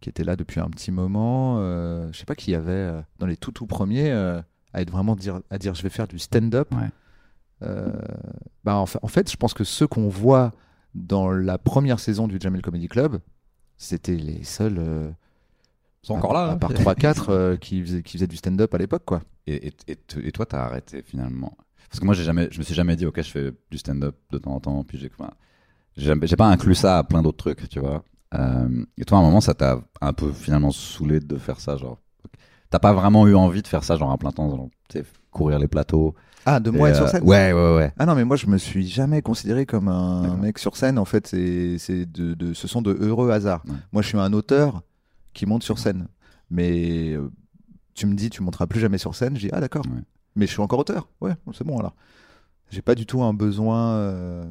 qui 0.00 0.08
était 0.08 0.24
là 0.24 0.36
depuis 0.36 0.60
un 0.60 0.70
petit 0.70 0.92
moment. 0.92 1.56
euh, 1.58 2.08
je 2.12 2.18
sais 2.18 2.24
pas 2.24 2.34
qui 2.36 2.52
y 2.52 2.54
avait 2.54 2.70
euh, 2.72 3.00
dans 3.18 3.26
les 3.26 3.36
tout 3.36 3.52
tout 3.52 3.66
premiers 3.66 4.10
à 4.10 4.44
être 4.74 4.90
vraiment 4.90 5.16
dire 5.16 5.40
à 5.50 5.58
dire 5.58 5.74
je 5.74 5.82
vais 5.82 5.88
faire 5.88 6.06
du 6.08 6.18
stand-up. 6.18 6.68
Ouais. 6.72 6.88
Bah 8.64 8.76
en, 8.76 8.84
en 9.02 9.08
fait, 9.08 9.30
je 9.30 9.36
pense 9.36 9.54
que 9.54 9.64
ceux 9.64 9.86
qu'on 9.86 10.08
voit 10.08 10.52
dans 10.94 11.30
la 11.30 11.58
première 11.58 11.98
saison 12.00 12.28
du 12.28 12.38
Jamel 12.40 12.62
Comedy 12.62 12.88
Club, 12.88 13.18
c'était 13.76 14.16
les 14.16 14.44
seuls. 14.44 15.14
Sont 16.08 16.14
à- 16.14 16.18
encore 16.18 16.32
là. 16.34 16.44
À 16.44 16.50
hein. 16.52 16.56
part 16.56 16.72
3-4 16.72 17.30
euh, 17.30 17.56
qui, 17.56 17.82
faisaient, 17.82 18.02
qui 18.02 18.12
faisaient 18.18 18.26
du 18.26 18.36
stand-up 18.36 18.74
à 18.74 18.78
l'époque, 18.78 19.04
quoi. 19.04 19.22
Et, 19.46 19.68
et, 19.68 19.72
et, 19.86 19.96
t- 19.96 20.26
et 20.26 20.32
toi, 20.32 20.46
t'as 20.46 20.62
arrêté 20.64 21.02
finalement? 21.02 21.56
Parce 21.88 22.00
que 22.00 22.04
moi, 22.04 22.14
j'ai 22.14 22.24
jamais, 22.24 22.48
je 22.50 22.58
me 22.58 22.64
suis 22.64 22.74
jamais 22.74 22.96
dit, 22.96 23.06
ok, 23.06 23.16
je 23.22 23.30
fais 23.30 23.52
du 23.70 23.78
stand-up 23.78 24.16
de 24.30 24.38
temps 24.38 24.52
en 24.54 24.60
temps, 24.60 24.84
puis 24.84 24.98
j'ai, 24.98 25.10
enfin, 25.18 25.30
j'ai 25.96 26.36
pas 26.36 26.46
inclus 26.46 26.74
ça 26.74 26.98
à 26.98 27.04
plein 27.04 27.22
d'autres 27.22 27.38
trucs, 27.38 27.68
tu 27.68 27.80
vois. 27.80 28.04
Euh, 28.34 28.84
et 28.98 29.04
toi, 29.04 29.18
à 29.18 29.20
un 29.20 29.24
moment, 29.24 29.40
ça 29.40 29.54
t'a 29.54 29.80
un 30.00 30.12
peu 30.12 30.32
finalement 30.32 30.70
saoulé 30.70 31.20
de 31.20 31.36
faire 31.38 31.60
ça, 31.60 31.76
genre. 31.76 31.98
T'as 32.70 32.78
pas 32.78 32.92
vraiment 32.92 33.26
eu 33.26 33.34
envie 33.34 33.62
de 33.62 33.66
faire 33.66 33.82
ça, 33.84 33.96
genre 33.96 34.12
à 34.12 34.18
plein 34.18 34.30
temps, 34.30 34.50
genre, 34.50 34.68
courir 35.30 35.58
les 35.58 35.68
plateaux. 35.68 36.14
Ah, 36.44 36.60
de 36.60 36.70
Et, 36.70 36.72
moi 36.72 36.88
être 36.90 36.96
euh, 36.96 36.98
sur 36.98 37.08
scène? 37.08 37.22
Ouais, 37.24 37.52
ouais, 37.52 37.76
ouais. 37.76 37.92
Ah 37.98 38.04
non, 38.06 38.14
mais 38.14 38.24
moi, 38.24 38.36
je 38.36 38.46
me 38.46 38.58
suis 38.58 38.86
jamais 38.86 39.22
considéré 39.22 39.64
comme 39.64 39.88
un 39.88 40.36
mec 40.36 40.58
sur 40.58 40.76
scène. 40.76 40.98
En 40.98 41.04
fait, 41.04 41.26
c'est, 41.26 41.78
c'est 41.78 42.04
de, 42.04 42.34
de- 42.34 42.52
ce 42.52 42.68
sont 42.68 42.82
de 42.82 42.96
heureux 43.00 43.30
hasards. 43.30 43.62
Ouais. 43.66 43.74
Moi, 43.92 44.02
je 44.02 44.08
suis 44.08 44.18
un 44.18 44.32
auteur 44.32 44.82
qui 45.38 45.46
monte 45.46 45.62
sur 45.62 45.78
scène. 45.78 46.08
Mais 46.50 47.12
euh, 47.14 47.30
tu 47.94 48.06
me 48.06 48.14
dis, 48.14 48.28
tu 48.30 48.42
monteras 48.42 48.66
plus 48.66 48.80
jamais 48.80 48.98
sur 48.98 49.14
scène. 49.14 49.36
Je 49.36 49.42
dis, 49.46 49.50
ah 49.52 49.60
d'accord. 49.60 49.84
Ouais. 49.86 50.02
Mais 50.36 50.46
je 50.46 50.50
suis 50.52 50.60
encore 50.60 50.80
auteur. 50.80 51.08
Ouais, 51.20 51.32
c'est 51.54 51.64
bon 51.64 51.78
alors. 51.78 51.94
J'ai 52.70 52.82
pas 52.82 52.94
du 52.94 53.06
tout 53.06 53.22
un 53.22 53.32
besoin. 53.34 53.92
euh, 53.92 54.44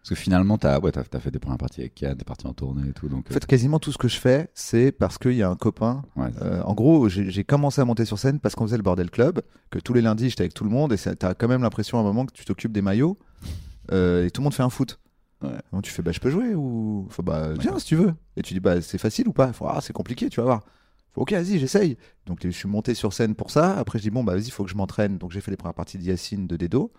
Parce 0.00 0.10
que 0.10 0.14
finalement, 0.14 0.58
t'as, 0.58 0.80
ouais, 0.80 0.90
t'as, 0.92 1.04
t'as 1.04 1.20
fait 1.20 1.30
des 1.30 1.38
premières 1.38 1.58
parties 1.58 1.80
avec 1.80 1.94
Kian, 1.94 2.14
t'es 2.16 2.24
parti 2.24 2.46
en 2.46 2.52
tournée 2.54 2.88
et 2.88 2.92
tout, 2.92 3.08
donc. 3.08 3.26
En 3.30 3.32
fait, 3.32 3.46
quasiment 3.46 3.78
tout 3.78 3.92
ce 3.92 3.98
que 3.98 4.08
je 4.08 4.18
fais, 4.18 4.50
c'est 4.54 4.92
parce 4.92 5.16
qu'il 5.18 5.34
y 5.34 5.42
a 5.42 5.48
un 5.48 5.56
copain. 5.56 6.02
euh, 6.18 6.22
ouais, 6.22 6.30
Euh, 6.42 6.62
en 6.64 6.74
gros, 6.74 7.08
j'ai 7.08 7.30
j'ai 7.30 7.44
commencé 7.44 7.80
à 7.80 7.84
monter 7.84 8.04
sur 8.04 8.18
scène 8.18 8.40
parce 8.40 8.54
qu'on 8.56 8.64
faisait 8.66 8.76
le 8.76 8.82
Bordel 8.82 9.10
Club, 9.10 9.40
que 9.70 9.78
tous 9.78 9.94
les 9.94 10.02
lundis, 10.02 10.28
j'étais 10.30 10.42
avec 10.42 10.54
tout 10.54 10.64
le 10.64 10.70
monde, 10.70 10.92
et 10.92 10.96
t'as 10.98 11.34
quand 11.34 11.48
même 11.48 11.62
l'impression 11.62 11.98
à 11.98 12.00
un 12.00 12.04
moment 12.04 12.26
que 12.26 12.32
tu 12.32 12.44
t'occupes 12.44 12.72
des 12.72 12.82
maillots, 12.82 13.16
euh, 13.92 14.26
et 14.26 14.30
tout 14.30 14.40
le 14.40 14.44
monde 14.44 14.54
fait 14.54 14.64
un 14.64 14.70
foot. 14.70 14.98
Ouais. 15.42 15.60
Donc 15.72 15.82
tu 15.82 15.90
fais, 15.90 16.02
bah 16.02 16.12
je 16.12 16.20
peux 16.20 16.30
jouer, 16.30 16.54
ou. 16.54 17.06
Faut, 17.10 17.22
bah 17.22 17.52
viens 17.54 17.78
si 17.78 17.86
tu 17.86 17.96
veux. 17.96 18.14
Et 18.36 18.42
tu 18.42 18.54
dis, 18.54 18.60
bah 18.60 18.80
c'est 18.80 18.98
facile 18.98 19.28
ou 19.28 19.32
pas? 19.32 19.52
Faut, 19.52 19.66
Ah, 19.68 19.80
c'est 19.80 19.92
compliqué, 19.92 20.28
tu 20.28 20.40
vas 20.40 20.44
voir. 20.46 20.64
Faut, 21.12 21.22
ok, 21.22 21.32
vas-y, 21.32 21.58
j'essaye. 21.58 21.96
Donc 22.26 22.40
je 22.42 22.50
suis 22.50 22.68
monté 22.68 22.94
sur 22.94 23.12
scène 23.12 23.34
pour 23.34 23.50
ça. 23.50 23.76
Après, 23.78 23.98
je 23.98 24.04
dis, 24.04 24.10
bon, 24.10 24.24
bah 24.24 24.34
vas-y, 24.34 24.50
faut 24.50 24.64
que 24.64 24.70
je 24.70 24.76
m'entraîne. 24.76 25.18
Donc 25.18 25.32
j'ai 25.32 25.40
fait 25.40 25.50
les 25.50 25.56
premières 25.56 25.74
parties 25.74 25.98
de 25.98 26.04
Yacine, 26.04 26.46
de 26.46 26.56
Dedo. 26.56 26.92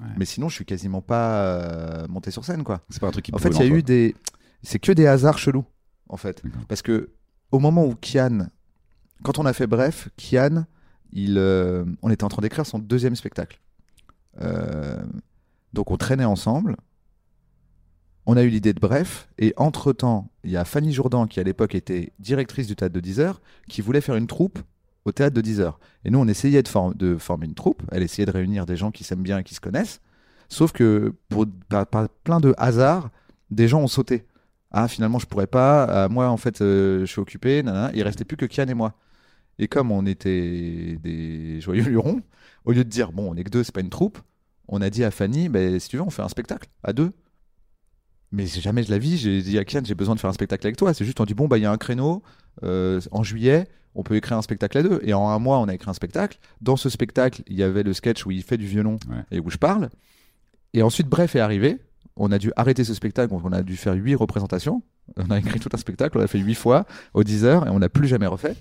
Ouais. 0.00 0.06
Mais 0.18 0.24
sinon, 0.24 0.48
je 0.48 0.54
suis 0.54 0.64
quasiment 0.66 1.00
pas 1.00 1.42
euh, 1.42 2.06
monté 2.08 2.30
sur 2.30 2.44
scène, 2.44 2.64
quoi. 2.64 2.82
c'est 2.90 3.00
pas 3.00 3.08
un 3.08 3.12
truc 3.12 3.24
qui 3.24 3.34
En 3.34 3.38
fait, 3.38 3.50
il 3.50 3.58
y 3.60 3.62
a 3.62 3.66
eu 3.66 3.82
des. 3.82 4.14
C'est 4.62 4.78
que 4.78 4.92
des 4.92 5.06
hasards 5.06 5.38
chelous, 5.38 5.64
en 6.08 6.16
fait. 6.16 6.42
Parce 6.68 6.82
que 6.82 7.10
au 7.52 7.58
moment 7.58 7.84
où 7.86 7.94
Kian, 7.94 8.48
quand 9.22 9.38
on 9.38 9.46
a 9.46 9.52
fait 9.52 9.66
Bref, 9.66 10.08
Kian, 10.16 10.66
il, 11.12 11.38
euh, 11.38 11.84
on 12.02 12.10
était 12.10 12.24
en 12.24 12.28
train 12.28 12.42
d'écrire 12.42 12.66
son 12.66 12.78
deuxième 12.78 13.16
spectacle. 13.16 13.60
Euh, 14.40 15.02
donc 15.72 15.90
on 15.90 15.96
traînait 15.96 16.24
ensemble. 16.24 16.76
On 18.26 18.36
a 18.36 18.42
eu 18.42 18.48
l'idée 18.48 18.72
de 18.72 18.80
Bref, 18.80 19.28
et 19.38 19.54
entre 19.56 19.92
temps, 19.92 20.30
il 20.42 20.50
y 20.50 20.56
a 20.56 20.64
Fanny 20.64 20.92
Jourdan 20.92 21.26
qui 21.26 21.38
à 21.38 21.44
l'époque 21.44 21.74
était 21.76 22.12
directrice 22.18 22.66
du 22.66 22.74
théâtre 22.74 22.94
de 22.94 23.00
10 23.00 23.20
heures, 23.20 23.40
qui 23.68 23.80
voulait 23.82 24.00
faire 24.00 24.16
une 24.16 24.26
troupe 24.26 24.58
au 25.04 25.12
théâtre 25.12 25.34
de 25.34 25.40
10 25.40 25.60
heures. 25.60 25.78
Et 26.04 26.10
nous, 26.10 26.18
on 26.18 26.26
essayait 26.26 26.62
de, 26.62 26.68
for- 26.68 26.94
de 26.94 27.16
former 27.16 27.46
une 27.46 27.54
troupe. 27.54 27.82
Elle 27.92 28.02
essayait 28.02 28.26
de 28.26 28.32
réunir 28.32 28.66
des 28.66 28.76
gens 28.76 28.90
qui 28.90 29.04
s'aiment 29.04 29.22
bien 29.22 29.38
et 29.38 29.44
qui 29.44 29.54
se 29.54 29.60
connaissent. 29.60 30.00
Sauf 30.48 30.72
que 30.72 31.14
par 31.68 31.86
plein 32.24 32.40
de 32.40 32.52
hasards, 32.58 33.10
des 33.50 33.68
gens 33.68 33.80
ont 33.80 33.86
sauté. 33.88 34.26
Ah, 34.72 34.88
finalement, 34.88 35.20
je 35.20 35.26
pourrais 35.26 35.46
pas. 35.46 35.84
Ah, 35.84 36.08
moi, 36.08 36.28
en 36.28 36.36
fait, 36.36 36.60
euh, 36.60 37.00
je 37.00 37.06
suis 37.06 37.20
occupé. 37.20 37.62
nanana. 37.62 37.92
Il 37.94 38.02
restait 38.02 38.24
plus 38.24 38.36
que 38.36 38.46
Kian 38.46 38.66
et 38.66 38.74
moi. 38.74 38.94
Et 39.60 39.68
comme 39.68 39.92
on 39.92 40.04
était 40.04 40.98
des 41.02 41.60
joyeux 41.60 41.84
lurons, 41.84 42.22
au 42.64 42.72
lieu 42.72 42.84
de 42.84 42.88
dire, 42.90 43.12
bon, 43.12 43.30
on 43.32 43.36
est 43.36 43.44
que 43.44 43.50
deux, 43.50 43.62
c'est 43.64 43.72
pas 43.74 43.80
une 43.80 43.90
troupe, 43.90 44.18
on 44.68 44.82
a 44.82 44.90
dit 44.90 45.04
à 45.04 45.10
Fanny, 45.12 45.48
ben, 45.48 45.78
si 45.78 45.88
tu 45.88 45.96
veux, 45.96 46.02
on 46.02 46.10
fait 46.10 46.22
un 46.22 46.28
spectacle 46.28 46.68
à 46.82 46.92
deux. 46.92 47.12
Mais 48.32 48.46
jamais 48.46 48.82
de 48.82 48.90
la 48.90 48.98
vie, 48.98 49.16
j'ai 49.16 49.40
dit 49.42 49.58
à 49.58 49.64
Kian, 49.64 49.82
j'ai 49.84 49.94
besoin 49.94 50.14
de 50.14 50.20
faire 50.20 50.30
un 50.30 50.34
spectacle 50.34 50.66
avec 50.66 50.76
toi. 50.76 50.92
C'est 50.94 51.04
juste, 51.04 51.20
on 51.20 51.24
dit, 51.24 51.34
bon, 51.34 51.46
bah, 51.48 51.58
il 51.58 51.62
y 51.62 51.66
a 51.66 51.70
un 51.70 51.76
créneau 51.78 52.22
euh, 52.64 53.00
en 53.12 53.22
juillet, 53.22 53.68
on 53.94 54.02
peut 54.02 54.16
écrire 54.16 54.36
un 54.36 54.42
spectacle 54.42 54.76
à 54.78 54.82
deux. 54.82 55.00
Et 55.04 55.14
en 55.14 55.28
un 55.28 55.38
mois, 55.38 55.58
on 55.58 55.68
a 55.68 55.74
écrit 55.74 55.88
un 55.90 55.94
spectacle. 55.94 56.38
Dans 56.60 56.76
ce 56.76 56.88
spectacle, 56.90 57.42
il 57.46 57.56
y 57.56 57.62
avait 57.62 57.82
le 57.82 57.92
sketch 57.92 58.26
où 58.26 58.30
il 58.30 58.42
fait 58.42 58.56
du 58.58 58.66
violon 58.66 58.98
Ouais. 59.08 59.22
et 59.30 59.40
où 59.40 59.48
je 59.50 59.56
parle. 59.58 59.90
Et 60.74 60.82
ensuite, 60.82 61.06
Bref 61.08 61.36
est 61.36 61.40
arrivé. 61.40 61.78
On 62.16 62.32
a 62.32 62.38
dû 62.38 62.50
arrêter 62.56 62.82
ce 62.82 62.94
spectacle, 62.94 63.32
on 63.34 63.52
a 63.52 63.62
dû 63.62 63.76
faire 63.76 63.92
huit 63.94 64.14
représentations. 64.14 64.82
On 65.16 65.30
a 65.30 65.38
écrit 65.38 65.60
tout 65.60 65.68
un 65.72 65.76
spectacle, 65.76 66.16
on 66.16 66.20
l'a 66.20 66.26
fait 66.26 66.38
huit 66.38 66.54
fois, 66.54 66.86
aux 67.14 67.22
10 67.24 67.44
heures, 67.44 67.66
et 67.66 67.70
on 67.70 67.78
n'a 67.78 67.88
plus 67.90 68.08
jamais 68.08 68.26
refait. 68.26 68.56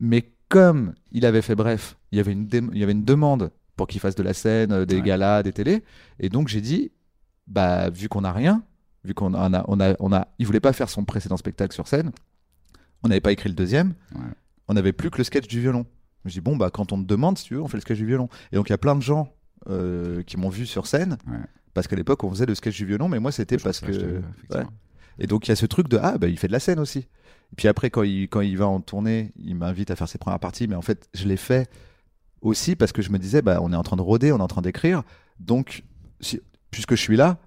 Mais 0.00 0.30
comme 0.48 0.94
il 1.10 1.26
avait 1.26 1.42
fait 1.42 1.54
Bref, 1.56 1.96
il 2.12 2.18
y 2.18 2.20
avait 2.20 2.32
une, 2.32 2.48
il 2.72 2.78
y 2.78 2.82
avait 2.82 2.92
une 2.92 3.04
demande 3.04 3.50
pour 3.76 3.88
qu'il 3.88 4.00
fasse 4.00 4.14
de 4.14 4.22
la 4.22 4.34
scène, 4.34 4.70
euh, 4.72 4.84
des 4.86 4.96
Ouais. 4.96 5.02
galas, 5.02 5.42
des 5.42 5.52
télés. 5.52 5.82
Et 6.20 6.28
donc 6.28 6.46
j'ai 6.48 6.60
dit, 6.60 6.92
bah, 7.48 7.90
vu 7.90 8.08
qu'on 8.08 8.20
n'a 8.20 8.32
rien, 8.32 8.62
vu 9.04 9.14
qu'on 9.14 9.34
a, 9.34 9.48
on 9.48 9.54
a, 9.54 9.64
on 9.68 9.80
a, 9.80 9.94
on 10.00 10.12
a- 10.12 10.28
il 10.38 10.46
voulait 10.46 10.60
pas 10.60 10.72
faire 10.72 10.88
son 10.88 11.04
précédent 11.04 11.36
spectacle 11.36 11.74
sur 11.74 11.88
scène, 11.88 12.12
on 13.02 13.08
n'avait 13.08 13.20
pas 13.20 13.32
écrit 13.32 13.48
le 13.48 13.54
deuxième, 13.54 13.94
Ouais. 14.14 14.20
on 14.68 14.74
n'avait 14.74 14.92
plus 14.92 15.10
que 15.10 15.18
le 15.18 15.24
sketch 15.24 15.46
du 15.48 15.60
violon. 15.60 15.86
Je 16.24 16.30
dis, 16.32 16.40
bon, 16.40 16.56
bah, 16.56 16.70
quand 16.72 16.92
on 16.92 17.02
te 17.02 17.06
demande, 17.06 17.36
si 17.36 17.44
tu 17.44 17.54
veux, 17.54 17.62
on 17.62 17.66
fait 17.68 17.76
le 17.76 17.80
sketch 17.80 17.98
du 17.98 18.06
violon. 18.06 18.28
Et 18.52 18.56
donc 18.56 18.68
il 18.68 18.72
y 18.72 18.74
a 18.74 18.78
plein 18.78 18.94
de 18.94 19.02
gens 19.02 19.32
euh, 19.68 20.22
qui 20.22 20.36
m'ont 20.36 20.48
vu 20.50 20.66
sur 20.66 20.86
scène, 20.86 21.18
Ouais. 21.28 21.38
parce 21.74 21.88
qu'à 21.88 21.96
l'époque, 21.96 22.22
on 22.24 22.30
faisait 22.30 22.46
le 22.46 22.54
sketch 22.54 22.76
du 22.76 22.86
violon, 22.86 23.08
mais 23.08 23.18
moi, 23.18 23.32
c'était 23.32 23.56
parce 23.56 23.80
que. 23.80 24.20
ouais. 24.50 24.64
Et 25.18 25.26
donc, 25.26 25.46
il 25.46 25.50
y 25.50 25.52
a 25.52 25.56
ce 25.56 25.66
truc 25.66 25.88
de 25.88 25.98
Ah, 26.00 26.16
bah, 26.18 26.26
il 26.28 26.38
fait 26.38 26.46
de 26.46 26.52
la 26.52 26.60
scène 26.60 26.78
aussi. 26.78 26.98
Et 27.00 27.56
puis 27.56 27.68
après, 27.68 27.90
quand 27.90 28.02
il, 28.02 28.28
quand 28.28 28.40
il 28.40 28.56
va 28.56 28.66
en 28.66 28.80
tournée, 28.80 29.32
il 29.36 29.54
m'invite 29.56 29.90
à 29.90 29.96
faire 29.96 30.08
ses 30.08 30.16
premières 30.18 30.40
parties, 30.40 30.66
mais 30.68 30.74
en 30.74 30.80
fait, 30.82 31.08
je 31.12 31.26
l'ai 31.28 31.36
fait 31.36 31.68
aussi 32.40 32.76
parce 32.76 32.92
que 32.92 33.02
je 33.02 33.10
me 33.10 33.18
disais 33.18 33.42
bah, 33.42 33.58
On 33.62 33.72
est 33.72 33.76
en 33.76 33.82
train 33.82 33.96
de 33.96 34.02
rôder, 34.02 34.32
on 34.32 34.38
est 34.38 34.42
en 34.42 34.48
train 34.48 34.62
d'écrire. 34.62 35.02
Donc, 35.38 35.84
si- 36.20 36.40
puisque 36.70 36.94
je 36.94 37.00
suis 37.00 37.16
là, 37.16 37.38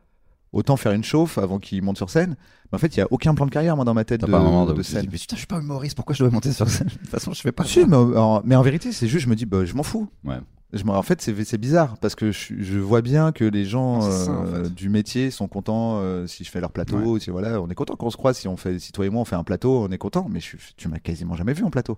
autant 0.56 0.78
faire 0.78 0.94
une 0.94 1.04
chauffe 1.04 1.38
avant 1.38 1.60
qu'il 1.60 1.84
monte 1.84 1.98
sur 1.98 2.10
scène. 2.10 2.36
Mais 2.72 2.76
en 2.76 2.80
fait, 2.80 2.96
il 2.96 3.00
n'y 3.00 3.04
a 3.04 3.08
aucun 3.12 3.36
plan 3.36 3.46
de 3.46 3.52
carrière, 3.52 3.76
moi, 3.76 3.86
dans 3.86 3.94
ma 3.94 4.06
tête 4.06 4.22
de, 4.22 4.26
pas 4.26 4.38
un 4.40 4.44
moment 4.44 4.66
de, 4.66 4.74
de 4.74 4.82
scène. 4.82 5.06
Mais 5.12 5.18
putain, 5.18 5.36
je 5.36 5.42
suis 5.42 5.48
pas 5.48 5.60
humoriste, 5.60 5.96
pourquoi 5.96 6.16
je 6.16 6.24
dois 6.24 6.32
monter 6.32 6.52
sur 6.52 6.68
scène? 6.70 6.88
De 6.88 6.94
toute 6.94 7.10
façon, 7.10 7.34
je 7.34 7.42
fais 7.42 7.52
pas 7.52 7.66
Si, 7.66 7.82
ça. 7.82 7.88
mais 7.88 7.96
en, 7.96 8.42
mais 8.44 8.56
en 8.56 8.62
vérité, 8.64 8.92
c'est 8.92 9.08
juste, 9.08 9.26
je 9.26 9.30
me 9.30 9.36
dis, 9.36 9.46
bah, 9.46 9.66
je 9.66 9.76
m'en 9.76 9.84
fous. 9.84 10.08
Ouais. 10.24 10.40
Je 10.74 10.84
en 10.86 11.02
fait, 11.04 11.22
c'est 11.22 11.58
bizarre 11.58 11.98
parce 12.00 12.16
que 12.16 12.32
je, 12.32 12.54
je 12.60 12.80
vois 12.80 13.02
bien 13.02 13.32
que 13.32 13.46
les 13.46 13.66
gens 13.66 14.00
en 14.00 14.10
euh, 14.10 14.64
fait. 14.64 14.74
du 14.74 14.90
métier 14.90 15.32
sont 15.32 15.48
contents 15.48 16.00
euh, 16.02 16.28
si 16.28 16.44
je 16.44 16.52
fais 16.52 16.60
leur 16.60 16.72
plateau. 16.72 17.18
Si, 17.20 17.30
voilà, 17.30 17.62
on 17.62 17.70
est 17.70 17.76
content 17.76 17.96
qu'on 17.96 18.10
se 18.10 18.18
croise. 18.18 18.38
Si 18.38 18.48
on 18.50 18.58
fait, 18.58 18.80
si 18.80 18.92
toi 18.92 19.06
et 19.06 19.10
moi 19.10 19.22
on 19.22 19.26
fait 19.26 19.38
un 19.38 19.44
plateau, 19.46 19.86
on 19.88 19.92
est 19.92 19.98
content. 19.98 20.28
Mais 20.30 20.42
je, 20.42 20.58
tu 20.76 20.90
m'as 20.90 21.00
quasiment 21.00 21.36
jamais 21.36 21.54
vu 21.54 21.64
en 21.64 21.70
plateau. 21.70 21.98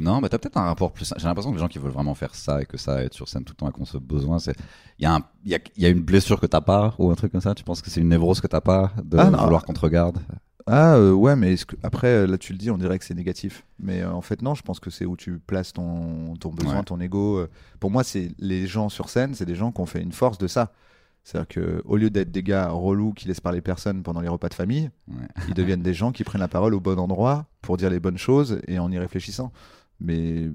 Non, 0.00 0.20
bah 0.20 0.28
t'as 0.28 0.38
peut-être 0.38 0.56
un 0.56 0.64
rapport 0.64 0.92
plus. 0.92 1.12
J'ai 1.16 1.26
l'impression 1.26 1.50
que 1.50 1.56
les 1.56 1.60
gens 1.60 1.68
qui 1.68 1.78
veulent 1.78 1.92
vraiment 1.92 2.14
faire 2.14 2.34
ça 2.34 2.62
et 2.62 2.64
que 2.66 2.76
ça, 2.78 3.02
être 3.02 3.14
sur 3.14 3.28
scène 3.28 3.44
tout 3.44 3.52
le 3.52 3.56
temps 3.56 3.68
et 3.68 3.72
qu'on 3.72 3.84
se 3.84 3.98
besoin, 3.98 4.38
c'est. 4.38 4.54
Il 4.98 5.02
y, 5.02 5.06
a 5.06 5.14
un- 5.14 5.22
y, 5.44 5.54
a, 5.54 5.58
y 5.76 5.86
a 5.86 5.88
une 5.90 6.00
blessure 6.00 6.40
que 6.40 6.46
t'as 6.46 6.60
pas 6.62 6.94
ou 6.98 7.10
un 7.10 7.14
truc 7.14 7.32
comme 7.32 7.40
ça? 7.40 7.54
Tu 7.54 7.64
penses 7.64 7.82
que 7.82 7.90
c'est 7.90 8.00
une 8.00 8.08
névrose 8.08 8.40
que 8.40 8.46
t'as 8.46 8.60
pas 8.60 8.92
de 9.04 9.18
Ah, 9.18 9.30
vouloir 9.30 9.64
qu'on 9.64 9.72
te 9.74 9.80
regarde? 9.80 10.18
Ah 10.66 10.94
euh, 10.94 11.12
ouais, 11.12 11.36
mais 11.36 11.56
que- 11.56 11.76
après 11.82 12.26
là 12.26 12.38
tu 12.38 12.52
le 12.52 12.58
dis, 12.58 12.70
on 12.70 12.78
dirait 12.78 12.98
que 12.98 13.04
c'est 13.04 13.14
négatif. 13.14 13.64
Mais 13.78 14.02
euh, 14.02 14.12
en 14.12 14.20
fait 14.20 14.40
non, 14.42 14.54
je 14.54 14.62
pense 14.62 14.78
que 14.80 14.90
c'est 14.90 15.04
où 15.06 15.16
tu 15.16 15.38
places 15.38 15.72
ton, 15.72 16.34
ton 16.36 16.50
besoin, 16.50 16.76
Ouais. 16.78 16.82
ton 16.84 17.00
ego. 17.00 17.38
euh. 17.38 17.50
Pour 17.80 17.90
moi, 17.90 18.04
c'est 18.04 18.30
les 18.38 18.66
gens 18.66 18.88
sur 18.88 19.08
scène, 19.08 19.34
c'est 19.34 19.46
des 19.46 19.54
gens 19.56 19.72
qui 19.72 19.80
ont 19.80 19.86
fait 19.86 20.02
une 20.02 20.12
force 20.12 20.38
de 20.38 20.46
ça. 20.46 20.72
C'est-à-dire 21.24 21.48
que 21.48 21.82
au 21.84 21.96
lieu 21.96 22.08
d'être 22.08 22.30
des 22.30 22.42
gars 22.42 22.68
relous 22.70 23.12
qui 23.12 23.28
laissent 23.28 23.40
parler 23.40 23.60
personne 23.60 24.02
pendant 24.02 24.20
les 24.20 24.28
repas 24.28 24.48
de 24.48 24.54
famille, 24.54 24.90
Ouais. 25.08 25.26
ils 25.48 25.54
deviennent 25.54 25.82
des 25.82 25.92
gens 25.94 26.12
qui 26.12 26.24
prennent 26.24 26.40
la 26.40 26.48
parole 26.48 26.74
au 26.74 26.80
bon 26.80 26.98
endroit 26.98 27.46
pour 27.62 27.76
dire 27.76 27.90
les 27.90 28.00
bonnes 28.00 28.16
choses 28.18 28.60
et 28.68 28.78
en 28.78 28.90
y 28.90 28.98
réfléchissant. 28.98 29.52
Mais 30.00 30.50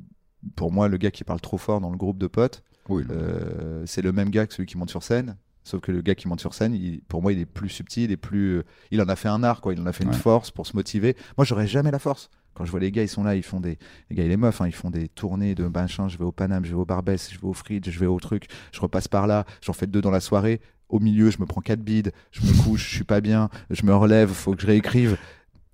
pour 0.56 0.72
moi, 0.72 0.88
le 0.88 0.98
gars 0.98 1.12
qui 1.12 1.24
parle 1.24 1.42
trop 1.42 1.58
fort 1.58 1.82
dans 1.82 1.90
le 1.92 1.98
groupe 1.98 2.18
de 2.18 2.28
potes, 2.28 2.64
Oui, 2.90 3.04
euh, 3.10 3.84
c'est 3.86 4.02
le 4.02 4.12
même 4.12 4.30
gars 4.30 4.46
que 4.48 4.54
celui 4.54 4.68
qui 4.68 4.78
monte 4.78 4.90
sur 4.90 5.04
scène. 5.04 5.38
Sauf 5.64 5.82
que 5.82 5.92
le 5.92 6.02
gars 6.02 6.14
qui 6.14 6.28
monte 6.28 6.40
sur 6.40 6.54
scène, 6.54 6.76
il- 6.76 7.02
pour 7.08 7.24
moi, 7.24 7.34
il 7.34 7.40
est 7.40 7.46
plus 7.48 7.70
subtil, 7.70 8.04
il 8.04 8.12
est 8.12 8.18
plus, 8.18 8.62
il 8.92 9.02
en 9.02 9.10
a 9.10 9.16
fait 9.16 9.30
un 9.30 9.42
art, 9.42 9.62
quoi. 9.62 9.74
Il 9.74 9.82
en 9.82 9.88
a 9.88 9.94
fait 9.94 10.04
une 10.04 10.12
force 10.14 10.52
pour 10.52 10.68
se 10.68 10.76
motiver. 10.76 11.16
Moi, 11.38 11.46
j'aurais 11.46 11.66
jamais 11.66 11.90
la 11.90 11.98
force. 11.98 12.30
Quand 12.54 12.64
je 12.66 12.72
vois 12.72 12.80
les 12.80 12.92
gars, 12.92 13.02
ils 13.02 13.10
sont 13.10 13.24
là, 13.24 13.36
ils 13.36 13.44
font 13.44 13.60
des, 13.60 13.80
les 14.10 14.16
gars 14.16 14.24
et 14.24 14.28
les 14.28 14.38
meufs, 14.38 14.62
hein, 14.62 14.68
ils 14.68 14.76
font 14.76 14.92
des 14.92 15.10
tournées 15.10 15.56
de 15.56 15.66
machin. 15.66 16.08
Je 16.08 16.18
vais 16.20 16.24
au 16.24 16.32
Paname, 16.32 16.64
je 16.66 16.70
vais 16.70 16.80
au 16.80 16.86
Barbès, 16.86 17.30
je 17.34 17.40
vais 17.40 17.48
au 17.48 17.54
Fridge, 17.54 17.90
je 17.90 18.00
vais 18.00 18.06
au 18.06 18.20
truc. 18.20 18.46
Je 18.72 18.80
repasse 18.80 19.08
par 19.08 19.26
là, 19.26 19.46
j'en 19.62 19.74
fais 19.74 19.88
deux 19.88 20.02
dans 20.02 20.12
la 20.12 20.20
soirée. 20.22 20.62
Au 20.88 21.00
milieu, 21.00 21.32
je 21.32 21.40
me 21.40 21.48
prends 21.48 21.62
quatre 21.62 21.82
bides, 21.82 22.12
je 22.32 22.42
me 22.46 22.64
couche, 22.64 22.88
je 22.88 22.96
suis 22.98 23.04
pas 23.04 23.20
bien, 23.20 23.50
je 23.72 23.84
me 23.88 23.94
relève, 23.96 24.30
faut 24.30 24.54
que 24.54 24.62
je 24.62 24.68
réécrive. 24.68 25.18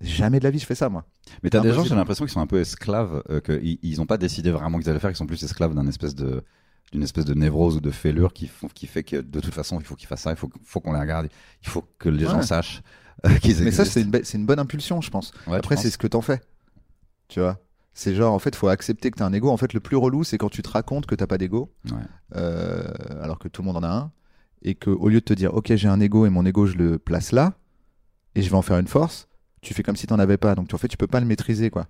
Jamais 0.02 0.38
de 0.38 0.44
la 0.44 0.50
vie, 0.50 0.58
je 0.58 0.66
fais 0.66 0.74
ça, 0.74 0.88
moi. 0.88 1.04
Mais 1.42 1.50
t'as 1.50 1.60
des 1.60 1.72
gens, 1.72 1.84
j'ai 1.84 1.94
l'impression 1.94 2.24
qu'ils 2.24 2.32
sont 2.32 2.40
un 2.40 2.46
peu 2.46 2.60
esclaves, 2.60 3.22
euh, 3.30 3.40
qu'ils 3.40 3.78
ils 3.82 4.00
ont 4.00 4.06
pas 4.06 4.18
décidé 4.18 4.50
vraiment 4.50 4.78
qu'ils 4.78 4.88
allaient 4.90 4.98
faire, 4.98 5.10
qu'ils 5.10 5.16
sont 5.16 5.26
plus 5.26 5.42
esclaves 5.42 5.74
d'un 5.74 5.86
espèce 5.86 6.14
de 6.14 6.42
d'une 6.92 7.02
espèce 7.02 7.24
de 7.24 7.32
névrose 7.32 7.76
ou 7.76 7.80
de 7.80 7.90
fêlure 7.90 8.34
qui, 8.34 8.48
font, 8.48 8.68
qui 8.68 8.86
fait 8.86 9.02
que 9.02 9.16
de 9.16 9.40
toute 9.40 9.54
façon 9.54 9.78
il 9.80 9.86
faut 9.86 9.94
qu'ils 9.94 10.08
fassent 10.08 10.20
ça, 10.22 10.30
il 10.30 10.36
faut, 10.36 10.50
faut 10.64 10.80
qu'on 10.80 10.92
les 10.92 11.00
regarde, 11.00 11.28
il 11.62 11.68
faut 11.68 11.84
que 11.98 12.10
les 12.10 12.26
gens 12.26 12.42
sachent 12.42 12.82
euh, 13.24 13.34
qu'ils 13.38 13.62
Mais 13.64 13.70
ça, 13.70 13.84
existent. 13.84 14.08
c'est 14.22 14.36
une, 14.36 14.40
une 14.42 14.46
bonne 14.46 14.58
impulsion, 14.58 15.00
je 15.00 15.08
pense. 15.10 15.32
Ouais, 15.46 15.56
Après, 15.56 15.76
c'est 15.78 15.88
ce 15.90 15.96
que 15.96 16.06
t'en 16.06 16.20
fais. 16.20 16.42
Tu 17.28 17.40
vois? 17.40 17.58
C'est 17.94 18.14
genre, 18.14 18.34
en 18.34 18.38
fait, 18.38 18.54
faut 18.56 18.68
accepter 18.68 19.10
que 19.10 19.16
t'as 19.18 19.24
un 19.26 19.32
ego. 19.32 19.48
En 19.50 19.56
fait, 19.56 19.72
le 19.72 19.80
plus 19.80 19.96
relou, 19.96 20.22
c'est 20.24 20.36
quand 20.38 20.48
tu 20.50 20.60
te 20.62 20.68
racontes 20.68 21.06
que 21.06 21.14
t'as 21.14 21.26
pas 21.26 21.38
d'ego, 21.38 21.72
Ouais. 21.90 21.96
euh, 22.36 22.82
alors 23.22 23.38
que 23.38 23.48
tout 23.48 23.62
le 23.62 23.66
monde 23.66 23.76
en 23.78 23.82
a 23.84 23.88
un, 23.90 24.12
et 24.62 24.74
que 24.74 24.90
au 24.90 25.08
lieu 25.08 25.20
de 25.20 25.24
te 25.24 25.34
dire, 25.34 25.54
ok, 25.54 25.74
j'ai 25.76 25.88
un 25.88 26.00
ego 26.00 26.26
et 26.26 26.30
mon 26.30 26.44
ego, 26.44 26.66
je 26.66 26.76
le 26.76 26.98
place 26.98 27.32
là, 27.32 27.54
et 28.34 28.42
je 28.42 28.50
vais 28.50 28.56
en 28.56 28.62
faire 28.62 28.78
une 28.78 28.88
force, 28.88 29.28
tu 29.62 29.72
fais 29.74 29.82
comme 29.82 29.96
si 29.96 30.06
t'en 30.06 30.18
avais 30.18 30.36
pas. 30.36 30.54
Donc, 30.54 30.72
en 30.74 30.78
fait, 30.78 30.88
tu 30.88 30.96
peux 30.96 31.06
pas 31.06 31.20
le 31.20 31.26
maîtriser, 31.26 31.70
quoi. 31.70 31.86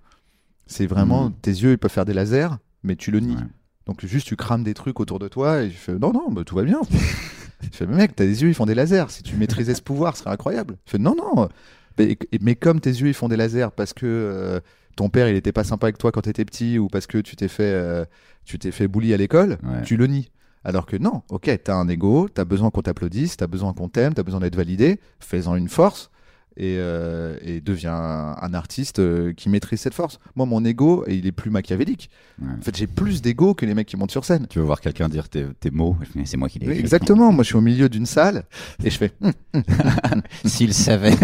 C'est 0.67 0.85
vraiment, 0.87 1.25
Mhm. 1.25 1.33
tes 1.41 1.51
yeux, 1.51 1.71
ils 1.73 1.77
peuvent 1.77 1.91
faire 1.91 2.05
des 2.05 2.13
lasers, 2.13 2.49
mais 2.83 2.95
tu 2.95 3.11
le 3.11 3.19
nies. 3.19 3.35
Ouais. 3.35 3.41
Donc, 3.85 4.05
juste, 4.05 4.27
tu 4.27 4.35
crames 4.37 4.63
des 4.63 4.73
trucs 4.73 4.99
autour 4.99 5.19
de 5.19 5.27
toi, 5.27 5.63
et 5.63 5.69
tu 5.69 5.75
fais, 5.75 5.93
non, 5.99 6.13
non, 6.13 6.31
bah, 6.31 6.43
tout 6.45 6.55
va 6.55 6.63
bien. 6.63 6.79
je 7.61 7.67
fais, 7.77 7.85
mais 7.85 7.95
mec, 7.97 8.15
t'as 8.15 8.25
des 8.25 8.41
yeux, 8.43 8.47
ils 8.49 8.53
font 8.53 8.65
des 8.65 8.75
lasers. 8.75 9.05
Si 9.09 9.23
tu 9.23 9.35
maîtrisais 9.35 9.73
ce 9.75 9.81
pouvoir, 9.81 10.15
ce 10.15 10.23
serait 10.23 10.31
incroyable. 10.33 10.77
Je 10.85 10.91
fais, 10.91 10.97
non, 10.99 11.15
non. 11.15 11.49
Mais, 11.97 12.17
mais 12.41 12.55
comme 12.55 12.79
tes 12.79 12.89
yeux, 12.91 13.07
ils 13.07 13.13
font 13.13 13.27
des 13.27 13.35
lasers 13.35 13.67
parce 13.75 13.93
que 13.93 14.05
euh, 14.05 14.59
ton 14.95 15.09
père, 15.09 15.27
il 15.27 15.35
était 15.35 15.51
pas 15.51 15.63
sympa 15.63 15.87
avec 15.87 15.97
toi 15.97 16.11
quand 16.11 16.21
t'étais 16.21 16.45
petit, 16.45 16.79
ou 16.79 16.87
parce 16.87 17.07
que 17.07 17.17
tu 17.19 17.35
t'es 17.35 17.47
fait, 17.47 17.63
euh, 17.73 18.05
tu 18.45 18.57
t'es 18.57 18.71
fait 18.71 18.87
bully 18.87 19.13
à 19.13 19.17
l'école, 19.17 19.57
Ouais. 19.63 19.81
tu 19.83 19.97
le 19.97 20.07
nies. 20.07 20.29
Alors 20.63 20.85
que 20.85 20.95
non, 20.95 21.23
ok, 21.29 21.51
t'as 21.63 21.75
un 21.75 21.87
ego, 21.89 22.29
t'as 22.33 22.45
besoin 22.45 22.69
qu'on 22.71 22.81
t'applaudisse, 22.81 23.35
t'as 23.35 23.47
besoin 23.47 23.73
qu'on 23.73 23.89
t'aime, 23.89 24.13
t'as 24.13 24.23
besoin 24.23 24.39
d'être 24.39 24.55
validé, 24.55 24.99
fais-en 25.19 25.55
une 25.57 25.67
force 25.67 26.09
et, 26.57 26.77
euh, 26.77 27.37
et 27.41 27.61
deviens 27.61 27.93
un, 27.93 28.37
un 28.41 28.53
artiste 28.53 28.99
euh, 28.99 29.33
qui 29.33 29.49
maîtrise 29.49 29.81
cette 29.81 29.93
force. 29.93 30.19
Moi, 30.35 30.45
mon 30.45 30.63
ego, 30.63 31.03
il 31.07 31.25
est 31.25 31.31
plus 31.31 31.49
machiavélique. 31.49 32.09
Ouais. 32.41 32.47
En 32.59 32.61
fait, 32.61 32.75
j'ai 32.75 32.87
plus 32.87 33.21
d'ego 33.21 33.53
que 33.53 33.65
les 33.65 33.73
mecs 33.73 33.87
qui 33.87 33.97
montent 33.97 34.11
sur 34.11 34.25
scène. 34.25 34.47
Tu 34.49 34.59
veux 34.59 34.65
voir 34.65 34.81
quelqu'un 34.81 35.09
dire 35.09 35.29
tes, 35.29 35.45
tes 35.59 35.71
mots 35.71 35.97
C'est 36.25 36.37
moi 36.37 36.49
qui 36.49 36.59
l'ai 36.59 36.77
exactement. 36.77 37.31
Moi, 37.31 37.43
je 37.43 37.47
suis 37.47 37.57
au 37.57 37.61
milieu 37.61 37.89
d'une 37.89 38.05
salle 38.05 38.43
et 38.83 38.89
je 38.89 38.97
fais, 38.97 39.11
Hum, 39.21 39.31
S'il 40.45 40.73
savait. 40.73 41.15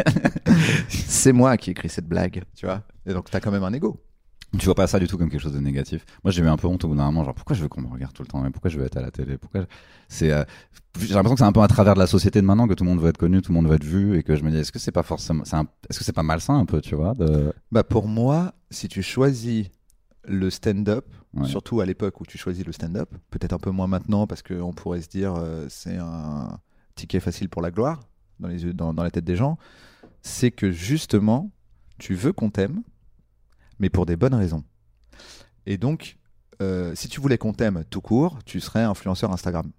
c'est 0.89 1.34
moi 1.34 1.58
qui 1.58 1.70
ai 1.70 1.72
écrit 1.72 1.89
cette 1.89 2.08
blague, 2.08 2.44
tu 2.56 2.65
vois. 2.65 2.84
Et 3.06 3.13
donc, 3.13 3.30
t'as 3.30 3.39
quand 3.39 3.52
même 3.52 3.63
un 3.63 3.74
ego. 3.74 4.00
Tu 4.58 4.66
vois 4.66 4.74
pas 4.76 4.88
ça 4.88 5.00
du 5.00 5.08
tout 5.08 5.18
comme 5.18 5.30
quelque 5.30 5.42
chose 5.42 5.54
de 5.54 5.60
négatif. 5.60 6.04
Moi, 6.24 6.32
j'ai 6.32 6.42
eu 6.42 6.48
un 6.48 6.58
peu 6.58 6.66
honte 6.68 6.84
au 6.84 6.88
bout 6.88 6.96
d'un 6.96 7.06
moment, 7.06 7.24
genre 7.24 7.36
pourquoi 7.36 7.56
je 7.56 7.62
veux 7.62 7.68
qu'on 7.68 7.82
me 7.82 7.88
regarde 7.88 8.14
tout 8.14 8.24
le 8.24 8.28
temps, 8.28 8.42
mais 8.42 8.50
pourquoi 8.50 8.72
je 8.72 8.80
veux 8.80 8.86
être 8.86 8.98
à 8.98 9.02
la 9.02 9.12
télé, 9.12 9.38
pourquoi 9.38 9.62
je- 9.62 9.66
c'est 10.08 10.32
euh, 10.32 10.44
j'ai 11.00 11.14
l'impression 11.14 11.36
que 11.36 11.40
c'est 11.40 11.46
un 11.46 11.52
peu 11.52 11.62
à 11.62 11.68
travers 11.68 11.94
de 11.94 12.00
la 12.00 12.08
société 12.08 12.42
de 12.42 12.46
maintenant 12.48 12.68
que 12.68 12.74
tout 12.74 12.84
le 12.84 12.90
monde 12.90 13.00
veut 13.00 13.10
être 13.10 13.18
connu, 13.20 13.42
tout 13.44 13.52
le 13.52 13.56
monde 13.58 13.68
veut 13.68 13.76
être 13.76 13.84
vu 13.84 14.18
et 14.18 14.24
que 14.24 14.36
je 14.36 14.44
me 14.44 14.50
dis 14.50 14.58
est-ce 14.58 14.72
que 14.72 14.80
c'est 14.80 14.92
pas 14.92 15.04
forcément 15.04 15.44
c'est 15.46 15.56
un- 15.56 15.68
est-ce 15.90 16.00
que 16.00 16.04
c'est 16.06 16.14
pas 16.14 16.24
malsain 16.24 16.58
un 16.58 16.66
peu, 16.66 16.82
tu 16.82 16.96
vois, 16.96 17.14
de 17.14 17.54
Bah 17.72 17.84
pour 17.84 18.08
moi, 18.08 18.54
si 18.72 18.88
tu 18.88 19.04
choisis 19.04 19.68
le 20.28 20.50
stand-up, 20.50 21.06
Ouais. 21.36 21.48
surtout 21.48 21.80
à 21.80 21.86
l'époque 21.86 22.20
où 22.22 22.26
tu 22.26 22.40
choisis 22.40 22.66
le 22.66 22.72
stand-up, 22.72 23.14
peut-être 23.30 23.54
un 23.54 23.60
peu 23.60 23.70
moins 23.70 23.86
maintenant 23.86 24.26
parce 24.26 24.42
qu'on 24.42 24.74
pourrait 24.74 25.02
se 25.02 25.10
dire 25.10 25.36
euh, 25.36 25.68
c'est 25.70 25.98
un 25.98 26.58
ticket 26.96 27.20
facile 27.20 27.50
pour 27.50 27.62
la 27.62 27.70
gloire 27.70 28.00
dans, 28.40 28.48
les 28.48 28.64
yeux, 28.64 28.74
dans, 28.74 28.96
dans 28.96 29.04
la 29.04 29.12
tête 29.12 29.26
des 29.26 29.36
gens, 29.36 29.60
c'est 30.24 30.50
que 30.50 30.72
justement, 30.72 31.52
tu 32.00 32.16
veux 32.16 32.34
qu'on 32.34 32.50
t'aime, 32.50 32.82
mais 33.80 33.89
pour 33.89 34.06
des 34.06 34.15
bonnes 34.15 34.36
raisons. 34.36 34.63
Et 35.65 35.78
donc, 35.78 36.18
euh, 36.62 36.94
si 36.96 37.08
tu 37.08 37.20
voulais 37.22 37.38
qu'on 37.38 37.54
t'aime 37.54 37.84
tout 37.89 38.02
court, 38.02 38.39
tu 38.46 38.60
serais 38.60 38.84
influenceur 38.84 39.32
Instagram. 39.32 39.72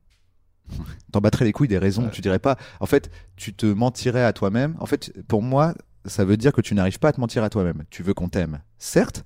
T'en 1.13 1.21
battrais 1.21 1.45
les 1.45 1.53
couilles 1.53 1.69
des 1.69 1.79
raisons, 1.79 2.05
Ouais. 2.05 2.11
tu 2.11 2.21
dirais 2.21 2.39
pas. 2.39 2.57
En 2.81 2.87
fait, 2.87 3.11
tu 3.37 3.53
te 3.55 3.67
mentirais 3.67 4.25
à 4.25 4.33
toi-même. 4.33 4.77
En 4.81 4.87
fait, 4.87 5.13
pour 5.27 5.43
moi, 5.43 5.75
ça 6.07 6.25
veut 6.25 6.37
dire 6.37 6.53
que 6.53 6.61
tu 6.61 6.75
n'arrives 6.75 6.99
pas 6.99 7.09
à 7.09 7.13
te 7.13 7.21
mentir 7.21 7.43
à 7.45 7.51
toi-même. 7.51 7.85
Tu 7.91 8.03
veux 8.03 8.15
qu'on 8.15 8.29
t'aime, 8.29 8.61
certes, 8.79 9.25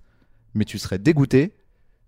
mais 0.55 0.65
tu 0.65 0.79
serais 0.79 0.99
dégoûté 0.99 1.55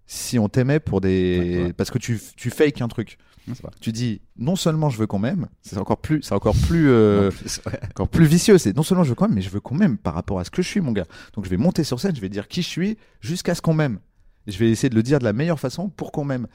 si 0.07 0.39
on 0.39 0.49
t'aimait 0.49 0.81
pour 0.81 1.01
des. 1.01 1.39
Ouais, 1.59 1.65
ouais. 1.67 1.73
Parce 1.73 1.91
que 1.91 1.99
tu, 1.99 2.21
tu 2.37 2.51
fakes 2.51 2.81
un 2.81 2.89
truc. 2.89 3.19
Pas. 3.63 3.71
Tu 3.81 3.93
dis, 3.93 4.21
non 4.37 4.57
seulement 4.57 4.91
je 4.91 4.99
veux 4.99 5.07
qu'on 5.07 5.19
m'aime, 5.21 5.47
c'est 5.63 5.79
encore 5.79 5.99
plus, 5.99 6.23
c'est 6.23 6.35
encore 6.35 6.57
plus, 6.67 6.89
euh, 6.91 7.29
En 7.31 7.33
plus, 7.33 7.61
ouais. 7.67 7.81
encore 7.91 8.09
plus 8.09 8.27
vicieux. 8.27 8.59
C'est 8.59 8.77
non 8.77 8.83
seulement 8.83 9.05
je 9.05 9.11
veux 9.11 9.15
qu'on 9.15 9.27
m'aime, 9.27 9.35
mais 9.37 9.43
je 9.43 9.51
veux 9.51 9.61
qu'on 9.61 9.75
m'aime 9.77 9.99
par 9.99 10.15
rapport 10.15 10.41
à 10.41 10.45
ce 10.45 10.51
que 10.51 10.63
je 10.63 10.69
suis, 10.69 10.81
mon 10.81 10.93
gars. 10.93 11.07
Donc 11.35 11.45
je 11.45 11.51
vais 11.51 11.57
monter 11.57 11.85
sur 11.85 12.01
scène, 12.01 12.17
je 12.17 12.21
vais 12.21 12.29
dire 12.29 12.49
qui 12.49 12.63
je 12.63 12.69
suis 12.69 12.99
jusqu'à 13.21 13.55
ce 13.55 13.63
qu'on 13.63 13.75
m'aime. 13.75 14.01
Je 14.47 14.59
vais 14.59 14.71
essayer 14.71 14.89
de 14.89 14.95
le 14.95 15.03
dire 15.03 15.19
de 15.19 15.25
la 15.25 15.33
meilleure 15.33 15.61
façon 15.61 15.89
pour 15.89 16.13
qu'on 16.13 16.25
m'aime. 16.25 16.47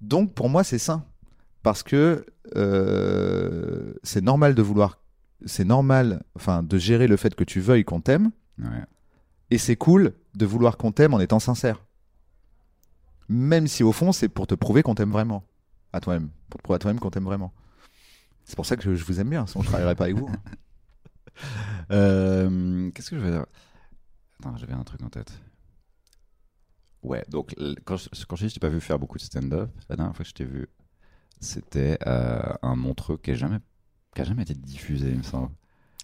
Donc 0.00 0.34
pour 0.34 0.48
moi, 0.48 0.64
c'est 0.64 0.78
sain. 0.78 1.04
Parce 1.62 1.82
que 1.82 2.26
euh, 2.56 3.94
c'est 4.02 4.22
normal 4.22 4.54
de 4.54 4.62
vouloir. 4.62 4.98
C'est 5.44 5.64
normal 5.64 6.22
enfin, 6.36 6.62
de 6.62 6.78
gérer 6.78 7.06
le 7.06 7.16
fait 7.16 7.34
que 7.34 7.44
tu 7.44 7.60
veuilles 7.60 7.84
qu'on 7.84 8.00
t'aime. 8.00 8.30
Ouais. 8.58 8.66
Et 9.50 9.58
c'est 9.58 9.76
cool 9.76 10.12
de 10.34 10.46
vouloir 10.46 10.76
qu'on 10.76 10.92
t'aime 10.92 11.14
en 11.14 11.20
étant 11.20 11.38
sincère. 11.38 11.84
Même 13.28 13.66
si 13.66 13.82
au 13.82 13.92
fond, 13.92 14.12
c'est 14.12 14.28
pour 14.28 14.46
te 14.46 14.54
prouver 14.54 14.82
qu'on 14.82 14.94
t'aime 14.94 15.10
vraiment. 15.10 15.44
À 15.92 16.00
toi-même. 16.00 16.30
Pour 16.48 16.58
te 16.58 16.62
prouver 16.64 16.76
à 16.76 16.78
toi-même 16.78 16.98
qu'on 17.00 17.10
t'aime 17.10 17.24
vraiment. 17.24 17.52
C'est 18.44 18.56
pour 18.56 18.66
ça 18.66 18.76
que 18.76 18.82
je, 18.82 18.94
je 18.94 19.04
vous 19.04 19.20
aime 19.20 19.30
bien, 19.30 19.46
sinon 19.46 19.62
je 19.62 19.68
travaillerais 19.68 19.94
pas 19.94 20.04
avec 20.04 20.16
vous. 20.16 20.28
hein. 20.28 20.36
Euh, 21.90 22.90
qu'est-ce 22.90 23.10
que 23.10 23.18
je 23.18 23.24
vais 23.24 23.30
dire? 23.30 23.46
Attends, 24.40 24.56
j'avais 24.56 24.74
un 24.74 24.84
truc 24.84 25.02
en 25.02 25.08
tête. 25.08 25.32
Ouais, 27.02 27.24
donc 27.28 27.54
quand 27.84 27.96
je, 27.96 28.08
quand 28.26 28.36
je 28.36 28.42
dis 28.42 28.46
que 28.46 28.48
je 28.50 28.54
t'ai 28.54 28.60
pas 28.60 28.68
vu 28.68 28.80
faire 28.80 28.98
beaucoup 28.98 29.16
de 29.18 29.22
stand-up, 29.22 29.70
la 29.88 29.96
dernière 29.96 30.14
fois 30.14 30.22
que 30.24 30.28
je 30.28 30.34
t'ai 30.34 30.44
vu, 30.44 30.68
c'était 31.40 31.98
euh, 32.06 32.40
un 32.62 32.76
montreux 32.76 33.16
qui 33.18 33.32
a 33.32 33.34
jamais 33.34 33.58
qui 34.14 34.20
a 34.20 34.24
jamais 34.24 34.42
été 34.42 34.54
diffusé, 34.54 35.10
il 35.10 35.18
me 35.18 35.22
semble. 35.22 35.48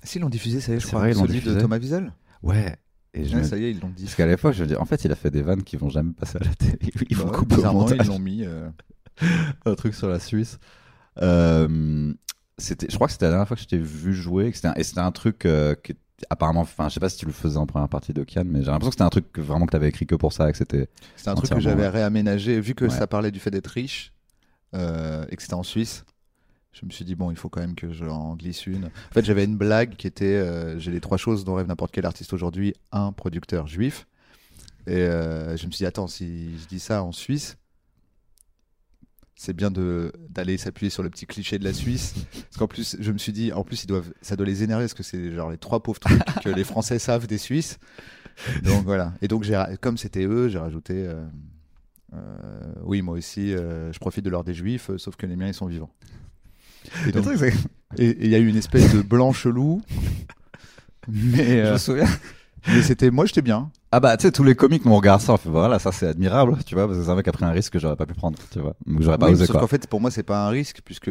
Si, 0.03 0.19
ils 0.19 0.21
l'ont 0.23 0.31
diffusé, 0.31 0.61
ça 0.61 0.73
y 0.73 0.77
est, 0.77 0.81
je 0.81 0.85
C'est 0.87 0.91
crois. 0.93 1.01
vrai, 1.03 1.11
ils 1.13 1.15
l'ont 1.15 1.21
Celui 1.27 1.35
de 1.35 1.41
diffusé. 1.41 1.61
Thomas 1.61 1.79
Wiesel? 1.79 2.13
Ouais. 2.43 2.77
Et 3.15 3.25
je 3.27 3.35
Ouais, 3.37 3.43
me- 3.43 3.47
ça 3.47 3.57
y 3.59 3.65
est, 3.65 3.71
ils 3.73 3.81
l'ont 3.81 3.91
dit. 3.91 4.05
Parce 4.05 4.15
qu'à 4.17 4.27
l'époque, 4.27 4.55
je 4.55 4.61
veux 4.63 4.67
dire, 4.69 4.81
en 4.81 4.85
fait, 4.87 5.05
il 5.05 5.13
a 5.13 5.15
fait 5.15 5.31
des 5.31 5.43
vannes 5.43 5.63
qui 5.63 5.77
vont 5.77 5.89
jamais 5.91 6.13
passer 6.13 6.39
à 6.39 6.45
la 6.45 6.55
télé. 6.55 6.79
Ils 7.11 7.17
vont 7.17 7.27
Bah 7.27 7.33
ouais, 7.33 7.39
couper 7.39 7.57
au 7.57 7.73
montage. 7.73 7.99
ils 8.01 8.07
l'ont 8.07 8.19
mis. 8.19 8.45
euh, 8.45 8.69
un 9.65 9.75
truc 9.75 9.95
sur 9.95 10.09
la 10.09 10.19
Suisse. 10.21 10.59
Euh, 11.23 12.13
c'était, 12.59 12.87
je 12.91 12.95
crois 12.95 13.07
que 13.07 13.13
c'était 13.13 13.27
la 13.27 13.33
dernière 13.33 13.49
fois 13.49 13.57
que 13.57 13.63
je 13.63 13.69
t'ai 13.69 13.79
vu 13.79 14.15
jouer. 14.15 14.51
que 14.51 14.57
c'était 14.57 14.69
un- 14.69 14.75
et 14.75 14.83
c'était 14.85 15.01
un 15.01 15.13
truc 15.13 15.47
euh, 15.47 15.75
que 15.75 15.93
apparemment, 16.31 16.63
enfin, 16.63 16.89
je 16.89 16.95
sais 16.95 17.01
pas 17.01 17.09
si 17.09 17.17
tu 17.19 17.27
le 17.27 17.33
faisais 17.33 17.57
en 17.59 17.67
première 17.67 17.89
partie 17.89 18.13
de 18.13 18.25
Cannes, 18.25 18.49
mais 18.51 18.61
j'ai 18.63 18.67
l'impression 18.71 18.91
que 18.91 18.95
c'était 18.95 19.05
un 19.05 19.11
truc 19.11 19.31
que, 19.33 19.41
vraiment 19.41 19.67
que 19.67 19.71
t'avais 19.73 19.89
écrit 19.89 20.07
que 20.07 20.17
pour 20.17 20.33
ça, 20.33 20.51
que 20.51 20.59
c'était. 20.59 20.89
Un 21.27 21.35
truc 21.35 21.51
que 21.51 21.61
j'avais 21.61 21.89
réaménagé, 21.89 22.61
vu 22.61 22.75
que 22.75 22.87
Ouais. 22.87 22.91
ça 22.91 23.07
parlait 23.07 23.31
du 23.31 23.39
fait 23.39 23.51
d'être 23.51 23.69
riche 23.69 24.13
euh, 24.75 25.25
et 25.31 25.37
que 25.37 25.43
c'était 25.43 25.55
en 25.55 25.63
Suisse. 25.63 26.05
Je 26.73 26.85
me 26.87 26.91
suis 26.91 27.05
dit, 27.05 27.15
bon, 27.15 27.31
il 27.31 27.37
faut 27.37 27.49
quand 27.49 27.61
même 27.61 27.75
que 27.75 27.93
j'en 27.93 28.37
glisse 28.37 28.67
une. 28.67 28.85
En 28.87 29.13
fait, 29.13 29.25
j'avais 29.25 29.45
une 29.45 29.57
blague 29.57 29.97
qui 29.97 30.07
était 30.07 30.25
euh, 30.27 30.79
j'ai 30.79 30.91
les 30.93 31.01
trois 31.01 31.17
choses 31.19 31.45
dont 31.45 31.55
rêve 31.55 31.67
n'importe 31.67 31.91
quel 31.93 32.07
artiste 32.07 32.33
aujourd'hui. 32.33 32.75
Un, 32.93 33.13
producteur 33.13 33.67
juif. 33.67 34.07
Et 34.87 34.95
je 35.05 35.51
me 35.53 35.57
suis 35.71 35.79
dit, 35.79 35.87
attends, 35.87 36.07
si 36.07 36.59
je 36.59 36.67
dis 36.67 36.81
ça 36.81 37.03
en 37.03 37.13
Suisse, 37.13 37.59
c'est 39.39 39.53
bien 39.53 39.71
de 39.71 40.13
d'aller 40.31 40.59
s'appuyer 40.59 40.91
sur 40.91 41.05
le 41.05 41.11
petit 41.11 41.25
cliché 41.25 41.61
de 41.61 41.65
la 41.65 41.73
Suisse. 41.73 42.15
Parce 42.33 42.57
qu'en 42.59 42.67
plus, 42.67 42.97
je 42.99 43.13
me 43.13 43.19
suis 43.19 43.33
dit, 43.33 43.53
en 43.53 43.63
plus, 43.63 43.85
ils 43.85 43.87
doivent, 43.87 44.13
ça 44.21 44.35
doit 44.35 44.45
les 44.45 44.65
énerver 44.65 44.83
parce 44.83 44.95
que 44.95 45.05
c'est 45.05 45.31
genre 45.33 45.49
les 45.49 45.59
trois 45.59 45.81
pauvres 45.81 46.01
trucs 46.01 46.21
que 46.43 46.49
les 46.49 46.65
Français 46.65 46.99
savent 46.99 47.29
des 47.29 47.39
Suisses. 47.39 47.79
Donc 48.65 48.85
voilà. 48.85 49.15
Et 49.23 49.29
donc, 49.29 49.47
comme 49.81 49.97
c'était 49.97 50.25
eux, 50.25 50.49
j'ai 50.49 50.59
rajouté. 50.59 50.95
euh, 51.07 51.25
euh, 52.15 52.73
oui, 52.83 53.01
moi 53.01 53.15
aussi, 53.15 53.55
euh, 53.55 53.93
je 53.93 53.99
profite 54.01 54.25
de 54.25 54.31
l'ordre 54.31 54.47
des 54.47 54.55
Juifs, 54.55 54.91
sauf 54.97 55.15
que 55.15 55.27
les 55.27 55.37
miens, 55.37 55.47
ils 55.47 55.55
sont 55.55 55.67
vivants. 55.67 55.91
Et 57.97 58.17
il 58.25 58.31
y 58.31 58.35
a 58.35 58.39
eu 58.39 58.49
une 58.49 58.57
espèce 58.57 58.93
de 58.93 59.03
blanc 59.03 59.33
chelou. 59.33 59.83
Mais, 61.09 61.65
Je 61.65 61.73
me 61.73 61.79
souviens. 61.79 62.09
Mais 62.67 62.83
c'était, 62.83 63.11
moi, 63.11 63.25
j'étais 63.27 63.43
bien. 63.43 63.71
Ah 63.93 64.01
bah, 64.01 64.17
tu 64.17 64.23
sais, 64.27 64.33
tous 64.33 64.45
les 64.45 64.55
comiques 64.55 64.85
nous 64.85 64.95
regardent 64.95 65.21
ça, 65.23 65.33
on 65.33 65.37
fait 65.37 65.49
voilà, 65.49 65.79
ça 65.79 65.93
c'est 65.93 66.07
admirable, 66.09 66.59
tu 66.67 66.75
vois, 66.75 66.87
parce 66.87 66.99
que 66.99 67.05
c'est 67.05 67.11
un 67.11 67.15
mec 67.15 67.25
qui 67.25 67.31
a 67.31 67.33
pris 67.33 67.45
un 67.45 67.51
risque 67.53 67.73
que 67.73 67.79
j'aurais 67.79 67.97
pas 67.97 68.05
pu 68.07 68.15
prendre, 68.15 68.39
tu 68.51 68.59
vois. 68.61 68.75
Ou 68.87 68.97
que 68.97 69.03
j'aurais 69.03 69.17
pas 69.19 69.27
Oui, 69.27 69.33
osé 69.33 69.47
sauf 69.47 69.53
quoi. 69.55 69.61
qu'en 69.63 69.67
fait, 69.67 69.87
pour 69.87 70.01
moi, 70.01 70.11
c'est 70.11 70.23
pas 70.23 70.47
un 70.47 70.49
risque, 70.51 70.81
puisque 70.85 71.11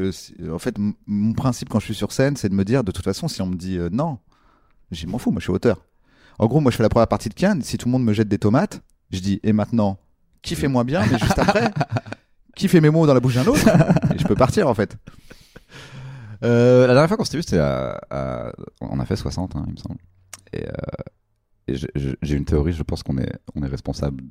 en 0.51 0.59
fait, 0.59 0.77
m- 0.77 0.93
mon 1.07 1.33
principe 1.33 1.69
quand 1.69 1.79
je 1.79 1.85
suis 1.85 1.95
sur 1.95 2.11
scène, 2.11 2.35
c'est 2.35 2.49
de 2.49 2.53
me 2.53 2.63
dire, 2.63 2.83
de 2.83 2.91
toute 2.91 3.03
façon, 3.05 3.27
si 3.27 3.41
on 3.41 3.47
me 3.47 3.55
dit 3.55 3.77
euh, 3.77 3.89
non, 3.91 4.19
je 4.91 5.07
m'en 5.07 5.17
fous, 5.17 5.31
moi, 5.31 5.39
je 5.39 5.45
suis 5.45 5.51
auteur. 5.53 5.81
En 6.39 6.45
gros, 6.45 6.59
moi, 6.59 6.71
je 6.71 6.77
fais 6.77 6.83
la 6.83 6.89
première 6.89 7.07
partie 7.07 7.29
de 7.29 7.33
Cannes. 7.33 7.61
Si 7.63 7.77
tout 7.79 7.87
le 7.87 7.91
monde 7.91 8.03
me 8.03 8.13
jette 8.13 8.27
des 8.27 8.37
tomates, 8.37 8.81
je 9.11 9.19
dis, 9.19 9.39
et 9.43 9.53
maintenant, 9.53 9.97
qui 10.43 10.53
fait 10.55 10.67
moins 10.67 10.83
bien, 10.85 11.01
mais 11.11 11.17
juste 11.17 11.39
après, 11.39 11.71
qui 12.55 12.67
fait 12.67 12.79
mes 12.81 12.91
mots 12.91 13.07
dans 13.07 13.15
la 13.15 13.19
bouche 13.19 13.33
d'un 13.35 13.45
autre, 13.47 13.67
et 14.13 14.19
je 14.19 14.27
peux 14.27 14.35
partir, 14.35 14.67
en 14.67 14.75
fait. 14.75 14.95
Euh, 16.43 16.81
la 16.85 16.93
dernière 16.93 17.07
fois 17.07 17.17
qu'on 17.17 17.23
s'était 17.23 17.37
vu, 17.37 17.43
c'était 17.43 17.57
à, 17.57 17.99
à- 18.11 18.51
On 18.81 18.99
a 18.99 19.05
fait 19.05 19.15
60, 19.15 19.55
hein, 19.55 19.63
il 19.67 19.73
me 19.73 19.77
semble. 19.77 19.97
Et, 20.53 20.63
euh, 20.67 20.71
et 21.67 21.75
j'ai- 21.75 22.35
une 22.37 22.45
théorie, 22.45 22.73
je 22.73 22.83
pense 22.83 23.03
qu'on 23.03 23.17
est, 23.17 23.31
on 23.55 23.63
est 23.63 23.67
responsable 23.67 24.23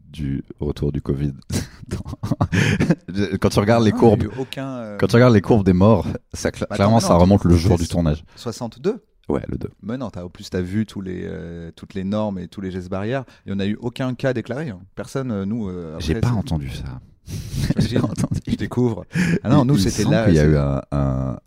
du 0.00 0.42
retour 0.58 0.90
du 0.92 1.00
Covid. 1.02 1.34
quand 3.40 3.48
tu 3.48 3.58
regardes 3.60 3.84
les 3.84 3.92
courbes, 3.92 4.22
il 4.32 4.40
aucun. 4.40 4.66
euh, 4.68 4.96
quand 4.98 5.06
tu 5.06 5.16
regardes 5.16 5.34
les 5.34 5.40
courbes 5.40 5.64
des 5.64 5.72
morts, 5.72 6.06
ça, 6.32 6.50
Bah, 6.68 6.74
clairement, 6.76 7.00
ça 7.00 7.14
remonte 7.14 7.44
le 7.44 7.56
jour 7.56 7.78
du 7.78 7.86
tournage. 7.88 8.24
62 8.36 9.04
Ouais, 9.28 9.42
le 9.48 9.58
2. 9.58 9.68
Mais 9.82 9.96
non, 9.96 10.08
au 10.24 10.28
plus, 10.28 10.50
tu 10.50 10.56
as 10.56 10.60
vu 10.62 10.86
tous 10.86 11.00
les, 11.00 11.22
euh, 11.24 11.70
toutes 11.76 11.94
les 11.94 12.02
normes 12.02 12.40
et 12.40 12.48
tous 12.48 12.60
les 12.60 12.72
gestes 12.72 12.88
barrières. 12.90 13.24
Il 13.46 13.52
n'y 13.52 13.56
en 13.56 13.60
a 13.60 13.66
eu 13.66 13.76
aucun 13.80 14.12
cas 14.14 14.32
déclaré. 14.32 14.70
hein. 14.70 14.80
Personne, 14.96 15.30
euh, 15.30 15.44
nous. 15.46 15.68
euh, 15.68 15.94
J'ai 16.00 16.16
pas 16.16 16.30
entendu 16.32 16.68
ça. 16.70 17.00
J'ai 17.78 17.98
entendu. 17.98 18.40
Je 18.48 18.56
découvre. 18.56 19.04
Ah 19.44 19.48
non, 19.50 19.62
Il- 19.62 19.66
nous, 19.68 19.76
il 19.76 19.88
c'était 19.90 20.10
là. 20.10 20.24
qu'il 20.24 20.34
y 20.34 20.40
a 20.40 20.44
eu 20.46 20.56
un, 20.56 20.82
un- 20.90 21.38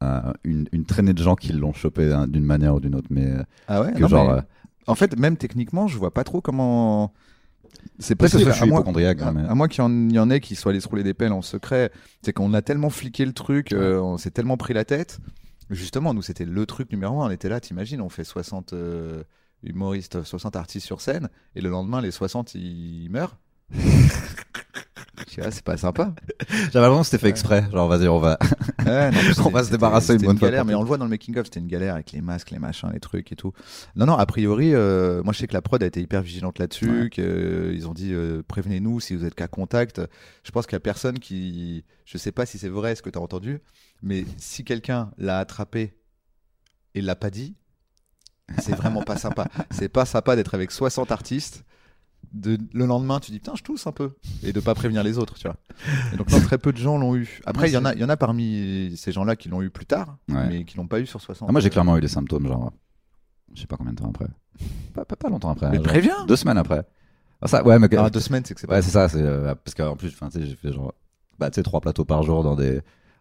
un- 0.00 0.32
une, 0.44 0.66
une 0.72 0.84
traînée 0.84 1.12
de 1.12 1.22
gens 1.22 1.34
qui 1.36 1.52
l'ont 1.52 1.72
chopé 1.72 2.12
hein, 2.12 2.26
d'une 2.28 2.44
manière 2.44 2.74
ou 2.74 2.80
d'une 2.80 2.94
autre, 2.94 3.08
mais 3.10 3.32
Ah 3.68 3.82
ouais? 3.82 3.92
que 3.92 4.00
non, 4.00 4.08
genre. 4.08 4.26
mais- 4.32 4.38
euh, 4.38 4.42
En 4.86 4.94
fait, 4.94 5.18
même 5.18 5.36
techniquement, 5.36 5.86
je 5.88 5.98
vois 5.98 6.12
pas 6.12 6.24
trop 6.24 6.40
comment. 6.40 7.12
C'est 7.98 8.14
possible. 8.14 8.44
que 8.44 8.50
je 8.50 8.54
suis 8.56 8.64
à 8.64 8.66
hein, 9.22 9.32
mais- 9.32 9.46
À 9.48 9.54
qu'il 9.68 9.82
y 9.82 9.86
en, 9.86 9.90
il 10.08 10.12
y 10.12 10.18
en 10.18 10.28
ait 10.30 10.40
qui 10.40 10.56
soient 10.56 10.72
allés 10.72 10.80
se 10.80 10.88
rouler 10.88 11.02
des 11.02 11.14
pelles 11.14 11.32
en 11.32 11.42
secret. 11.42 11.90
C'est 12.22 12.32
qu'on 12.32 12.52
a 12.54 12.62
tellement 12.62 12.90
fliqué 12.90 13.24
le 13.24 13.32
truc, 13.32 13.72
euh, 13.72 14.00
on 14.00 14.16
s'est 14.18 14.30
tellement 14.30 14.56
pris 14.56 14.74
la 14.74 14.84
tête. 14.84 15.18
Justement, 15.70 16.12
nous, 16.14 16.22
c'était 16.22 16.44
le 16.44 16.66
truc 16.66 16.90
numéro 16.90 17.22
un. 17.22 17.26
On 17.28 17.30
était 17.30 17.48
là, 17.48 17.60
t'imagines, 17.60 18.00
on 18.00 18.08
fait 18.08 18.24
60 18.24 18.72
euh, 18.72 19.22
humoristes, 19.62 20.24
60 20.24 20.56
artistes 20.56 20.84
sur 20.86 21.00
scène, 21.00 21.28
et 21.54 21.60
le 21.60 21.68
lendemain, 21.70 22.00
les 22.00 22.10
60, 22.10 22.54
ils 22.54 23.08
meurent. 23.10 23.36
C'est 25.50 25.62
pas 25.62 25.76
sympa. 25.76 26.12
J'avais 26.72 26.86
l'impression 26.86 26.98
que 27.00 27.04
c'était 27.04 27.18
fait 27.18 27.28
exprès. 27.28 27.64
Genre, 27.72 27.88
vas-y, 27.88 28.08
on 28.08 28.18
va. 28.18 28.38
Ouais, 28.84 29.10
non, 29.10 29.18
On 29.46 29.50
va 29.50 29.64
se 29.64 29.70
débarrasser 29.70 30.14
une 30.14 30.22
bonne 30.22 30.38
fois 30.38 30.48
galère, 30.48 30.62
pour 30.62 30.68
mais 30.68 30.74
on 30.74 30.80
le 30.82 30.86
voit 30.86 30.98
dans 30.98 31.04
le 31.04 31.10
making 31.10 31.38
of, 31.38 31.46
c'était 31.46 31.60
une 31.60 31.66
galère 31.68 31.94
avec 31.94 32.12
les 32.12 32.20
masques, 32.20 32.50
les 32.50 32.58
machins, 32.58 32.90
les 32.92 33.00
trucs 33.00 33.30
et 33.32 33.36
tout. 33.36 33.52
Non, 33.96 34.06
non, 34.06 34.14
a 34.16 34.26
priori, 34.26 34.74
euh, 34.74 35.22
moi 35.22 35.32
je 35.32 35.38
sais 35.38 35.46
que 35.46 35.54
la 35.54 35.62
prod 35.62 35.82
a 35.82 35.86
été 35.86 36.00
hyper 36.00 36.20
vigilante 36.22 36.58
là-dessus, 36.58 37.04
Ouais. 37.04 37.10
qu'ils 37.10 37.86
ont 37.88 37.94
dit 37.94 38.12
euh, 38.12 38.42
prévenez-nous 38.46 39.00
si 39.00 39.14
vous 39.14 39.24
êtes 39.24 39.34
qu'à 39.34 39.48
contact. 39.48 40.00
Je 40.42 40.50
pense 40.50 40.66
qu'il 40.66 40.74
y 40.74 40.76
a 40.76 40.80
personne 40.80 41.18
qui, 41.18 41.84
je 42.04 42.18
sais 42.18 42.32
pas 42.32 42.44
si 42.44 42.58
c'est 42.58 42.68
vrai 42.68 42.94
ce 42.94 43.02
que 43.02 43.08
tu 43.10 43.18
as 43.18 43.22
entendu, 43.22 43.60
mais 44.02 44.24
si 44.36 44.64
quelqu'un 44.64 45.10
l'a 45.16 45.38
attrapé 45.38 45.94
et 46.94 47.00
l'a 47.00 47.14
pas 47.16 47.30
dit, 47.30 47.54
c'est 48.58 48.74
vraiment 48.74 49.02
pas 49.02 49.16
sympa. 49.16 49.46
C'est 49.70 49.88
pas 49.88 50.04
sympa 50.04 50.34
d'être 50.34 50.54
avec 50.54 50.72
60 50.72 51.12
artistes. 51.12 51.64
De, 52.32 52.58
le 52.72 52.86
lendemain, 52.86 53.18
tu 53.18 53.32
dis 53.32 53.38
putain, 53.40 53.54
je 53.56 53.62
tousse 53.62 53.88
un 53.88 53.92
peu 53.92 54.12
et 54.44 54.52
de 54.52 54.60
pas 54.60 54.74
prévenir 54.74 55.02
les 55.02 55.18
autres, 55.18 55.34
tu 55.34 55.48
vois. 55.48 55.56
Et 56.12 56.16
donc, 56.16 56.30
non, 56.30 56.40
très 56.40 56.58
peu 56.58 56.72
de 56.72 56.76
gens 56.78 56.96
l'ont 56.96 57.16
eu. 57.16 57.40
Après, 57.44 57.68
il 57.68 57.72
y 57.72 57.76
en 57.76 57.84
a, 57.84 57.92
il 57.92 58.00
y 58.00 58.04
en 58.04 58.08
a 58.08 58.16
parmi 58.16 58.94
ces 58.96 59.10
gens-là 59.10 59.34
qui 59.34 59.48
l'ont 59.48 59.62
eu 59.62 59.70
plus 59.70 59.86
tard, 59.86 60.16
Ouais. 60.28 60.46
mais 60.48 60.64
qui 60.64 60.76
l'ont 60.76 60.86
pas 60.86 61.00
eu 61.00 61.06
sur 61.06 61.20
60. 61.20 61.48
Ah, 61.48 61.52
moi, 61.52 61.60
j'ai 61.60 61.70
clairement 61.70 61.96
eu 61.96 62.00
des 62.00 62.06
symptômes, 62.08 62.46
genre. 62.46 62.72
Je 63.52 63.60
sais 63.62 63.66
pas 63.66 63.76
combien 63.76 63.92
de 63.92 63.98
temps 63.98 64.08
après. 64.10 64.28
Pas, 64.94 65.04
pas, 65.04 65.16
pas 65.16 65.28
longtemps 65.28 65.50
après. 65.50 65.70
Mais 65.70 65.76
genre 65.78 65.86
préviens 65.86 66.24
Deux 66.26 66.36
semaines 66.36 66.58
après. 66.58 66.84
Ah, 67.42 67.48
ça, 67.48 67.64
ouais, 67.64 67.78
mais. 67.80 67.88
Ah, 67.96 68.10
deux 68.10 68.20
semaines, 68.20 68.44
c'est 68.44 68.54
que 68.54 68.60
c'est 68.60 68.68
pas. 68.68 68.74
Ouais, 68.76 68.82
c'est 68.82 68.90
ça, 68.92 69.08
c'est 69.08 69.20
euh, 69.20 69.54
parce 69.56 69.74
qu'en 69.74 69.96
plus, 69.96 70.08
enfin, 70.08 70.28
tu 70.28 70.38
sais, 70.38 70.46
j'ai 70.46 70.54
fait 70.54 70.72
genre, 70.72 70.94
bah, 71.40 71.50
tu 71.50 71.56
sais, 71.56 71.62
trois 71.64 71.80
plateaux 71.80 72.04
par 72.04 72.22
jour 72.22 72.44
dans 72.44 72.54
des 72.54 72.80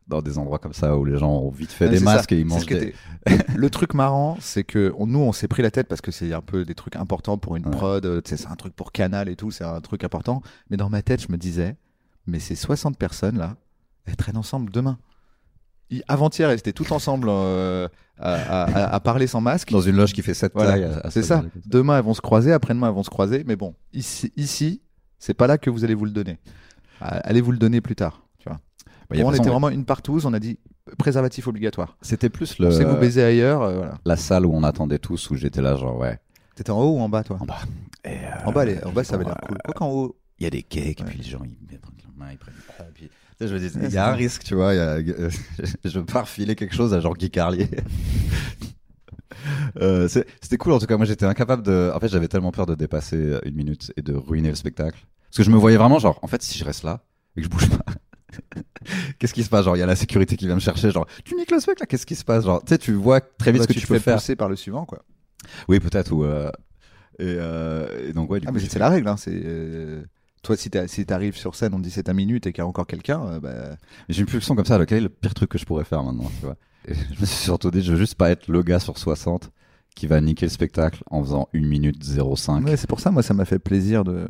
dans 0.10 0.22
des 0.22 0.38
endroits 0.38 0.60
comme 0.60 0.74
ça 0.74 0.98
où 0.98 1.06
les 1.06 1.18
gens 1.18 1.32
ont 1.32 1.50
vite 1.52 1.72
fait 1.72 1.88
des 1.88 2.00
masques 2.00 2.32
ça. 2.32 2.36
et 2.36 2.40
ils 2.40 2.46
mangent 2.46 2.66
des. 2.66 2.94
le 3.56 3.70
truc 3.70 3.94
marrant, 3.94 4.38
c'est 4.42 4.64
que 4.64 4.94
on- 4.98 5.06
nous, 5.08 5.20
on 5.20 5.32
s'est 5.32 5.48
pris 5.48 5.62
la 5.62 5.72
tête 5.72 5.88
parce 5.88 6.02
que 6.02 6.12
c'est 6.12 6.34
un 6.34 6.42
peu 6.42 6.66
des 6.66 6.76
trucs 6.76 6.96
importants 6.96 7.38
pour 7.38 7.56
une 7.56 7.66
Ouais. 7.66 7.72
prod. 7.72 8.06
euh, 8.06 8.22
C'est 8.26 8.48
un 8.48 8.56
truc 8.56 8.76
pour 8.76 8.92
Canal 8.92 9.30
et 9.30 9.36
tout, 9.36 9.52
c'est 9.52 9.64
un 9.64 9.80
truc 9.82 10.04
important. 10.04 10.42
Mais 10.70 10.78
dans 10.78 10.90
ma 10.90 11.02
tête, 11.02 11.22
je 11.22 11.32
me 11.32 11.38
disais, 11.38 11.76
mais 12.28 12.40
ces 12.40 12.56
60 12.56 12.98
personnes 12.98 13.38
là, 13.38 13.56
elles 14.06 14.16
traînent 14.16 14.38
ensemble 14.38 14.72
demain. 14.72 14.98
Avant-hier, 16.08 16.50
elles 16.52 16.60
étaient 16.60 16.74
toutes 16.74 16.92
ensemble 16.92 17.28
euh, 17.32 17.88
à, 18.20 18.34
à- 18.34 18.64
à- 18.64 18.94
à 18.96 19.00
parler 19.00 19.26
sans 19.26 19.42
masque. 19.42 19.72
Dans 19.72 19.82
une 19.82 19.96
loge 19.96 20.14
qui 20.14 20.22
fait 20.22 20.36
cette 20.36 20.54
Voilà, 20.54 21.02
c'est 21.10 21.22
ce- 21.24 21.28
ça. 21.30 21.44
Demain, 21.66 21.98
elles 21.98 22.04
vont 22.04 22.14
se 22.14 22.22
croiser. 22.22 22.52
Après-demain, 22.54 22.88
elles 22.90 22.94
vont 22.94 23.02
se 23.04 23.10
croiser. 23.10 23.44
Mais 23.48 23.56
bon, 23.56 23.74
ici, 23.94 24.32
ici 24.38 24.82
c'est 25.18 25.34
pas 25.34 25.48
là 25.48 25.58
que 25.58 25.70
vous 25.70 25.84
allez 25.84 25.96
vous 25.96 26.06
le 26.06 26.12
donner. 26.12 26.38
Ah, 27.02 27.18
Allez 27.24 27.42
vous 27.42 27.52
le 27.52 27.58
donner 27.58 27.82
plus 27.82 27.96
tard. 27.96 28.22
Bah, 29.10 29.16
Bon, 29.18 29.24
on 29.24 29.30
façon, 29.32 29.34
était 29.42 29.50
ouais. 29.50 29.50
vraiment 29.52 29.70
une 29.70 29.86
partouze. 29.86 30.26
On 30.26 30.34
a 30.34 30.40
dit 30.40 30.60
préservatif 30.98 31.48
obligatoire. 31.48 31.98
C'était 32.02 32.30
plus 32.30 32.46
sait 32.48 32.58
que 32.58 32.64
vous 32.88 32.94
le 32.96 33.00
baisez 33.00 33.24
ailleurs. 33.24 33.62
euh, 33.64 33.78
voilà. 33.78 33.98
la 34.06 34.16
salle 34.18 34.46
où 34.46 34.54
on 34.54 34.64
attendait 34.64 35.00
tous 35.00 35.30
où 35.32 35.36
j'étais 35.36 35.62
là 35.62 35.76
genre 35.76 35.98
ouais. 35.98 36.20
T'étais 36.56 36.72
en 36.72 36.80
haut 36.82 36.98
ou 36.98 37.00
en 37.00 37.10
bas, 37.10 37.24
toi? 37.24 37.38
En 37.40 37.46
bas. 37.46 37.60
Et, 38.06 38.10
euh, 38.10 38.46
En 38.46 38.52
bas, 38.52 38.66
les- 38.66 38.84
en 38.84 38.92
bas, 38.92 39.04
ça 39.04 39.16
avait 39.16 39.24
l'air 39.26 39.38
cool. 39.48 39.58
Quoi 39.64 39.74
qu'en 39.74 39.90
haut? 39.92 40.16
Il 40.40 40.44
y 40.44 40.48
a 40.48 40.50
des 40.50 40.62
cakes, 40.64 41.00
Ouais. 41.00 41.06
puis 41.08 41.18
les 41.18 41.24
gens 41.24 41.42
ils 41.44 41.58
mettent 41.72 41.82
la 41.84 42.26
main, 42.26 42.32
ils 42.32 42.38
prennent. 42.38 42.54
Et 42.80 42.92
puis, 42.94 43.10
je 43.42 43.46
me 43.54 43.60
dis, 43.60 43.70
il 43.76 43.84
y 43.88 43.92
c'est 43.92 43.98
a 43.98 44.10
un 44.10 44.14
risque, 44.14 44.44
tu 44.44 44.56
vois. 44.56 44.74
y 44.74 44.80
a- 44.80 45.00
je 45.86 46.00
pars 46.00 46.28
filer 46.30 46.56
quelque 46.56 46.76
chose 46.76 46.94
à 46.94 47.00
genre 47.00 47.16
Guy 47.18 47.30
Carlier. 47.32 47.68
Euh, 49.80 50.08
c'est- 50.08 50.26
C'était 50.42 50.58
cool 50.58 50.74
en 50.74 50.80
tout 50.80 50.86
cas. 50.86 50.98
Moi 50.98 51.06
j'étais 51.06 51.26
incapable 51.26 51.64
de. 51.64 51.92
En 51.96 52.00
fait, 52.00 52.08
j'avais 52.10 52.28
tellement 52.28 52.52
peur 52.52 52.66
de 52.66 52.76
dépasser 52.76 53.38
une 53.46 53.56
minute 53.56 53.92
et 53.96 54.02
de 54.02 54.14
ruiner 54.14 54.50
le 54.50 54.56
spectacle. 54.56 55.06
Parce 55.30 55.38
que 55.38 55.44
je 55.44 55.52
me 55.52 55.56
voyais 55.58 55.78
vraiment 55.78 56.00
genre, 56.00 56.20
en 56.24 56.28
fait, 56.28 56.42
si 56.42 56.58
je 56.58 56.66
reste 56.66 56.84
là 56.84 57.04
et 57.38 57.42
que 57.42 57.46
je 57.46 57.50
bouge 57.50 57.70
pas. 57.70 57.86
Qu'est-ce 59.20 59.34
qui 59.34 59.44
se 59.44 59.50
passe? 59.50 59.66
Genre, 59.66 59.76
il 59.76 59.80
y 59.80 59.84
a 59.84 59.86
la 59.86 59.96
sécurité 59.98 60.38
qui 60.38 60.46
vient 60.46 60.56
me 60.56 60.60
chercher. 60.62 60.92
Genre, 60.92 61.06
tu 61.26 61.36
niques 61.36 61.52
le 61.52 61.60
spectacle 61.60 61.84
là 61.84 61.88
Qu'est-ce 61.88 62.06
qui 62.06 62.16
se 62.16 62.24
passe? 62.26 62.46
Genre, 62.46 62.62
tu 62.64 62.70
sais, 62.70 62.78
tu 62.78 62.94
vois 62.94 63.20
très 63.22 63.52
vite 63.52 63.60
Bah, 63.62 63.64
ce 63.64 63.68
que 63.68 63.74
tu, 63.74 63.82
te 63.82 63.88
peux 63.88 63.96
fais 63.96 64.00
faire. 64.00 64.16
pousser 64.16 64.36
par 64.36 64.48
le 64.50 64.56
suivant, 64.56 64.86
quoi. 64.86 65.04
Oui, 65.68 65.80
peut-être. 65.80 66.12
Ou 66.14 66.24
euh, 66.24 66.50
et, 67.20 67.26
euh, 67.26 68.10
et 68.10 68.14
donc 68.14 68.32
ouais. 68.32 68.40
Du 68.40 68.48
Ah, 68.48 68.52
coup, 68.52 68.56
mais 68.56 68.62
c'est 68.62 68.70
fait- 68.70 68.80
la 68.80 68.90
règle. 68.90 69.08
Hein. 69.10 69.18
C'est 69.18 69.32
euh, 69.44 70.04
toi, 70.42 70.56
si 70.56 70.70
t'as- 70.70 70.88
si 70.88 71.06
t'arrives 71.06 71.36
sur 71.36 71.54
scène, 71.56 71.74
on 71.74 71.80
dit 71.80 71.92
c'est 71.92 72.04
ta 72.04 72.14
minute 72.14 72.48
et 72.48 72.54
qu'il 72.54 72.62
y 72.62 72.64
a 72.64 72.68
encore 72.68 72.88
quelqu'un, 72.88 73.40
bah, 73.40 73.76
J'ai 74.08 74.22
une 74.22 74.26
pulsion 74.28 74.56
comme 74.56 74.66
ça, 74.66 74.78
là, 74.78 74.86
quel 74.86 75.00
est 75.00 75.02
le 75.02 75.10
pire 75.10 75.34
truc 75.34 75.50
que 75.50 75.58
je 75.58 75.66
pourrais 75.66 75.84
faire 75.84 76.02
maintenant 76.04 76.32
tu 76.40 76.46
vois? 76.46 76.56
Et 76.88 76.94
Je 77.14 77.20
me 77.20 77.26
suis 77.26 77.44
surtout 77.44 77.72
dit, 77.72 77.82
je 77.82 77.92
veux 77.92 77.98
juste 77.98 78.16
pas 78.16 78.30
être 78.32 78.48
le 78.48 78.64
gars 78.64 78.80
sur 78.80 78.98
60 78.98 79.52
qui 79.96 80.08
va 80.08 80.22
niquer 80.22 80.46
le 80.46 80.50
spectacle 80.52 81.04
en 81.12 81.22
faisant 81.22 81.50
1 81.54 81.68
minute 81.68 82.02
05. 82.02 82.66
ouais, 82.66 82.78
c'est 82.78 82.88
pour 82.88 83.02
ça, 83.02 83.12
moi, 83.12 83.22
ça 83.22 83.34
m'a 83.34 83.44
fait 83.44 83.60
plaisir 83.60 84.06
de, 84.06 84.28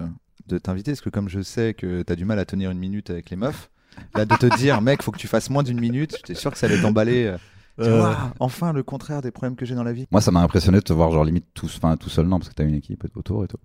de 0.47 0.57
t'inviter, 0.57 0.91
parce 0.93 1.01
que 1.01 1.11
comme 1.11 1.29
je 1.29 1.41
sais 1.41 1.75
que 1.75 2.01
t'as 2.01 2.15
du 2.15 2.25
mal 2.25 2.39
à 2.39 2.45
tenir 2.45 2.71
une 2.71 2.79
minute 2.79 3.11
avec 3.11 3.29
les 3.29 3.35
meufs, 3.37 3.69
là, 4.15 4.25
de 4.25 4.35
te 4.35 4.57
dire, 4.57 4.81
mec, 4.81 5.01
faut 5.03 5.11
que 5.11 5.17
tu 5.17 5.27
fasses 5.27 5.49
moins 5.49 5.63
d'une 5.63 5.79
minute, 5.79 6.15
j'étais 6.17 6.35
sûr 6.35 6.51
que 6.51 6.57
ça 6.57 6.65
allait 6.67 6.81
t'emballer. 6.81 7.25
euh, 7.25 7.37
Euh. 7.81 8.13
enfin, 8.41 8.73
le 8.73 8.83
contraire 8.83 9.21
des 9.21 9.31
problèmes 9.31 9.55
que 9.55 9.65
j'ai 9.65 9.73
dans 9.75 9.83
la 9.85 9.93
vie. 9.93 10.05
Moi, 10.11 10.19
ça 10.19 10.31
m'a 10.31 10.41
impressionné 10.41 10.79
de 10.79 10.83
te 10.83 10.91
voir, 10.91 11.11
genre, 11.11 11.23
limite, 11.23 11.45
tout, 11.53 11.69
seul, 11.69 12.25
non, 12.25 12.37
parce 12.39 12.49
que 12.49 12.53
t'as 12.53 12.65
une 12.65 12.75
équipe 12.75 13.05
autour 13.15 13.45
et 13.45 13.47
tout. 13.47 13.57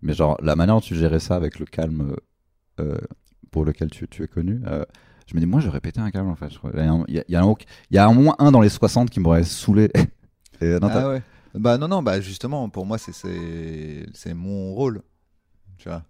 Mais 0.00 0.14
genre, 0.14 0.38
la 0.42 0.56
manière 0.56 0.76
dont 0.76 0.80
tu 0.80 0.94
gérais 0.94 1.18
ça 1.20 1.36
avec 1.36 1.58
le 1.58 1.66
calme 1.66 2.16
euh, 2.80 2.96
pour 3.50 3.64
lequel 3.66 3.90
tu, 3.90 4.08
tu 4.08 4.22
es 4.22 4.28
connu, 4.28 4.62
euh, 4.66 4.84
je 5.26 5.34
me 5.34 5.40
dis, 5.40 5.46
moi, 5.46 5.60
j'aurais 5.60 5.80
pété 5.80 6.00
un 6.00 6.10
câble, 6.10 6.30
en 6.30 6.34
fait. 6.36 6.48
Il 6.72 6.78
y 6.78 6.82
a, 6.82 6.90
un- 6.92 7.04
il 7.08 7.14
y 7.28 7.36
a- 7.36 7.42
un- 7.42 7.54
il 7.90 7.96
y 7.96 8.14
moins 8.14 8.36
un 8.38 8.50
dans 8.52 8.60
les 8.62 8.70
60 8.70 9.10
qui 9.10 9.20
m'aurait 9.20 9.44
saoulé. 9.44 9.90
Et, 10.62 10.78
non, 10.80 10.88
Ah 10.90 11.08
ouais. 11.08 11.22
Bah 11.54 11.76
non, 11.78 11.88
non, 11.88 12.02
bah 12.02 12.20
justement, 12.20 12.68
pour 12.68 12.86
moi, 12.86 12.98
c'est- 12.98 13.12
c'est 13.12 14.06
c'est 14.14 14.34
mon 14.34 14.72
rôle. 14.74 15.02
Tu 15.78 15.88
vois 15.88 16.02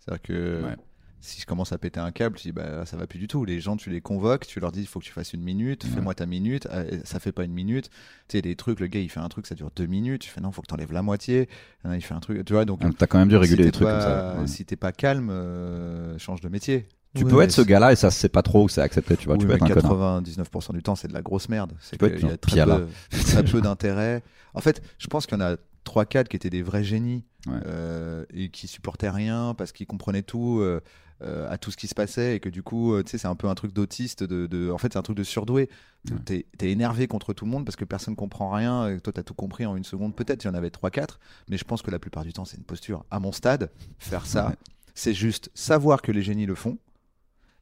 C'est-à-dire 0.00 0.22
que 0.22 0.62
Ouais. 0.64 0.76
Si 1.20 1.40
je 1.40 1.46
commence 1.46 1.72
à 1.72 1.78
péter 1.78 1.98
un 1.98 2.12
câble, 2.12 2.36
je 2.38 2.42
dis, 2.44 2.52
bah 2.52 2.86
ça 2.86 2.96
va 2.96 3.06
plus 3.06 3.18
du 3.18 3.26
tout. 3.26 3.44
Les 3.44 3.58
gens, 3.60 3.76
tu 3.76 3.90
les 3.90 4.00
convoques, 4.00 4.46
tu 4.46 4.60
leur 4.60 4.70
dis, 4.70 4.80
il 4.80 4.86
faut 4.86 5.00
que 5.00 5.04
tu 5.04 5.12
fasses 5.12 5.32
une 5.32 5.42
minute, 5.42 5.84
Ouais. 5.84 5.90
fais-moi 5.90 6.14
ta 6.14 6.26
minute. 6.26 6.68
Ah, 6.70 6.82
et 6.84 7.00
ça 7.04 7.18
fait 7.18 7.32
pas 7.32 7.44
une 7.44 7.52
minute. 7.52 7.90
Tu 8.28 8.36
sais, 8.38 8.42
des 8.42 8.54
trucs, 8.56 8.78
le 8.80 8.86
gars, 8.86 9.00
il 9.00 9.08
fait 9.08 9.20
un 9.20 9.28
truc, 9.28 9.46
ça 9.46 9.54
dure 9.54 9.70
deux 9.74 9.86
minutes. 9.86 10.22
Tu 10.22 10.30
fais, 10.30 10.40
non, 10.40 10.52
faut 10.52 10.62
que 10.62 10.66
t'enlèves 10.68 10.92
la 10.92 11.02
moitié. 11.02 11.48
Ah, 11.84 11.96
Il 11.96 12.00
fait 12.02 12.14
un 12.14 12.20
truc, 12.20 12.44
tu 12.44 12.52
vois, 12.52 12.64
donc. 12.64 12.80
T'as 12.96 13.06
quand 13.06 13.18
même 13.18 13.28
dû 13.28 13.36
réguler 13.36 13.64
si 13.64 13.66
des 13.66 13.72
t'es 13.72 13.72
trucs 13.72 13.88
pas- 13.88 13.92
comme 13.94 14.02
ça. 14.36 14.40
ouais. 14.40 14.46
Si 14.46 14.64
t'es 14.64 14.76
pas 14.76 14.92
calme, 14.92 15.30
euh, 15.30 16.16
change 16.18 16.40
de 16.40 16.48
métier. 16.48 16.86
Tu 17.14 17.24
Ouais, 17.24 17.30
peux 17.30 17.40
être 17.40 17.50
ce 17.50 17.62
c'est- 17.62 17.68
gars-là 17.68 17.92
et 17.92 17.96
ça 17.96 18.10
se 18.10 18.18
sait 18.20 18.28
pas 18.28 18.42
trop 18.42 18.68
c'est 18.68 18.82
accepté, 18.82 19.16
tu 19.16 19.24
vois. 19.24 19.34
Oui, 19.34 19.40
tu 19.40 19.46
peux 19.46 19.54
être 19.54 19.62
un 19.62 19.68
connard. 19.68 20.20
99% 20.22 20.74
du 20.74 20.82
temps, 20.82 20.96
c'est 20.96 21.08
de 21.08 21.14
la 21.14 21.22
grosse 21.22 21.48
merde. 21.48 21.72
C'est 21.80 21.96
peux 21.98 22.06
être 22.12 22.20
y 22.20 22.26
a 22.26 22.36
peu, 22.36 22.86
très 23.10 23.42
peu 23.44 23.60
d'intérêt. 23.62 24.22
En 24.52 24.60
fait, 24.60 24.82
je 24.98 25.06
pense 25.06 25.24
qu'il 25.26 25.38
y 25.38 25.42
en 25.42 25.44
a 25.44 25.56
3-4 25.84 26.28
qui 26.28 26.36
étaient 26.36 26.50
des 26.50 26.62
vrais 26.62 26.84
génies 26.84 27.24
Ouais. 27.46 27.54
euh, 27.64 28.24
et 28.34 28.50
qui 28.50 28.66
supportaient 28.66 29.08
rien 29.08 29.54
parce 29.56 29.72
qu'ils 29.72 29.86
comprenaient 29.86 30.22
tout 30.24 30.58
euh, 30.60 30.80
euh, 31.22 31.50
à 31.50 31.56
tout 31.58 31.70
ce 31.70 31.76
qui 31.76 31.86
se 31.86 31.94
passait 31.94 32.36
et 32.36 32.40
que 32.40 32.48
du 32.48 32.62
coup, 32.62 32.92
euh, 32.94 33.02
tu 33.02 33.10
sais, 33.12 33.18
c'est 33.18 33.26
un 33.28 33.34
peu 33.36 33.48
un 33.48 33.54
truc 33.54 33.72
d'autiste. 33.72 34.22
De, 34.22 34.46
de- 34.46 34.70
En 34.70 34.78
fait, 34.78 34.92
c'est 34.92 34.98
un 34.98 35.02
truc 35.02 35.16
de 35.16 35.24
surdoué. 35.24 35.68
Ouais. 36.10 36.16
T'es 36.24 36.46
es 36.60 36.70
énervé 36.70 37.06
contre 37.08 37.32
tout 37.32 37.44
le 37.46 37.50
monde 37.50 37.64
parce 37.64 37.76
que 37.76 37.84
personne 37.84 38.14
comprend 38.16 38.50
rien 38.50 38.88
et 38.88 39.00
toi, 39.00 39.12
t'as 39.12 39.22
tout 39.22 39.34
compris 39.34 39.64
en 39.66 39.76
une 39.76 39.84
seconde. 39.84 40.14
Peut-être 40.14 40.44
il 40.44 40.48
y 40.48 40.50
en 40.50 40.54
avait 40.54 40.68
3-4, 40.70 41.18
mais 41.48 41.56
je 41.56 41.64
pense 41.64 41.82
que 41.82 41.90
la 41.90 41.98
plupart 41.98 42.24
du 42.24 42.32
temps, 42.32 42.44
c'est 42.44 42.56
une 42.58 42.64
posture. 42.64 43.04
À 43.10 43.18
mon 43.18 43.32
stade, 43.32 43.70
faire 43.98 44.26
ça, 44.26 44.48
Ouais. 44.48 44.54
c'est 44.94 45.14
juste 45.14 45.50
savoir 45.54 46.02
que 46.02 46.12
les 46.12 46.22
génies 46.22 46.46
le 46.46 46.54
font 46.54 46.78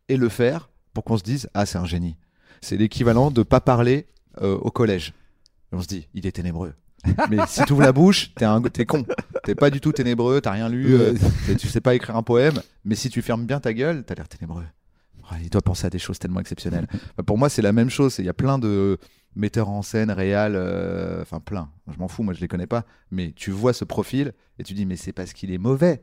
et 0.08 0.16
le 0.16 0.28
faire 0.28 0.68
pour 0.92 1.04
qu'on 1.04 1.16
se 1.16 1.22
dise 1.22 1.48
ah 1.54 1.64
c'est 1.66 1.78
un 1.78 1.86
génie. 1.86 2.16
C'est 2.60 2.76
l'équivalent 2.76 3.30
de 3.30 3.42
pas 3.42 3.60
parler 3.60 4.06
euh, 4.42 4.56
au 4.58 4.70
collège. 4.70 5.14
Et 5.72 5.76
on 5.76 5.80
se 5.80 5.86
dit 5.86 6.08
il 6.14 6.26
est 6.26 6.32
ténébreux. 6.32 6.74
Mais 7.30 7.38
si 7.46 7.64
tu 7.64 7.72
ouvres 7.72 7.82
la 7.82 7.92
bouche, 7.92 8.32
t'es 8.34 8.44
un 8.44 8.60
t'es 8.62 8.86
con. 8.86 9.04
T'es 9.44 9.54
pas 9.54 9.70
du 9.70 9.80
tout 9.80 9.92
ténébreux, 9.92 10.40
t'as 10.40 10.52
rien 10.52 10.68
lu, 10.68 10.94
euh, 10.94 11.14
tu 11.58 11.68
sais 11.68 11.80
pas 11.80 11.94
écrire 11.94 12.16
un 12.16 12.22
poème. 12.22 12.60
Mais 12.84 12.94
si 12.94 13.10
tu 13.10 13.22
fermes 13.22 13.44
bien 13.44 13.60
ta 13.60 13.72
gueule, 13.72 14.04
t'as 14.04 14.14
l'air 14.14 14.28
ténébreux. 14.28 14.64
Oh, 15.22 15.34
il 15.42 15.50
doit 15.50 15.62
penser 15.62 15.86
à 15.86 15.90
des 15.90 15.98
choses 15.98 16.18
tellement 16.18 16.40
exceptionnelles. 16.40 16.86
Bah, 17.16 17.22
pour 17.24 17.38
moi, 17.38 17.48
c'est 17.48 17.62
la 17.62 17.72
même 17.72 17.90
chose. 17.90 18.16
Il 18.18 18.24
y 18.24 18.28
a 18.28 18.34
plein 18.34 18.58
de 18.58 18.98
metteurs 19.36 19.68
en 19.68 19.82
scène, 19.82 20.10
réal, 20.10 20.52
euh, 20.54 21.22
enfin 21.22 21.40
plein. 21.40 21.70
Je 21.92 21.98
m'en 21.98 22.08
fous, 22.08 22.22
moi 22.22 22.34
je 22.34 22.40
les 22.40 22.48
connais 22.48 22.66
pas. 22.66 22.84
Mais 23.10 23.32
tu 23.32 23.50
vois 23.50 23.72
ce 23.72 23.84
profil 23.84 24.32
et 24.58 24.62
tu 24.62 24.74
dis 24.74 24.86
mais 24.86 24.96
c'est 24.96 25.12
parce 25.12 25.32
qu'il 25.32 25.52
est 25.52 25.58
mauvais 25.58 26.02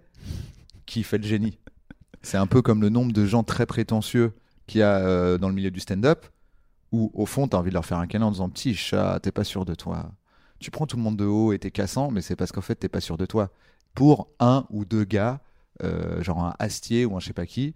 qui 0.86 1.04
fait 1.04 1.18
le 1.18 1.24
génie. 1.24 1.58
C'est 2.22 2.38
un 2.38 2.48
peu 2.48 2.62
comme 2.62 2.82
le 2.82 2.90
nombre 2.90 3.14
de 3.14 3.26
gens 3.26 3.44
très 3.44 3.66
prétentieux 3.66 4.34
qu'il 4.68 4.80
y 4.80 4.84
a 4.84 4.98
euh, 4.98 5.38
dans 5.38 5.48
le 5.50 5.56
milieu 5.56 5.72
du 5.72 5.80
stand-up, 5.80 6.26
où 6.92 7.10
au 7.14 7.26
fond, 7.26 7.48
tu 7.48 7.56
as 7.56 7.60
envie 7.60 7.70
de 7.70 7.74
leur 7.74 7.86
faire 7.86 7.98
un 7.98 8.08
câlin 8.08 8.26
en 8.26 8.32
disant 8.32 8.50
Petit 8.50 8.76
chat, 8.76 9.20
t'es 9.22 9.32
pas 9.32 9.44
sûr 9.44 9.66
de 9.66 9.74
toi. 9.74 10.12
Tu 10.62 10.72
prends 10.72 10.86
tout 10.86 10.96
le 10.96 11.04
monde 11.04 11.18
de 11.18 11.26
haut 11.26 11.52
et 11.52 11.60
t'es 11.60 11.72
cassant, 11.72 12.12
mais 12.12 12.22
c'est 12.22 12.36
parce 12.36 12.52
qu'en 12.52 12.62
fait, 12.62 12.76
t'es 12.76 12.90
pas 12.90 13.02
sûr 13.02 13.18
de 13.18 13.26
toi. 13.26 13.52
Pour 13.94 14.30
un 14.40 14.66
ou 14.70 14.86
deux 14.86 15.04
gars 15.04 15.42
euh, 15.84 16.22
genre 16.22 16.44
un 16.44 16.54
Astier 16.60 17.06
ou 17.06 17.16
un 17.16 17.20
je 17.20 17.28
sais 17.28 17.34
pas 17.34 17.46
qui, 17.46 17.74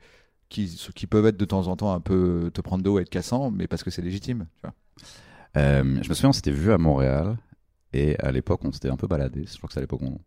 qui, 0.49 0.79
qui 0.93 1.07
peuvent 1.07 1.25
être 1.25 1.37
de 1.37 1.45
temps 1.45 1.67
en 1.67 1.75
temps 1.75 1.93
un 1.93 1.99
peu 1.99 2.51
te 2.53 2.61
prendre 2.61 2.83
de 2.83 2.89
haut 2.89 2.99
et 2.99 3.01
être 3.01 3.09
cassant, 3.09 3.51
mais 3.51 3.67
parce 3.67 3.83
que 3.83 3.89
c'est 3.89 4.01
légitime. 4.01 4.47
Tu 4.55 4.61
vois. 4.61 4.73
Euh, 5.57 5.99
je 6.03 6.09
me 6.09 6.13
souviens, 6.13 6.29
on 6.29 6.33
s'était 6.33 6.51
vu 6.51 6.71
à 6.71 6.77
Montréal 6.77 7.37
et 7.93 8.19
à 8.19 8.31
l'époque, 8.31 8.61
on 8.63 8.71
s'était 8.71 8.89
un 8.89 8.97
peu 8.97 9.07
baladé. 9.07 9.45
Je 9.45 9.57
crois 9.57 9.67
que 9.67 9.73
c'est 9.73 9.79
à 9.79 9.81
l'époque, 9.81 10.01
on... 10.03 10.19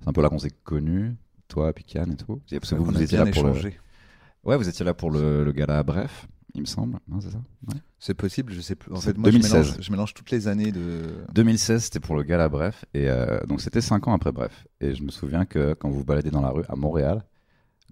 c'est 0.00 0.08
un 0.08 0.12
peu 0.12 0.22
là 0.22 0.28
qu'on 0.28 0.38
s'est 0.38 0.52
connus, 0.64 1.16
toi, 1.48 1.72
Pican 1.72 2.10
et 2.10 2.16
tout. 2.16 2.42
Parce 2.50 2.70
que 2.70 2.74
vous, 2.74 3.00
étiez 3.00 3.18
là 3.18 3.26
pour 3.26 3.44
le... 3.44 3.54
Ouais, 4.42 4.56
vous 4.56 4.68
étiez 4.68 4.84
là 4.84 4.92
pour 4.92 5.10
le, 5.10 5.44
le 5.44 5.52
gala 5.52 5.82
Bref, 5.82 6.26
il 6.54 6.62
me 6.62 6.66
semble. 6.66 6.98
C'est 7.20 7.30
ça? 7.30 7.38
Ouais. 7.68 7.80
C'est 7.98 8.14
possible, 8.14 8.52
je 8.52 8.60
sais 8.60 8.74
plus. 8.74 8.92
En 8.92 9.00
fait, 9.00 9.16
moi, 9.16 9.30
je 9.30 9.36
2016. 9.36 9.52
mélange, 9.52 9.76
je 9.80 9.90
mélange 9.90 10.14
toutes 10.14 10.30
les 10.30 10.48
années 10.48 10.72
de. 10.72 11.14
2016, 11.34 11.84
c'était 11.84 12.00
pour 12.00 12.16
le 12.16 12.22
gala 12.22 12.48
Bref. 12.48 12.84
Et 12.94 13.08
euh, 13.08 13.40
donc, 13.46 13.60
c'était 13.60 13.80
5 13.80 14.08
ans 14.08 14.14
après 14.14 14.32
Bref. 14.32 14.66
Et 14.80 14.94
je 14.94 15.02
me 15.02 15.10
souviens 15.10 15.44
que 15.44 15.74
quand 15.74 15.90
vous 15.90 16.04
baladez 16.04 16.30
dans 16.30 16.42
la 16.42 16.50
rue 16.50 16.64
à 16.68 16.76
Montréal, 16.76 17.24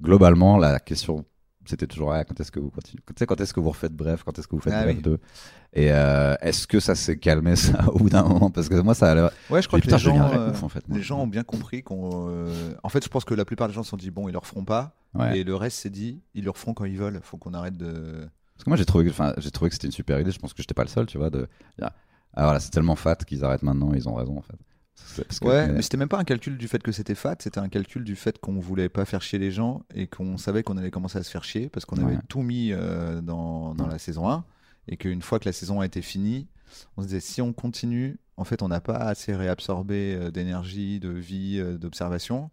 globalement, 0.00 0.56
la 0.56 0.80
question, 0.80 1.24
c'était 1.64 1.86
toujours 1.86 2.12
ah, 2.12 2.24
quand 2.24 2.40
est-ce 2.40 2.50
que 2.50 2.60
vous 2.60 2.70
continuez 2.70 3.02
Tu 3.06 3.14
sais, 3.18 3.26
quand 3.26 3.40
est-ce 3.40 3.52
que 3.52 3.60
vous 3.60 3.70
refaites 3.70 3.92
Bref 3.94 4.22
Quand 4.24 4.38
est-ce 4.38 4.48
que 4.48 4.56
vous 4.56 4.62
faites 4.62 4.72
Ah 4.74 4.84
Bref 4.84 4.96
oui. 4.96 5.02
2 5.02 5.18
Et 5.74 5.92
euh, 5.92 6.34
est-ce 6.40 6.66
que 6.66 6.80
ça 6.80 6.94
s'est 6.94 7.18
calmé, 7.18 7.56
ça, 7.56 7.86
au 7.92 7.98
bout 7.98 8.08
d'un 8.10 8.22
moment? 8.22 8.50
Parce 8.50 8.68
que 8.68 8.74
moi, 8.76 8.94
ça 8.94 9.10
a 9.10 9.14
l'air. 9.14 9.30
Ouais, 9.50 9.62
je 9.62 9.68
crois 9.68 9.80
que 9.80 9.90
les 9.90 9.98
gens, 9.98 10.32
euh, 10.32 10.50
ouf, 10.50 10.62
en 10.62 10.68
fait. 10.68 10.86
moi. 10.88 10.96
les 10.96 11.04
gens 11.04 11.20
ont 11.20 11.26
bien 11.26 11.44
compris 11.44 11.82
qu'on. 11.82 12.50
En 12.82 12.88
fait, 12.88 13.04
je 13.04 13.08
pense 13.08 13.24
que 13.24 13.34
la 13.34 13.44
plupart 13.44 13.68
des 13.68 13.74
gens 13.74 13.82
se 13.82 13.90
sont 13.90 13.96
dit 13.96 14.10
bon, 14.10 14.28
ils 14.28 14.32
le 14.32 14.38
referont 14.38 14.64
pas. 14.64 14.94
Ouais. 15.14 15.38
Et 15.38 15.44
le 15.44 15.54
reste 15.54 15.78
s'est 15.78 15.90
dit, 15.90 16.22
ils 16.34 16.44
le 16.44 16.50
referont 16.50 16.74
quand 16.74 16.84
ils 16.84 16.98
veulent. 16.98 17.20
Faut 17.22 17.36
qu'on 17.36 17.54
arrête 17.54 17.76
de. 17.76 18.28
Parce 18.58 18.64
que 18.64 18.70
moi, 18.70 18.76
j'ai 18.76 18.84
trouvé, 18.84 19.10
j'ai 19.38 19.50
trouvé 19.50 19.68
que 19.70 19.74
c'était 19.76 19.86
une 19.86 19.92
super 19.92 20.18
idée. 20.20 20.30
Je 20.32 20.38
pense 20.38 20.52
que 20.52 20.60
j'étais 20.62 20.74
pas 20.74 20.82
le 20.82 20.88
seul, 20.88 21.06
tu 21.06 21.16
vois. 21.16 21.30
De... 21.30 21.46
Ah 21.80 21.92
voilà, 22.34 22.60
c'est 22.60 22.70
tellement 22.70 22.96
fat 22.96 23.16
qu'ils 23.16 23.44
arrêtent 23.44 23.62
maintenant. 23.62 23.92
Ils 23.94 24.08
ont 24.08 24.14
raison, 24.14 24.36
en 24.36 24.42
fait. 24.42 24.56
C'est- 24.94 25.24
parce 25.24 25.38
que- 25.38 25.46
Ouais, 25.46 25.66
mais- 25.68 25.74
mais 25.74 25.82
c'était 25.82 25.96
même 25.96 26.08
pas 26.08 26.18
un 26.18 26.24
calcul 26.24 26.58
du 26.58 26.66
fait 26.68 26.82
que 26.82 26.90
c'était 26.92 27.14
fat, 27.14 27.36
c'était 27.38 27.60
un 27.60 27.68
calcul 27.68 28.02
du 28.04 28.16
fait 28.16 28.38
qu'on 28.40 28.58
voulait 28.58 28.88
pas 28.88 29.04
faire 29.04 29.22
chier 29.22 29.38
les 29.38 29.52
gens 29.52 29.84
et 29.94 30.08
qu'on 30.08 30.36
savait 30.38 30.64
qu'on 30.64 30.76
allait 30.76 30.90
commencer 30.90 31.18
à 31.18 31.22
se 31.22 31.30
faire 31.30 31.44
chier 31.44 31.68
parce 31.68 31.86
qu'on 31.86 32.04
avait 32.04 32.18
tout 32.28 32.42
mis 32.42 32.72
euh, 32.72 33.20
dans, 33.20 33.74
dans 33.74 33.84
Ouais. 33.84 33.90
la 33.92 33.98
saison 33.98 34.28
1 34.28 34.44
et 34.88 34.96
qu'une 34.96 35.22
fois 35.22 35.38
que 35.38 35.44
la 35.44 35.52
saison 35.52 35.80
a 35.80 35.86
été 35.86 36.02
finie, 36.02 36.48
on 36.96 37.02
se 37.02 37.06
disait 37.06 37.20
si 37.20 37.40
on 37.40 37.52
continue, 37.52 38.18
en 38.36 38.42
fait, 38.44 38.60
on 38.60 38.68
n'a 38.68 38.80
pas 38.80 38.96
assez 38.96 39.34
réabsorbé 39.36 40.16
euh, 40.20 40.30
d'énergie, 40.32 40.98
de 40.98 41.10
vie, 41.10 41.58
euh, 41.60 41.78
d'observation. 41.78 42.50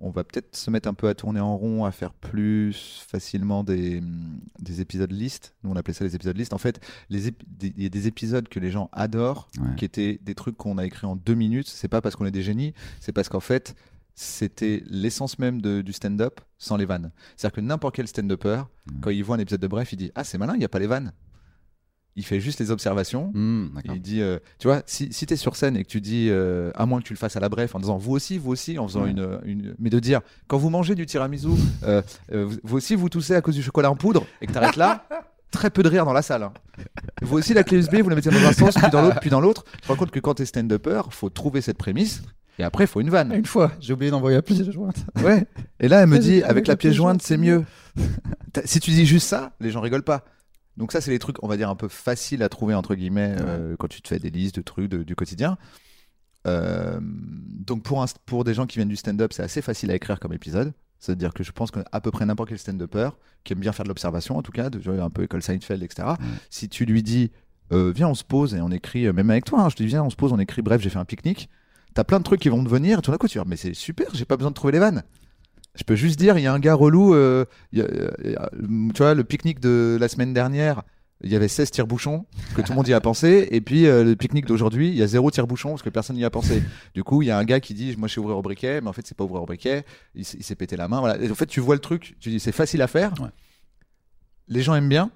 On 0.00 0.10
va 0.10 0.22
peut-être 0.22 0.54
se 0.54 0.70
mettre 0.70 0.88
un 0.88 0.94
peu 0.94 1.08
à 1.08 1.14
tourner 1.14 1.40
en 1.40 1.56
rond, 1.56 1.84
à 1.84 1.90
faire 1.90 2.12
plus 2.12 3.02
facilement 3.08 3.64
des, 3.64 3.98
hum, 3.98 4.40
des 4.60 4.80
épisodes 4.80 5.10
listes. 5.10 5.54
Nous, 5.64 5.70
on 5.70 5.76
appelait 5.76 5.94
ça 5.94 6.04
les 6.04 6.14
épisodes 6.14 6.36
listes. 6.36 6.52
En 6.52 6.58
fait, 6.58 6.80
ép- 7.10 7.34
il 7.60 7.82
y 7.82 7.86
a 7.86 7.88
des 7.88 8.06
épisodes 8.06 8.46
que 8.48 8.60
les 8.60 8.70
gens 8.70 8.88
adorent 8.92 9.48
Ouais. 9.58 9.74
qui 9.76 9.84
étaient 9.84 10.20
des 10.22 10.34
trucs 10.36 10.56
qu'on 10.56 10.78
a 10.78 10.86
écrits 10.86 11.06
en 11.06 11.16
deux 11.16 11.34
minutes. 11.34 11.66
C'est 11.68 11.88
pas 11.88 12.00
parce 12.00 12.14
qu'on 12.14 12.26
est 12.26 12.30
des 12.30 12.42
génies, 12.42 12.74
c'est 13.00 13.12
parce 13.12 13.28
qu'en 13.28 13.40
fait, 13.40 13.74
c'était 14.14 14.82
l'essence 14.86 15.38
même 15.38 15.60
de- 15.60 15.80
du 15.82 15.92
stand-up 15.92 16.40
sans 16.58 16.76
les 16.76 16.86
vannes. 16.86 17.10
C'est-à-dire 17.36 17.56
que 17.56 17.60
n'importe 17.60 17.96
quel 17.96 18.06
stand-upper, 18.08 18.62
quand 19.00 19.10
il 19.10 19.22
voit 19.24 19.36
un 19.36 19.40
épisode 19.40 19.60
de 19.60 19.66
Bref, 19.68 19.92
il 19.92 19.96
dit 19.96 20.10
Ah, 20.14 20.22
c'est 20.24 20.38
malin, 20.38 20.54
il 20.54 20.58
n'y 20.60 20.64
a 20.64 20.68
pas 20.68 20.78
les 20.80 20.86
vannes. 20.86 21.12
Il 22.18 22.24
fait 22.24 22.40
juste 22.40 22.58
les 22.58 22.72
observations. 22.72 23.30
Hmm, 23.32 23.68
il 23.84 24.02
dit, 24.02 24.20
euh, 24.20 24.38
tu 24.58 24.66
vois, 24.66 24.82
si, 24.86 25.12
si 25.12 25.24
tu 25.24 25.34
es 25.34 25.36
sur 25.36 25.54
scène 25.54 25.76
et 25.76 25.84
que 25.84 25.88
tu 25.88 26.00
dis, 26.00 26.26
euh, 26.30 26.72
à 26.74 26.84
moins 26.84 27.00
que 27.00 27.06
tu 27.06 27.12
le 27.12 27.18
fasses 27.18 27.36
à 27.36 27.40
la 27.40 27.48
bref, 27.48 27.76
en 27.76 27.78
disant 27.78 27.96
vous 27.96 28.12
aussi, 28.12 28.38
vous 28.38 28.50
aussi, 28.50 28.76
en 28.78 28.88
faisant 28.88 29.04
Ouais. 29.04 29.10
une, 29.12 29.38
une. 29.44 29.74
Mais 29.78 29.88
de 29.88 30.00
dire, 30.00 30.20
quand 30.48 30.58
vous 30.58 30.68
mangez 30.68 30.96
du 30.96 31.06
tiramisu, 31.06 31.48
euh, 31.84 32.02
euh, 32.32 32.48
vous- 32.64 32.76
aussi 32.76 32.96
vous 32.96 33.08
toussez 33.08 33.34
à 33.36 33.40
cause 33.40 33.54
du 33.54 33.62
chocolat 33.62 33.90
en 33.90 33.94
poudre 33.96 34.26
et 34.42 34.46
que 34.48 34.52
tu 34.52 34.58
arrêtes 34.58 34.74
là, 34.76 35.06
très 35.52 35.70
peu 35.70 35.82
de 35.84 35.88
rire 35.88 36.04
dans 36.04 36.12
la 36.12 36.22
salle. 36.22 36.42
hein. 36.42 36.52
Vous 37.22 37.38
aussi, 37.38 37.54
la 37.54 37.62
clé 37.62 37.78
USB, 37.78 37.96
vous 38.02 38.08
la 38.08 38.16
mettez 38.16 38.30
dans 38.30 38.44
un 38.44 38.52
sens, 38.52 38.74
puis 38.74 38.90
dans 38.90 39.00
l'autre, 39.02 39.20
puis 39.20 39.30
dans 39.30 39.40
l'autre. 39.40 39.64
Je 39.82 39.86
me 39.86 39.92
rends 39.94 39.96
compte 39.98 40.10
que 40.10 40.18
quand 40.20 40.34
tu 40.34 40.42
es 40.42 40.46
stand-upper, 40.46 41.02
faut 41.10 41.30
trouver 41.30 41.60
cette 41.60 41.78
prémisse 41.78 42.22
et 42.58 42.64
après, 42.64 42.84
il 42.84 42.88
faut 42.88 43.00
une 43.00 43.10
vanne. 43.10 43.32
Une 43.32 43.46
fois, 43.46 43.70
j'ai 43.78 43.92
oublié 43.92 44.10
d'envoyer 44.10 44.36
la 44.36 44.42
pièce 44.42 44.68
jointe. 44.72 44.96
Ouais. 45.22 45.46
Et 45.78 45.86
là, 45.86 46.00
elle 46.02 46.08
me 46.08 46.18
dit, 46.18 46.42
avec 46.42 46.66
la 46.66 46.74
pièce 46.76 46.94
jointe, 46.94 47.22
c'est 47.22 47.36
mieux. 47.36 47.64
Si 48.64 48.80
tu 48.80 48.90
dis 48.90 49.06
juste 49.06 49.28
ça, 49.28 49.52
les 49.60 49.70
gens 49.70 49.80
rigolent 49.80 50.02
pas. 50.02 50.24
Donc 50.78 50.92
ça, 50.92 51.00
c'est 51.00 51.10
les 51.10 51.18
trucs, 51.18 51.42
on 51.42 51.48
va 51.48 51.56
dire, 51.56 51.68
un 51.68 51.74
peu 51.76 51.88
faciles 51.88 52.42
à 52.42 52.48
trouver, 52.48 52.74
entre 52.74 52.94
guillemets, 52.94 53.34
euh, 53.40 53.76
quand 53.78 53.88
tu 53.88 54.00
te 54.00 54.08
fais 54.08 54.18
des 54.18 54.30
listes 54.30 54.56
de 54.56 54.62
trucs 54.62 54.88
de- 54.88 55.02
du 55.02 55.14
quotidien. 55.16 55.58
Euh, 56.46 56.98
donc 57.02 57.82
pour, 57.82 58.02
un- 58.02 58.06
pour 58.26 58.44
des 58.44 58.54
gens 58.54 58.66
qui 58.66 58.78
viennent 58.78 58.88
du 58.88 58.96
stand-up, 58.96 59.32
c'est 59.32 59.42
assez 59.42 59.60
facile 59.60 59.90
à 59.90 59.94
écrire 59.94 60.20
comme 60.20 60.32
épisode. 60.32 60.72
C'est-à-dire 61.00 61.32
que 61.34 61.42
je 61.44 61.52
pense 61.52 61.70
qu'à 61.70 62.00
peu 62.00 62.10
près 62.10 62.26
n'importe 62.26 62.48
quel 62.48 62.58
stand-upper, 62.58 63.10
qui 63.44 63.52
aime 63.52 63.60
bien 63.60 63.72
faire 63.72 63.84
de 63.84 63.88
l'observation, 63.88 64.36
en 64.36 64.42
tout 64.42 64.52
cas, 64.52 64.70
de, 64.70 65.00
un 65.00 65.10
peu 65.10 65.22
école 65.24 65.42
Seinfeld, 65.42 65.82
etc., 65.82 66.08
si 66.50 66.68
tu 66.68 66.84
lui 66.86 67.02
dis, 67.02 67.30
euh, 67.72 67.92
viens, 67.94 68.08
on 68.08 68.14
se 68.14 68.24
pose 68.24 68.54
et 68.54 68.60
on 68.60 68.70
écrit, 68.70 69.12
même 69.12 69.30
avec 69.30 69.44
toi, 69.44 69.60
hein, 69.62 69.68
je 69.68 69.76
te 69.76 69.82
dis, 69.82 69.88
viens, 69.88 70.02
on 70.02 70.10
se 70.10 70.16
pose, 70.16 70.32
on 70.32 70.38
écrit, 70.38 70.62
bref, 70.62 70.80
j'ai 70.80 70.90
fait 70.90 70.98
un 70.98 71.04
pique-nique, 71.04 71.48
t'as 71.94 72.02
plein 72.04 72.18
de 72.18 72.24
trucs 72.24 72.40
qui 72.40 72.48
vont 72.48 72.64
te 72.64 72.68
venir, 72.68 72.98
et 72.98 73.02
tout 73.02 73.10
d'un 73.12 73.16
coup, 73.16 73.28
tu 73.28 73.38
vas 73.38 73.44
dire, 73.44 73.48
mais 73.50 73.56
c'est 73.56 73.74
super, 73.74 74.06
j'ai 74.12 74.24
pas 74.24 74.36
besoin 74.36 74.50
de 74.50 74.54
trouver 74.56 74.72
les 74.72 74.78
vannes. 74.80 75.02
Je 75.78 75.84
peux 75.84 75.94
juste 75.94 76.18
dire, 76.18 76.36
il 76.36 76.42
y 76.42 76.46
a 76.48 76.52
un 76.52 76.58
gars 76.58 76.74
relou, 76.74 77.14
euh, 77.14 77.44
il 77.72 77.78
y 77.78 77.82
a- 77.82 77.86
il 78.24 78.30
y 78.32 78.34
a- 78.36 78.50
tu 78.92 78.98
vois, 78.98 79.14
le 79.14 79.22
pique-nique 79.22 79.60
de 79.60 79.96
la 80.00 80.08
semaine 80.08 80.34
dernière, 80.34 80.82
il 81.22 81.30
y 81.32 81.36
avait 81.36 81.46
16 81.48 81.70
tire-bouchons, 81.70 82.26
que 82.56 82.62
tout 82.62 82.72
le 82.72 82.76
monde 82.76 82.88
y 82.88 82.92
a 82.92 83.00
pensé, 83.00 83.48
et 83.52 83.60
puis 83.60 83.86
euh, 83.86 84.02
le 84.04 84.16
pique-nique 84.16 84.46
d'aujourd'hui, 84.46 84.88
il 84.88 84.94
y 84.96 85.02
a 85.02 85.06
zéro 85.06 85.30
tire-bouchon, 85.30 85.70
parce 85.70 85.82
que 85.82 85.88
personne 85.90 86.16
n'y 86.16 86.24
a 86.24 86.30
pensé. 86.30 86.62
Du 86.94 87.04
coup, 87.04 87.22
il 87.22 87.26
y 87.28 87.30
a 87.30 87.38
un 87.38 87.44
gars 87.44 87.60
qui 87.60 87.74
dit, 87.74 87.94
moi 87.96 88.08
je 88.08 88.12
suis 88.12 88.20
ouvrir 88.20 88.36
au 88.36 88.42
briquet, 88.42 88.80
mais 88.80 88.88
en 88.88 88.92
fait, 88.92 89.06
c'est 89.06 89.16
pas 89.16 89.24
ouvrir 89.24 89.42
au 89.42 89.46
briquet, 89.46 89.84
il, 90.16 90.24
s'est 90.24 90.54
pété 90.56 90.76
la 90.76 90.88
main, 90.88 90.98
voilà. 91.00 91.16
Et 91.22 91.30
en 91.30 91.34
fait, 91.36 91.46
tu 91.46 91.60
vois 91.60 91.74
le 91.76 91.80
truc, 91.80 92.16
tu 92.20 92.30
dis, 92.30 92.40
c'est 92.40 92.52
facile 92.52 92.82
à 92.82 92.86
faire, 92.88 93.12
Ouais. 93.20 93.28
les 94.48 94.62
gens 94.62 94.74
aiment 94.74 94.88
bien, 94.88 95.10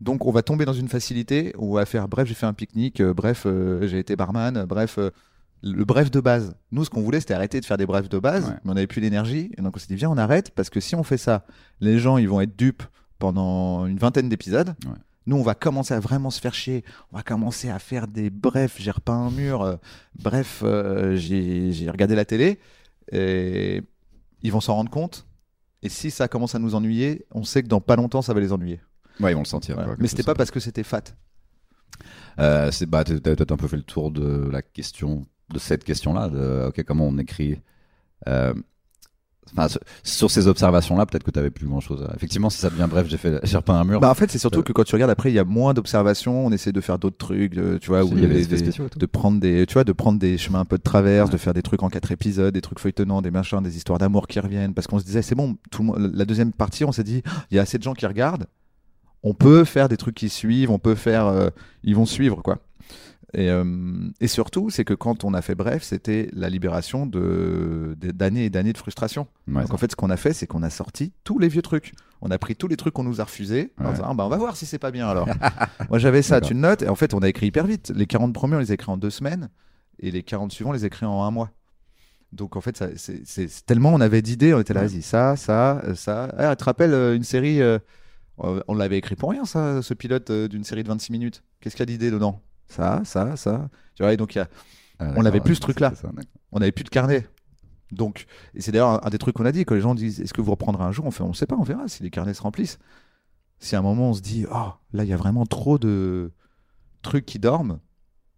donc 0.00 0.26
on 0.26 0.32
va 0.32 0.42
tomber 0.42 0.64
dans 0.64 0.72
une 0.72 0.88
facilité, 0.88 1.54
on 1.58 1.72
va 1.74 1.84
faire, 1.86 2.08
bref, 2.08 2.26
j'ai 2.28 2.34
fait 2.34 2.46
un 2.46 2.52
pique-nique, 2.54 3.00
euh, 3.00 3.12
bref, 3.14 3.46
j'ai 3.82 3.98
été 3.98 4.16
barman, 4.16 4.64
bref, 4.66 4.98
le 5.62 5.84
bref 5.84 6.10
de 6.10 6.20
base. 6.20 6.54
Nous, 6.72 6.84
ce 6.84 6.90
qu'on 6.90 7.02
voulait, 7.02 7.20
c'était 7.20 7.34
arrêter 7.34 7.60
de 7.60 7.64
faire 7.64 7.76
des 7.78 7.86
brefs 7.86 8.08
de 8.08 8.18
base, 8.18 8.46
Ouais. 8.48 8.54
mais 8.64 8.70
on 8.70 8.74
n'avait 8.74 8.86
plus 8.86 9.00
d'énergie, 9.00 9.50
et 9.56 9.62
donc 9.62 9.76
on 9.76 9.78
s'est 9.78 9.86
dit, 9.88 9.94
viens, 9.96 10.10
on 10.10 10.18
arrête, 10.18 10.50
parce 10.50 10.70
que 10.70 10.80
si 10.80 10.94
on 10.94 11.02
fait 11.02 11.18
ça, 11.18 11.44
les 11.80 11.98
gens, 11.98 12.16
ils 12.18 12.28
vont 12.28 12.40
être 12.40 12.56
dupes 12.58 12.82
pendant 13.18 13.86
une 13.86 13.98
vingtaine 13.98 14.28
d'épisodes. 14.28 14.74
Ouais. 14.84 14.92
Nous, 15.26 15.36
on 15.36 15.42
va 15.42 15.54
commencer 15.54 15.94
à 15.94 16.00
vraiment 16.00 16.30
se 16.30 16.40
faire 16.40 16.52
chier. 16.52 16.82
On 17.12 17.16
va 17.16 17.22
commencer 17.22 17.70
à 17.70 17.78
faire 17.78 18.08
des 18.08 18.28
brefs. 18.28 18.74
J'ai 18.80 18.90
repeint 18.90 19.14
un 19.14 19.30
mur. 19.30 19.62
euh, 19.62 19.76
bref, 20.18 20.62
euh, 20.64 21.14
j'ai 21.14 21.88
regardé 21.90 22.16
la 22.16 22.24
télé. 22.24 22.58
Et 23.12 23.82
ils 24.42 24.50
vont 24.50 24.60
s'en 24.60 24.74
rendre 24.74 24.90
compte. 24.90 25.26
Et 25.84 25.88
si 25.88 26.10
ça 26.10 26.26
commence 26.26 26.56
à 26.56 26.58
nous 26.58 26.74
ennuyer, 26.74 27.24
on 27.30 27.44
sait 27.44 27.62
que 27.62 27.68
dans 27.68 27.80
pas 27.80 27.94
longtemps, 27.94 28.20
ça 28.22 28.34
va 28.34 28.40
les 28.40 28.52
ennuyer. 28.52 28.80
Ouais, 29.20 29.30
ils 29.30 29.34
vont 29.34 29.42
le 29.42 29.46
sentir. 29.46 29.76
Voilà. 29.76 29.90
quoi, 29.90 29.96
Mais 30.00 30.08
c'était 30.08 30.24
pas 30.24 30.34
parce 30.34 30.50
que 30.50 30.58
c'était 30.58 30.82
fat. 30.82 31.02
Euh, 32.40 32.70
c'est 32.72 32.86
bah, 32.86 33.04
t'as 33.04 33.14
t'as 33.20 33.36
peut-être 33.36 33.52
un 33.52 33.56
peu 33.56 33.68
fait 33.68 33.76
le 33.76 33.82
tour 33.82 34.10
de 34.10 34.48
la 34.50 34.62
question, 34.62 35.24
de 35.52 35.58
cette 35.58 35.84
question-là, 35.84 36.28
de 36.28 36.66
ok, 36.68 36.82
comment 36.84 37.06
on 37.06 37.18
écrit. 37.18 37.60
euh, 38.28 38.54
Enfin, 39.54 39.66
sur- 40.04 40.30
ces 40.30 40.46
observations-là, 40.46 41.04
peut-être 41.04 41.24
que 41.24 41.30
tu 41.30 41.50
plus 41.50 41.66
grand-chose. 41.66 42.06
à- 42.08 42.14
Effectivement, 42.14 42.48
si 42.48 42.58
ça 42.58 42.70
devient 42.70 42.86
bref, 42.88 43.06
j'ai 43.08 43.18
fait, 43.18 43.38
j'ai 43.42 43.56
repeint 43.56 43.74
un 43.74 43.84
mur. 43.84 44.00
Bah, 44.00 44.08
en 44.08 44.14
fait, 44.14 44.30
c'est 44.30 44.38
surtout 44.38 44.60
Euh. 44.60 44.62
que 44.62 44.72
quand 44.72 44.84
tu 44.84 44.94
regardes 44.94 45.10
après, 45.10 45.30
il 45.30 45.34
y 45.34 45.38
a 45.38 45.44
moins 45.44 45.74
d'observations. 45.74 46.46
On 46.46 46.52
essaie 46.52 46.72
de 46.72 46.80
faire 46.80 46.98
d'autres 46.98 47.18
trucs, 47.18 47.52
de- 47.54 47.76
tu 47.76 47.88
vois, 47.88 48.02
où 48.04 48.12
il 48.12 48.20
y 48.22 48.24
avait 48.24 48.36
des 48.36 48.46
des- 48.46 48.56
spéciaux 48.56 48.86
de 48.96 49.06
prendre 49.06 49.40
des 49.40 49.66
tu 49.66 49.74
vois 49.74 49.84
de 49.84 49.92
prendre 49.92 50.18
des 50.18 50.38
chemins 50.38 50.60
un 50.60 50.64
peu 50.64 50.78
de 50.78 50.82
traverse 50.82 51.26
Ouais. 51.28 51.32
de 51.32 51.38
faire 51.38 51.52
des 51.52 51.60
trucs 51.62 51.82
en 51.82 51.90
quatre 51.90 52.12
épisodes 52.12 52.54
des 52.54 52.62
trucs 52.62 52.78
feuilletonnants 52.78 53.20
des 53.20 53.32
machins 53.32 53.60
des 53.62 53.76
histoires 53.76 53.98
d'amour 53.98 54.26
qui 54.26 54.40
reviennent 54.40 54.72
parce 54.74 54.86
qu'on 54.86 55.00
se 55.00 55.04
disait 55.04 55.20
c'est 55.22 55.34
bon 55.34 55.56
tout 55.70 55.82
le 55.82 55.86
monde 55.88 56.12
la 56.14 56.24
deuxième 56.24 56.52
partie 56.52 56.84
on 56.84 56.92
s'est 56.92 57.04
dit 57.04 57.22
il 57.50 57.56
y 57.56 57.58
a 57.58 57.62
assez 57.62 57.76
de 57.78 57.82
gens 57.82 57.94
qui 57.94 58.06
regardent 58.06 58.46
on 59.22 59.34
peut 59.34 59.64
faire 59.64 59.88
des 59.88 59.96
trucs 59.96 60.14
qui 60.14 60.28
suivent 60.30 60.70
on 60.70 60.78
peut 60.78 60.94
faire 60.94 61.26
euh, 61.26 61.50
ils 61.82 61.94
vont 61.96 62.06
suivre 62.06 62.42
quoi 62.42 62.58
et, 63.34 63.48
euh, 63.50 63.64
et 64.20 64.28
surtout 64.28 64.68
c'est 64.70 64.84
que 64.84 64.94
quand 64.94 65.24
on 65.24 65.32
a 65.34 65.40
fait 65.42 65.54
bref 65.54 65.82
c'était 65.82 66.28
la 66.34 66.48
libération 66.50 67.06
de 67.06 67.96
de- 67.98 68.10
d'années 68.10 68.44
et 68.44 68.50
d'années 68.50 68.72
de 68.74 68.78
frustration 68.78 69.26
Ouais, 69.48 69.62
donc 69.62 69.72
en 69.72 69.76
fait 69.78 69.90
ce 69.90 69.96
qu'on 69.96 70.10
a 70.10 70.16
fait 70.18 70.32
c'est 70.34 70.46
qu'on 70.46 70.62
a 70.62 70.68
sorti 70.70 71.12
tous 71.24 71.38
les 71.38 71.48
vieux 71.48 71.62
trucs 71.62 71.92
on 72.20 72.30
a 72.30 72.38
pris 72.38 72.56
tous 72.56 72.68
les 72.68 72.76
trucs 72.76 72.92
qu'on 72.94 73.04
nous 73.04 73.20
a 73.20 73.24
refusés 73.24 73.72
en 73.78 73.86
Ouais. 73.86 73.92
disant 73.92 74.04
Ah, 74.08 74.14
bah, 74.14 74.26
on 74.26 74.28
va 74.28 74.36
voir 74.36 74.56
si 74.56 74.66
c'est 74.66 74.78
pas 74.78 74.90
bien 74.90 75.08
alors 75.08 75.28
moi 75.88 75.98
j'avais 75.98 76.22
ça, 76.22 76.40
tu 76.40 76.52
le 76.54 76.60
notes, 76.60 76.82
et 76.82 76.88
en 76.88 76.94
fait 76.94 77.14
on 77.14 77.20
a 77.20 77.28
écrit 77.28 77.46
hyper 77.46 77.66
vite. 77.66 77.90
Les 77.94 78.06
40 78.06 78.32
premiers 78.34 78.56
on 78.56 78.60
les 78.60 78.70
a 78.70 78.74
écrits 78.74 78.90
en 78.92 78.96
deux 78.98 79.10
semaines, 79.10 79.48
et 79.98 80.10
les 80.10 80.22
40 80.22 80.52
suivants 80.52 80.70
on 80.70 80.74
les 80.74 80.84
a 80.84 80.86
écrits 80.88 81.06
en 81.06 81.22
un 81.24 81.30
mois. 81.30 81.50
Donc 82.32 82.56
en 82.56 82.60
fait 82.60 82.82
c'est 82.96 83.64
tellement 83.66 83.92
on 83.94 84.00
avait 84.00 84.22
d'idées, 84.22 84.54
on 84.54 84.60
était 84.60 84.72
là, 84.74 84.82
vas-y, 84.86 85.02
ça, 85.02 85.36
ça, 85.36 85.82
ça. 85.94 86.32
Ah, 86.38 86.50
tu 86.54 86.60
te 86.60 86.64
rappelles 86.64 86.94
euh, 86.94 87.14
une 87.16 87.24
série, 87.24 87.60
euh, 87.60 87.78
euh, 88.44 88.62
on 88.68 88.74
l'avait 88.74 88.98
écrit 88.98 89.16
pour 89.16 89.30
rien 89.30 89.44
ça, 89.44 89.82
ce 89.82 89.92
pilote 89.94 90.30
euh, 90.30 90.48
d'une 90.48 90.64
série 90.64 90.82
de 90.82 90.88
26 90.88 91.12
minutes. 91.12 91.42
Qu'est-ce 91.60 91.76
qu'il 91.76 91.82
y 91.82 91.88
a 91.90 91.92
d'idées 91.92 92.10
dedans? 92.10 92.40
Ça, 92.72 93.02
ça, 93.04 93.36
ça. 93.36 93.68
Tu 93.94 94.02
vois, 94.02 94.12
et 94.12 94.16
donc 94.16 94.34
il 94.34 94.38
y 94.38 94.40
a, 94.40 94.48
Ah, 94.98 95.12
on 95.16 95.22
l'avait 95.22 95.40
plus, 95.40 95.56
ce 95.56 95.60
truc-là. 95.60 95.92
on 96.52 96.58
n'avait 96.60 96.72
plus 96.72 96.84
de 96.84 96.88
carnet. 96.90 97.26
Donc, 97.90 98.26
et 98.54 98.60
c'est 98.62 98.72
d'ailleurs 98.72 98.88
un, 98.88 99.00
un 99.06 99.10
des 99.10 99.18
trucs 99.18 99.36
qu'on 99.36 99.44
a 99.44 99.52
dit, 99.52 99.64
quand 99.66 99.74
les 99.74 99.80
gens 99.82 99.94
disent 99.94 100.20
est-ce 100.20 100.32
que 100.32 100.40
vous 100.40 100.50
reprendrez 100.52 100.82
un 100.84 100.92
jour? 100.92 101.04
On 101.04 101.10
fait 101.10 101.22
on 101.22 101.34
sait 101.34 101.46
pas, 101.46 101.56
on 101.56 101.62
verra 101.62 101.88
si 101.88 102.02
les 102.02 102.10
carnets 102.10 102.32
se 102.34 102.40
remplissent. 102.42 102.78
Si 103.58 103.76
à 103.76 103.80
un 103.80 103.82
moment 103.82 104.10
on 104.10 104.14
se 104.14 104.22
dit 104.22 104.46
oh 104.50 104.72
là 104.92 105.04
il 105.04 105.10
y 105.10 105.12
a 105.12 105.16
vraiment 105.16 105.44
trop 105.46 105.78
de 105.78 106.32
trucs 107.02 107.26
qui 107.26 107.38
dorment, 107.38 107.78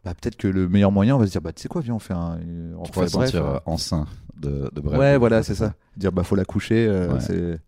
bah, 0.04 0.12
peut-être 0.14 0.36
que 0.36 0.48
le 0.48 0.68
meilleur 0.68 0.90
moyen 0.92 1.14
on 1.16 1.18
va 1.18 1.26
se 1.26 1.30
dire 1.30 1.40
bah 1.40 1.52
tu 1.52 1.62
sais 1.62 1.68
quoi 1.68 1.80
viens 1.80 1.94
on 1.94 1.98
fait 2.00 2.12
un 2.14 2.38
on 2.76 2.82
Tu 2.82 2.90
pourrais 2.92 3.06
refait 3.06 3.16
bref. 3.16 3.30
sentir 3.30 3.46
euh, 3.46 3.58
enceint 3.64 4.06
de, 4.36 4.70
de 4.74 4.80
bref. 4.80 4.98
ouais 4.98 5.16
voilà 5.18 5.42
c'est 5.44 5.54
ça. 5.54 5.74
Dire 5.96 6.10
bah 6.12 6.24
faut 6.24 6.34
la 6.36 6.44
coucher 6.44 6.86
euh, 6.88 7.14
Ouais. 7.14 7.20
c'est 7.20 7.60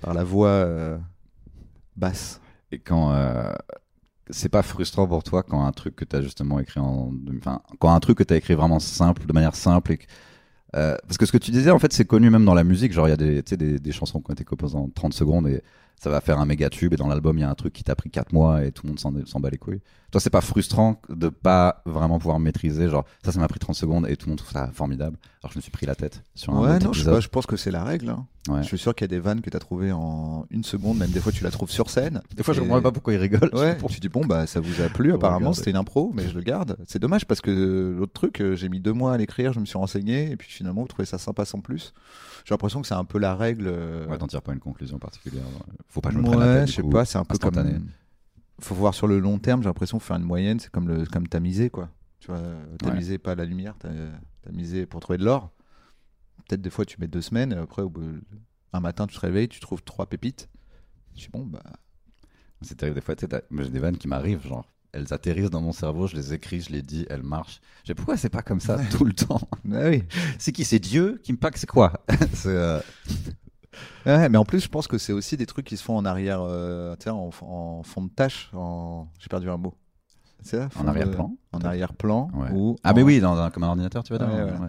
par 0.00 0.14
la 0.14 0.22
voix 0.24 0.48
euh, 0.48 0.96
basse. 1.96 2.40
Et 2.70 2.78
quand 2.78 3.12
euh, 3.12 3.52
c'est 4.32 4.48
pas 4.48 4.62
frustrant 4.62 5.06
pour 5.06 5.22
toi 5.22 5.42
quand 5.42 5.64
un 5.64 5.72
truc 5.72 5.96
que 5.96 6.04
tu 6.04 6.16
as 6.16 6.22
justement 6.22 6.58
écrit 6.58 6.80
en 6.80 7.12
enfin 7.38 7.62
quand 7.78 7.92
un 7.94 8.00
truc 8.00 8.18
que 8.18 8.24
tu 8.24 8.34
as 8.34 8.36
écrit 8.36 8.54
vraiment 8.54 8.80
simple 8.80 9.26
de 9.26 9.32
manière 9.32 9.54
simple 9.54 9.92
et 9.92 9.98
que 9.98 10.04
Euh, 10.74 10.96
parce 11.06 11.18
que 11.18 11.26
ce 11.26 11.32
que 11.32 11.38
tu 11.38 11.50
disais, 11.50 11.70
en 11.70 11.78
fait, 11.78 11.92
c'est 11.92 12.06
connu 12.06 12.30
même 12.30 12.44
dans 12.44 12.54
la 12.54 12.64
musique. 12.64 12.92
Genre, 12.92 13.06
il 13.08 13.10
y 13.10 13.12
a 13.12 13.16
des, 13.16 13.42
des 13.78 13.92
chansons 13.92 14.20
qui 14.20 14.30
ont 14.30 14.34
été 14.34 14.44
composées 14.44 14.76
en 14.76 14.88
30 14.88 15.12
secondes 15.12 15.46
et 15.48 15.62
ça 16.02 16.10
va 16.10 16.20
faire 16.20 16.38
un 16.40 16.46
méga 16.46 16.68
tube. 16.68 16.92
Et 16.94 16.96
dans 16.96 17.06
l'album, 17.06 17.38
il 17.38 17.42
y 17.42 17.44
a 17.44 17.50
un 17.50 17.54
truc 17.54 17.72
qui 17.72 17.84
t'a 17.84 17.94
pris 17.94 18.10
4 18.10 18.32
mois 18.32 18.64
et 18.64 18.72
tout 18.72 18.82
le 18.84 18.88
monde 18.88 18.98
s'en, 18.98 19.12
s'en 19.24 19.38
bat 19.40 19.50
les 19.50 19.58
couilles. 19.58 19.80
Toi, 20.10 20.20
c'est 20.20 20.30
pas 20.30 20.40
frustrant 20.42 21.00
de 21.08 21.28
pas 21.30 21.80
vraiment 21.86 22.18
pouvoir 22.18 22.38
maîtriser. 22.38 22.88
Genre, 22.88 23.04
ça, 23.24 23.32
ça 23.32 23.38
m'a 23.40 23.48
pris 23.48 23.60
30 23.60 23.74
secondes 23.76 24.06
et 24.08 24.16
tout 24.16 24.26
le 24.26 24.30
monde 24.32 24.38
trouve 24.38 24.50
ça 24.52 24.68
formidable. 24.74 25.16
Alors, 25.42 25.52
je 25.52 25.58
me 25.58 25.62
suis 25.62 25.70
pris 25.70 25.86
la 25.86 25.94
tête 25.94 26.22
sur 26.34 26.52
un 26.54 26.60
Ouais, 26.60 26.78
non, 26.80 26.92
je, 26.92 26.98
sais 26.98 27.02
épisode. 27.02 27.14
pas, 27.14 27.20
je 27.20 27.28
pense 27.28 27.46
que 27.46 27.56
c'est 27.56 27.70
la 27.70 27.82
règle. 27.84 28.10
hein. 28.10 28.26
Ouais. 28.48 28.62
Je 28.62 28.66
suis 28.66 28.76
sûr 28.78 28.94
qu'il 28.94 29.04
y 29.04 29.06
a 29.06 29.08
des 29.08 29.20
vannes 29.20 29.40
que 29.40 29.48
t'as 29.50 29.60
trouvées 29.60 29.92
en 29.92 30.44
une 30.50 30.64
seconde, 30.64 30.98
même 30.98 31.10
des 31.10 31.20
fois 31.20 31.30
tu 31.30 31.44
la 31.44 31.50
trouves 31.52 31.70
sur 31.70 31.88
scène. 31.88 32.20
Des 32.36 32.42
fois, 32.42 32.52
je 32.52 32.58
Et- 32.60 32.62
comprends 32.64 32.82
pas 32.82 32.90
pourquoi 32.90 33.14
ils 33.14 33.18
rigolent. 33.18 33.50
Ouais, 33.54 33.76
Pour- 33.76 33.88
tu 33.88 34.00
dis 34.00 34.08
bon 34.08 34.26
bah 34.26 34.48
ça 34.48 34.58
vous 34.58 34.82
a 34.82 34.88
plu 34.88 35.12
apparemment 35.14 35.52
c'était 35.52 35.70
une 35.70 35.76
impro 35.76 36.10
mais 36.12 36.28
je 36.28 36.34
le 36.34 36.40
garde. 36.40 36.76
C'est 36.88 36.98
dommage 36.98 37.24
parce 37.24 37.40
que 37.40 37.94
l'autre 37.96 38.12
truc 38.12 38.40
euh, 38.40 38.56
j'ai 38.56 38.68
mis 38.68 38.80
deux 38.80 38.92
mois 38.92 39.14
à 39.14 39.16
l'écrire, 39.16 39.52
je 39.52 39.60
me 39.60 39.64
suis 39.64 39.78
renseigné 39.78 40.32
et 40.32 40.36
puis 40.36 40.50
finalement 40.50 40.82
vous 40.82 40.88
trouvez 40.88 41.06
ça 41.06 41.18
sympa 41.18 41.44
sans 41.44 41.60
plus. 41.60 41.94
J'ai 42.44 42.52
l'impression 42.54 42.80
que 42.80 42.86
c'est 42.86 42.94
un 42.94 43.04
peu 43.04 43.18
la 43.18 43.34
règle. 43.36 43.66
euh, 43.68 44.06
Ouais, 44.06 44.18
t'en 44.18 44.26
tires 44.26 44.42
pas 44.42 44.52
une 44.52 44.58
conclusion 44.60 44.98
particulière. 44.98 45.44
Faut 45.88 46.00
pas 46.00 46.08
que 46.10 46.14
je 46.16 46.20
me 46.20 46.24
prenne 46.24 46.40
la 46.40 46.46
Ouais, 46.46 46.58
tête. 46.60 46.68
je 46.68 46.72
sais 46.74 46.82
coup. 46.82 46.90
pas, 46.90 47.04
c'est 47.04 47.18
un 47.18 47.24
peu 47.24 47.32
instantané. 47.34 47.72
comme. 47.74 47.88
Faut 48.60 48.74
voir 48.74 48.94
sur 48.94 49.06
le 49.06 49.18
long 49.18 49.38
terme. 49.38 49.62
J'ai 49.62 49.68
l'impression 49.68 49.98
que 49.98 50.04
faire 50.04 50.16
une 50.16 50.22
moyenne, 50.24 50.58
c'est 50.60 50.70
comme 50.70 50.88
le 50.88 51.04
comme 51.06 51.26
tamiser 51.28 51.70
quoi. 51.70 51.88
Tu 52.20 52.28
vois, 52.28 52.40
tamiser 52.78 53.18
pas 53.18 53.34
la 53.34 53.44
lumière, 53.44 53.74
misé 54.52 54.86
pour 54.86 55.00
trouver 55.00 55.18
de 55.18 55.24
l'or. 55.24 55.50
Peut-être 56.48 56.62
des 56.62 56.70
fois 56.70 56.84
tu 56.84 57.00
mets 57.00 57.08
deux 57.08 57.20
semaines 57.22 57.52
et 57.52 57.56
après 57.56 57.82
un 58.72 58.80
matin 58.80 59.06
tu 59.06 59.14
te 59.16 59.20
réveilles, 59.20 59.48
tu 59.48 59.58
trouves 59.60 59.82
trois 59.82 60.06
pépites. 60.06 60.48
Je 61.16 61.22
dis 61.22 61.28
bon 61.32 61.44
bah 61.44 61.62
C'est 62.62 62.76
terrible. 62.76 62.94
Des 62.96 63.00
fois, 63.00 63.14
j'ai 63.18 63.70
des 63.70 63.78
vannes 63.80 63.96
qui 63.98 64.06
m'arrivent, 64.08 64.46
genre, 64.46 64.64
elles 64.92 65.12
atterrissent 65.12 65.50
dans 65.50 65.60
mon 65.62 65.72
cerveau, 65.72 66.06
je 66.06 66.14
les 66.16 66.32
écris, 66.34 66.60
je 66.60 66.70
les 66.70 66.82
dis, 66.82 67.06
elles 67.10 67.22
marchent. 67.22 67.60
Je 67.82 67.88
sais 67.88 67.94
pourquoi 67.94 68.16
c'est 68.16 68.28
pas 68.28 68.42
comme 68.42 68.60
ça 68.60 68.78
tout 68.90 69.04
le 69.04 69.12
temps? 69.12 69.40
ah 69.72 69.88
oui. 69.88 70.04
C'est 70.38 70.52
qui 70.52 70.64
C'est 70.64 70.78
Dieu 70.78 71.20
qui 71.24 71.32
me 71.32 71.38
pack 71.38 71.56
C'est 71.58 71.66
quoi? 71.68 72.04
C'est 72.34 72.48
euh, 72.48 72.80
Ouais, 74.06 74.28
mais 74.28 74.36
en 74.38 74.44
plus, 74.44 74.60
je 74.60 74.68
pense 74.68 74.86
que 74.86 74.98
c'est 74.98 75.12
aussi 75.12 75.36
des 75.36 75.46
trucs 75.46 75.64
qui 75.66 75.76
se 75.76 75.82
font 75.82 75.96
en 75.96 76.04
arrière, 76.04 76.40
euh, 76.42 76.94
en, 77.06 77.30
en 77.40 77.82
fond 77.82 78.02
de 78.04 78.10
tâche. 78.10 78.50
En... 78.52 79.08
J'ai 79.18 79.28
perdu 79.28 79.48
un 79.48 79.56
mot. 79.56 79.74
C'est 80.42 80.58
ça, 80.58 80.68
de- 80.82 80.88
arrière-plan, 80.88 81.36
En 81.52 81.60
arrière-plan. 81.60 82.28
ouais. 82.34 82.50
ou 82.52 82.76
Ah, 82.82 82.90
en- 82.90 82.94
mais 82.96 83.02
oui, 83.02 83.20
dans 83.20 83.36
un, 83.38 83.50
comme 83.50 83.62
un 83.62 83.68
ordinateur, 83.68 84.02
tu 84.02 84.12
ouais, 84.12 84.18
voilà. 84.18 84.60
ouais. 84.60 84.68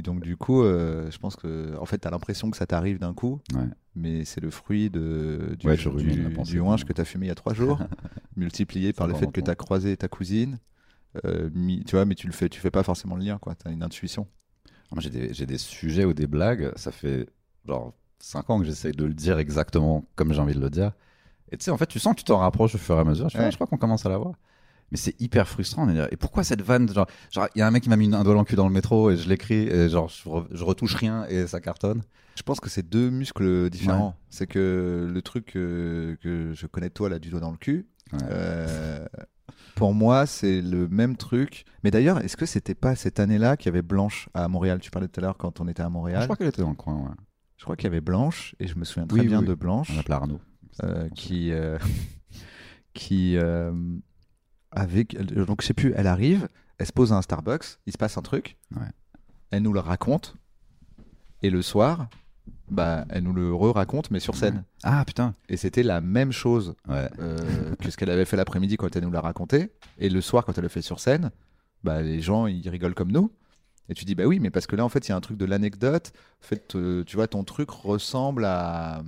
Et 0.00 0.02
donc, 0.02 0.22
du 0.22 0.38
coup, 0.38 0.62
euh, 0.62 1.10
je 1.10 1.18
pense 1.18 1.36
que, 1.36 1.76
en 1.78 1.84
fait, 1.84 1.98
t'as 1.98 2.10
l'impression 2.10 2.50
que 2.50 2.56
ça 2.56 2.64
t'arrive 2.64 2.98
d'un 2.98 3.12
coup, 3.12 3.38
Ouais. 3.54 3.66
mais 3.94 4.24
c'est 4.24 4.40
le 4.40 4.48
fruit 4.48 4.88
de, 4.88 5.54
du, 5.58 5.66
Ouais, 5.66 5.76
je 5.76 5.90
rumine 5.90 6.32
du, 6.42 6.58
ouinge 6.58 6.86
que 6.86 6.94
t'as 6.94 7.04
fumé 7.04 7.26
il 7.26 7.28
y 7.28 7.32
a 7.32 7.34
trois 7.34 7.52
jours, 7.52 7.78
multiplié 8.36 8.94
par 8.94 9.06
le 9.06 9.12
fait 9.12 9.30
que 9.30 9.42
t'as 9.42 9.54
croisé 9.54 9.94
ta 9.98 10.08
cousine. 10.08 10.58
euh, 11.26 11.50
tu 11.86 11.96
vois, 11.96 12.06
mais 12.06 12.14
tu 12.14 12.26
le 12.26 12.32
fais, 12.32 12.48
tu 12.48 12.60
fais 12.60 12.70
pas 12.70 12.82
forcément 12.82 13.14
le 13.14 13.22
lien, 13.24 13.36
quoi. 13.36 13.54
T'as 13.54 13.70
une 13.70 13.82
intuition. 13.82 14.26
Moi, 14.90 15.02
j'ai 15.02 15.10
des, 15.44 15.58
sujets 15.58 16.06
ou 16.06 16.14
des 16.14 16.26
blagues, 16.26 16.72
ça 16.76 16.92
fait 16.92 17.28
genre 17.68 17.92
5 18.20 18.48
ans 18.48 18.58
que 18.58 18.64
j'essaye 18.64 18.92
de 18.92 19.04
le 19.04 19.12
dire 19.12 19.38
exactement 19.38 20.06
comme 20.16 20.32
j'ai 20.32 20.40
envie 20.40 20.54
de 20.54 20.60
le 20.60 20.70
dire. 20.70 20.92
Et 21.52 21.58
tu 21.58 21.64
sais, 21.64 21.70
en 21.70 21.76
fait, 21.76 21.88
tu 21.88 21.98
sens 21.98 22.14
que 22.14 22.20
tu 22.20 22.24
t'en 22.24 22.38
rapproches 22.38 22.74
au 22.74 22.78
fur 22.78 22.96
et 22.96 23.00
à 23.00 23.04
mesure. 23.04 23.28
Je, 23.28 23.34
fais, 23.36 23.40
Ouais. 23.40 23.44
ah, 23.48 23.50
je 23.50 23.56
crois 23.56 23.66
qu'on 23.66 23.76
commence 23.76 24.06
à 24.06 24.08
l'avoir. 24.08 24.32
Mais 24.90 24.96
c'est 24.96 25.20
hyper 25.20 25.46
frustrant. 25.48 25.88
Et 26.10 26.16
pourquoi 26.16 26.42
cette 26.44 26.62
vanne 26.62 26.92
Genre, 26.92 27.06
genre, 27.30 27.48
il 27.54 27.58
y 27.60 27.62
a 27.62 27.66
un 27.66 27.70
mec 27.70 27.82
qui 27.84 27.88
m'a 27.88 27.96
mis 27.96 28.06
un 28.12 28.24
doigt 28.24 28.34
dans 28.34 28.40
le 28.40 28.44
cul 28.44 28.56
dans 28.56 28.66
le 28.66 28.72
métro 28.74 29.10
et 29.10 29.16
je 29.16 29.28
l'écris 29.28 29.68
et 29.68 29.88
genre, 29.88 30.08
je, 30.08 30.28
re- 30.28 30.46
je 30.50 30.64
retouche 30.64 30.94
rien 30.96 31.26
et 31.28 31.46
ça 31.46 31.60
cartonne. 31.60 32.02
Je 32.36 32.42
pense 32.42 32.58
que 32.60 32.68
c'est 32.70 32.88
deux 32.88 33.10
muscles 33.10 33.70
différents. 33.70 34.16
C'est 34.30 34.46
que 34.46 35.08
le 35.12 35.22
truc 35.22 35.54
euh, 35.56 36.16
que 36.22 36.52
je 36.54 36.66
connais 36.66 36.88
de 36.88 36.94
toi, 36.94 37.08
là, 37.08 37.18
du 37.18 37.28
doigt 37.30 37.40
dans 37.40 37.50
le 37.52 37.56
cul, 37.56 37.86
Ouais. 38.12 38.18
euh, 38.30 39.06
pour 39.76 39.94
moi, 39.94 40.26
c'est 40.26 40.60
le 40.60 40.88
même 40.88 41.16
truc. 41.16 41.64
Mais 41.84 41.90
d'ailleurs, 41.92 42.18
est-ce 42.24 42.36
que 42.36 42.46
c'était 42.46 42.74
pas 42.74 42.96
cette 42.96 43.20
année-là 43.20 43.56
qu'il 43.56 43.66
y 43.66 43.68
avait 43.68 43.82
Blanche 43.82 44.28
à 44.34 44.48
Montréal? 44.48 44.80
Tu 44.80 44.90
parlais 44.90 45.06
tout 45.06 45.20
à 45.20 45.22
l'heure 45.22 45.36
quand 45.36 45.60
on 45.60 45.68
était 45.68 45.82
à 45.82 45.86
je 45.86 45.90
Montréal. 45.90 46.24
crois 46.24 46.36
qu'elle 46.36 46.48
était 46.48 46.62
dans 46.62 46.70
le 46.70 46.74
coin. 46.76 46.96
Ouais. 46.96 47.14
Je 47.58 47.64
crois 47.64 47.76
qu'il 47.76 47.84
y 47.84 47.86
avait 47.88 48.00
Blanche, 48.00 48.54
et 48.58 48.66
je 48.66 48.76
me 48.76 48.84
souviens 48.84 49.06
très 49.06 49.20
Oui, 49.20 49.26
bien 49.28 49.40
oui, 49.40 49.46
de. 49.46 49.54
Blanche, 49.54 49.90
On 49.92 49.96
l'appelait 49.96 50.14
Arnaud. 50.14 50.40
euh, 50.82 51.08
qui, 51.14 51.52
euh, 51.52 51.78
qui 52.94 53.36
avait. 54.72 55.04
Donc, 55.04 55.62
je 55.62 55.66
sais 55.66 55.74
plus, 55.74 55.92
elle 55.96 56.06
arrive, 56.06 56.48
elle 56.78 56.86
se 56.86 56.92
pose 56.92 57.12
à 57.12 57.16
un 57.16 57.22
Starbucks, 57.22 57.78
il 57.86 57.92
se 57.92 57.98
passe 57.98 58.16
un 58.18 58.22
truc, 58.22 58.56
Ouais. 58.76 58.86
elle 59.50 59.62
nous 59.62 59.72
le 59.72 59.80
raconte, 59.80 60.36
et 61.42 61.50
le 61.50 61.62
soir, 61.62 62.08
bah, 62.70 63.04
elle 63.08 63.24
nous 63.24 63.32
le 63.32 63.52
re-raconte, 63.54 64.10
mais 64.10 64.20
sur 64.20 64.36
scène. 64.36 64.64
Ah 64.82 65.04
putain. 65.04 65.34
Et 65.48 65.56
c'était 65.56 65.82
la 65.82 66.00
même 66.00 66.32
chose 66.32 66.74
Ouais. 66.88 67.08
euh, 67.18 67.74
que 67.76 67.90
ce 67.90 67.96
qu'elle 67.96 68.10
avait 68.10 68.24
fait 68.24 68.36
l'après-midi 68.36 68.76
quand 68.76 68.94
elle 68.94 69.02
nous 69.04 69.10
l'a 69.10 69.20
raconté. 69.20 69.70
Et 69.98 70.08
le 70.08 70.20
soir, 70.20 70.44
quand 70.44 70.56
elle 70.56 70.62
le 70.62 70.68
fait 70.68 70.82
sur 70.82 71.00
scène, 71.00 71.30
bah, 71.82 72.02
les 72.02 72.20
gens, 72.20 72.46
ils 72.46 72.68
rigolent 72.68 72.94
comme 72.94 73.10
nous. 73.12 73.32
Et 73.88 73.94
tu 73.94 74.04
dis, 74.04 74.14
bah 74.14 74.24
oui, 74.24 74.38
mais 74.38 74.50
parce 74.50 74.68
que 74.68 74.76
là, 74.76 74.84
en 74.84 74.88
fait, 74.88 75.08
il 75.08 75.10
y 75.10 75.12
a 75.12 75.16
un 75.16 75.20
truc 75.20 75.36
de 75.36 75.44
l'anecdote. 75.44 76.12
En 76.42 76.46
fait, 76.46 76.76
euh, 76.76 77.02
tu 77.04 77.16
vois, 77.16 77.26
ton 77.26 77.42
truc 77.42 77.70
ressemble 77.70 78.44
à, 78.44 79.02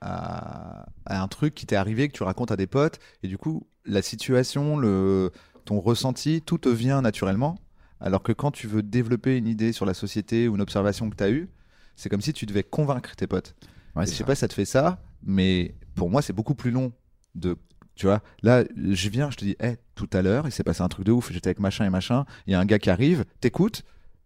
à, 0.00 0.86
à 1.06 1.22
un 1.22 1.28
truc 1.28 1.54
qui 1.54 1.66
t'est 1.66 1.76
arrivé, 1.76 2.08
que 2.08 2.12
tu 2.16 2.22
racontes 2.22 2.50
à 2.50 2.56
des 2.56 2.66
potes. 2.66 2.98
Et 3.22 3.28
du 3.28 3.38
coup, 3.38 3.66
la 3.84 4.02
situation, 4.02 4.76
le, 4.76 5.32
ton 5.64 5.80
ressenti, 5.80 6.42
tout 6.42 6.58
te 6.58 6.68
vient 6.68 7.02
naturellement. 7.02 7.56
Alors 8.00 8.22
que 8.22 8.32
quand 8.32 8.50
tu 8.50 8.66
veux 8.66 8.82
développer 8.82 9.36
une 9.36 9.46
idée 9.48 9.72
sur 9.72 9.86
la 9.86 9.94
société 9.94 10.48
ou 10.48 10.54
une 10.56 10.60
observation 10.60 11.08
que 11.10 11.16
tu 11.16 11.24
as 11.24 11.30
eue, 11.30 11.48
c'est 11.96 12.08
comme 12.08 12.20
si 12.20 12.32
tu 12.32 12.46
devais 12.46 12.62
convaincre 12.62 13.16
tes 13.16 13.26
potes. 13.26 13.56
Ouais, 13.94 14.06
Et 14.06 14.10
je 14.10 14.16
sais 14.16 14.24
ça. 14.24 14.24
pas 14.24 14.34
si 14.34 14.40
ça 14.40 14.48
te 14.48 14.54
fait 14.54 14.64
ça, 14.66 15.02
mais 15.22 15.74
pour 15.94 16.10
moi, 16.10 16.22
c'est 16.22 16.32
beaucoup 16.34 16.54
plus 16.54 16.70
long 16.70 16.92
de. 17.34 17.56
Tu 17.94 18.04
vois, 18.06 18.22
là, 18.42 18.64
je 18.76 19.08
viens, 19.08 19.30
je 19.30 19.36
te 19.38 19.44
dis, 19.46 19.56
hé, 19.60 19.76
tout 19.94 20.10
à 20.12 20.20
l'heure, 20.20 20.46
il 20.46 20.52
s'est 20.52 20.62
passé 20.64 20.82
un 20.82 20.88
truc 20.88 21.06
de 21.06 21.12
ouf, 21.12 21.32
j'étais 21.32 21.48
avec 21.48 21.60
machin 21.60 21.86
et 21.86 21.90
machin, 21.90 22.26
il 22.46 22.52
y 22.52 22.54
a 22.54 22.60
un 22.60 22.66
gars 22.66 22.78
qui 22.78 22.90
arrive, 22.90 23.24
t'écoutes, 23.40 23.84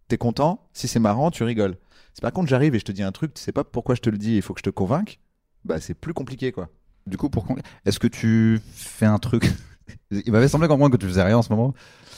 t'es 0.09 0.17
content, 0.17 0.67
si 0.73 0.89
c'est 0.89 0.99
marrant, 0.99 1.31
tu 1.31 1.43
rigoles. 1.43 1.77
C'est 2.13 2.21
par 2.21 2.33
contre, 2.33 2.49
j'arrive 2.49 2.75
et 2.75 2.79
je 2.79 2.83
te 2.85 2.91
dis 2.91 3.01
un 3.03 3.13
truc, 3.13 3.33
tu 3.33 3.41
sais 3.41 3.53
pas 3.53 3.63
pourquoi 3.63 3.95
je 3.95 4.01
te 4.01 4.09
le 4.09 4.17
dis, 4.17 4.35
il 4.35 4.41
faut 4.41 4.53
que 4.53 4.59
je 4.59 4.63
te 4.63 4.69
convainque, 4.69 5.19
bah 5.65 5.79
c'est 5.79 5.93
plus 5.93 6.13
compliqué, 6.13 6.51
quoi. 6.51 6.69
Du 7.07 7.17
coup, 7.17 7.29
pour 7.29 7.45
est-ce 7.85 7.99
que 7.99 8.07
tu 8.07 8.59
fais 8.73 9.05
un 9.05 9.17
truc 9.19 9.51
Il 10.11 10.31
m'avait 10.31 10.47
semblé 10.47 10.67
comprendre 10.67 10.91
que 10.95 11.01
tu 11.01 11.07
faisais 11.07 11.23
rien 11.23 11.37
en 11.37 11.41
ce 11.41 11.51
moment 11.51 11.73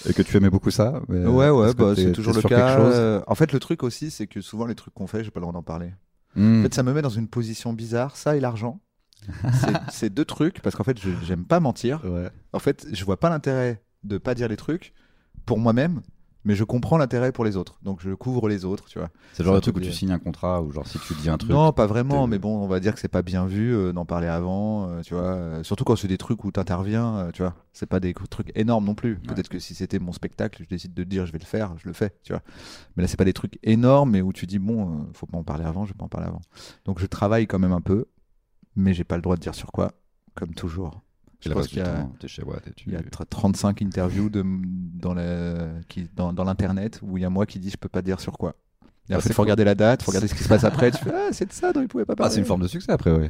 et 0.08 0.14
que 0.14 0.22
tu 0.22 0.36
aimais 0.38 0.50
beaucoup 0.50 0.72
ça. 0.72 1.02
mais, 1.08 1.26
ouais, 1.26 1.50
ouais, 1.50 1.74
bah, 1.74 1.94
c'est 1.96 2.12
toujours 2.12 2.34
le 2.34 2.41
cas. 2.41 3.24
En 3.28 3.36
fait, 3.36 3.52
le 3.52 3.60
truc 3.60 3.84
aussi, 3.84 4.12
c'est 4.12 4.28
que 4.28 4.41
souvent, 4.41 4.66
les 4.66 4.76
trucs 4.76 4.94
qu'on 4.94 5.08
fait, 5.08 5.24
j'ai 5.24 5.32
pas 5.32 5.39
le 5.39 5.44
droit 5.46 5.54
d'en 5.54 5.64
parler. 5.64 5.91
Hmm. 6.36 6.60
En 6.60 6.64
fait, 6.64 6.74
ça 6.74 6.84
me 6.84 6.94
met 6.94 7.02
dans 7.02 7.10
une 7.10 7.28
position 7.28 7.74
bizarre, 7.74 8.16
ça 8.16 8.36
et 8.36 8.39
l'argent. 8.39 8.80
C'est- 9.91 10.10
deux 10.14 10.26
trucs, 10.26 10.62
parce 10.62 10.76
qu'en 10.76 10.84
fait, 10.84 11.00
je- 11.00 11.10
j'aime 11.24 11.46
pas 11.46 11.60
mentir. 11.60 12.04
Ouais. 12.06 12.30
En 12.52 12.60
fait, 12.60 12.86
je 12.91 13.06
vois 13.06 13.20
pas 13.20 13.30
l'intérêt 13.30 13.82
de 14.04 14.18
pas 14.18 14.36
dire 14.36 14.48
les 14.50 14.58
trucs 14.58 14.94
pour 15.46 15.60
moi-même, 15.60 16.02
mais 16.46 16.56
je 16.56 16.64
comprends 16.64 16.98
l'intérêt 16.98 17.32
pour 17.32 17.46
les 17.46 17.56
autres. 17.58 17.78
Donc 17.84 18.00
je 18.02 18.12
couvre 18.14 18.48
les 18.50 18.66
autres, 18.66 18.86
tu 18.86 19.00
vois. 19.00 19.10
C'est 19.34 19.44
le 19.44 19.48
genre 19.48 19.56
de 19.56 19.62
truc 19.62 19.78
où 19.78 19.80
tu 19.80 19.91
signes 19.91 20.12
un 20.12 20.20
contrat 20.20 20.62
ou 20.62 20.72
genre 20.72 20.86
si 20.88 21.00
tu 21.00 21.14
dis 21.16 21.30
un 21.30 21.38
truc. 21.38 21.52
Non, 21.52 21.72
pas 21.72 21.88
vraiment, 21.88 22.28
mais 22.28 22.39
bon, 22.39 22.58
on 22.64 22.68
va 22.68 22.80
dire 22.80 22.94
que 22.94 23.00
c'est 23.00 23.08
pas 23.08 23.22
bien 23.22 23.46
vu 23.46 23.76
euh, 23.76 23.94
d'en 23.94 24.06
parler 24.06 24.28
avant, 24.28 24.89
euh, 24.89 25.02
tu 25.02 25.14
vois. 25.14 25.24
euh, 25.24 25.64
surtout 25.64 25.84
quand 25.84 25.96
c'est 25.96 26.08
des 26.08 26.18
trucs 26.18 26.44
où 26.44 26.52
t'interviens, 26.52 27.30
tu 27.34 27.41
vois. 27.41 27.56
C'est 27.72 27.86
pas 27.86 28.00
des 28.00 28.14
trucs 28.30 28.52
énormes 28.56 28.86
non 28.86 28.96
plus. 28.96 29.16
Peut-être 29.18 29.50
que 29.50 29.60
si 29.60 29.74
c'était 29.74 30.00
mon 30.00 30.12
spectacle, 30.12 30.62
je 30.64 30.68
décide 30.68 30.94
de 30.94 31.04
dire 31.04 31.26
je 31.26 31.32
vais 31.32 31.39
le 31.39 31.46
faire, 31.46 31.74
je 31.78 31.88
le 31.88 31.94
fais, 31.94 32.14
tu 32.24 32.34
vois. 32.34 32.41
Mais 32.96 33.04
là, 33.04 33.08
c'est 33.08 33.18
pas 33.18 33.26
des 33.26 33.34
trucs 33.34 33.58
énormes, 33.64 34.12
mais 34.12 34.22
où 34.22 34.34
tu 34.34 34.46
dis 34.46 34.60
bon, 34.60 35.08
faut 35.14 35.26
pas 35.26 35.38
en 35.38 35.44
parler 35.44 35.66
avant, 35.66 35.86
je 35.86 35.94
vais 35.94 35.98
pas 35.98 36.06
en 36.06 36.10
parler 36.10 36.28
avant. 36.28 36.41
Donc 36.86 37.00
je 37.00 37.06
travaille 37.06 37.48
quand 37.48 37.60
même 37.60 37.72
un 37.74 37.82
peu, 37.82 38.06
mais 38.76 38.94
j'ai 38.94 39.04
pas 39.04 39.16
le 39.16 39.22
droit 39.22 39.36
de 39.36 39.41
dire 39.41 39.56
sur 39.56 39.72
quoi, 39.72 39.94
comme 40.36 40.54
toujours. 40.54 41.02
Je 41.44 41.52
pense 41.54 41.68
qu'il 41.68 41.80
y 41.80 41.82
a- 41.82 42.08
chez 42.28 42.44
Watt 42.44 42.66
et 42.68 42.72
tu. 42.74 42.89
Il 42.89 42.94
y 42.94 42.96
a 42.96 43.02
tr- 43.02 43.26
35 43.30 43.82
interviews 43.82 44.30
de, 44.30 44.44
dans 44.46 45.14
le- 45.14 45.82
qui- 45.89 46.10
dans, 46.16 46.34
dans 46.34 46.44
l'internet 46.44 47.00
où 47.02 47.18
il 47.18 47.22
y 47.22 47.26
a 47.26 47.30
moi 47.30 47.46
qui 47.46 47.60
dis 47.60 47.70
je 47.70 47.78
peux 47.78 47.89
pas 47.89 48.02
dire 48.02 48.20
sur 48.20 48.38
quoi. 48.38 48.56
Et 49.10 49.14
Ah, 49.14 49.20
c'est 49.20 49.30
il 49.30 49.34
faut 49.34 49.41
cool. 49.41 49.44
regarder 49.44 49.66
la 49.66 49.76
date, 49.76 50.02
il 50.02 50.06
faut 50.06 50.12
regarder 50.12 50.28
ce 50.30 50.34
qui 50.36 50.44
se 50.44 50.48
passe 50.50 50.64
après. 50.64 50.91
Tu 50.91 50.98
fais 51.04 51.12
ah 51.14 51.30
c'est 51.34 51.46
de 51.48 51.52
ça 51.54 51.74
dont 51.74 51.82
il 51.82 51.88
pouvait 51.89 52.06
pas 52.06 52.14
Ah, 52.14 52.16
parler. 52.16 52.34
c'est 52.34 52.39
une 52.39 52.46
forme 52.46 52.62
de 52.62 52.68
succès 52.68 52.91
après, 52.91 53.12
oui. 53.12 53.30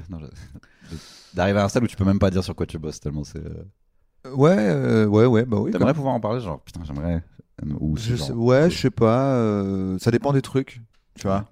Je- 0.92 0.96
D'arriver 1.34 1.60
à 1.60 1.66
un 1.66 1.68
stade 1.70 1.84
où 1.84 1.88
tu 1.88 1.96
peux 1.96 2.06
même 2.06 2.20
pas 2.20 2.30
dire 2.30 2.44
sur 2.44 2.56
quoi 2.56 2.66
tu 2.68 2.78
bosses 2.78 3.00
tellement 3.00 3.24
c'est. 3.24 3.40
euh, 3.44 4.32
Ouais, 4.36 4.56
euh, 4.58 5.06
ouais, 5.08 5.26
ouais, 5.26 5.46
bah 5.46 5.58
oui. 5.60 5.72
T'aimerais 5.72 5.88
comme- 5.90 5.96
pouvoir 5.96 6.14
en 6.14 6.20
parler, 6.20 6.40
genre 6.40 6.62
putain, 6.62 6.82
j'aimerais. 6.86 7.24
Ou 7.80 7.98
c'est 7.98 8.10
Je 8.12 8.16
genre- 8.16 8.28
sais- 8.28 8.34
ouais, 8.34 8.70
je 8.70 8.78
sais 8.78 8.90
pas. 8.92 9.34
euh, 9.36 9.98
ça 10.00 10.12
dépend 10.12 10.32
des 10.34 10.42
trucs, 10.42 10.82
tu 11.16 11.24
vois. 11.28 11.46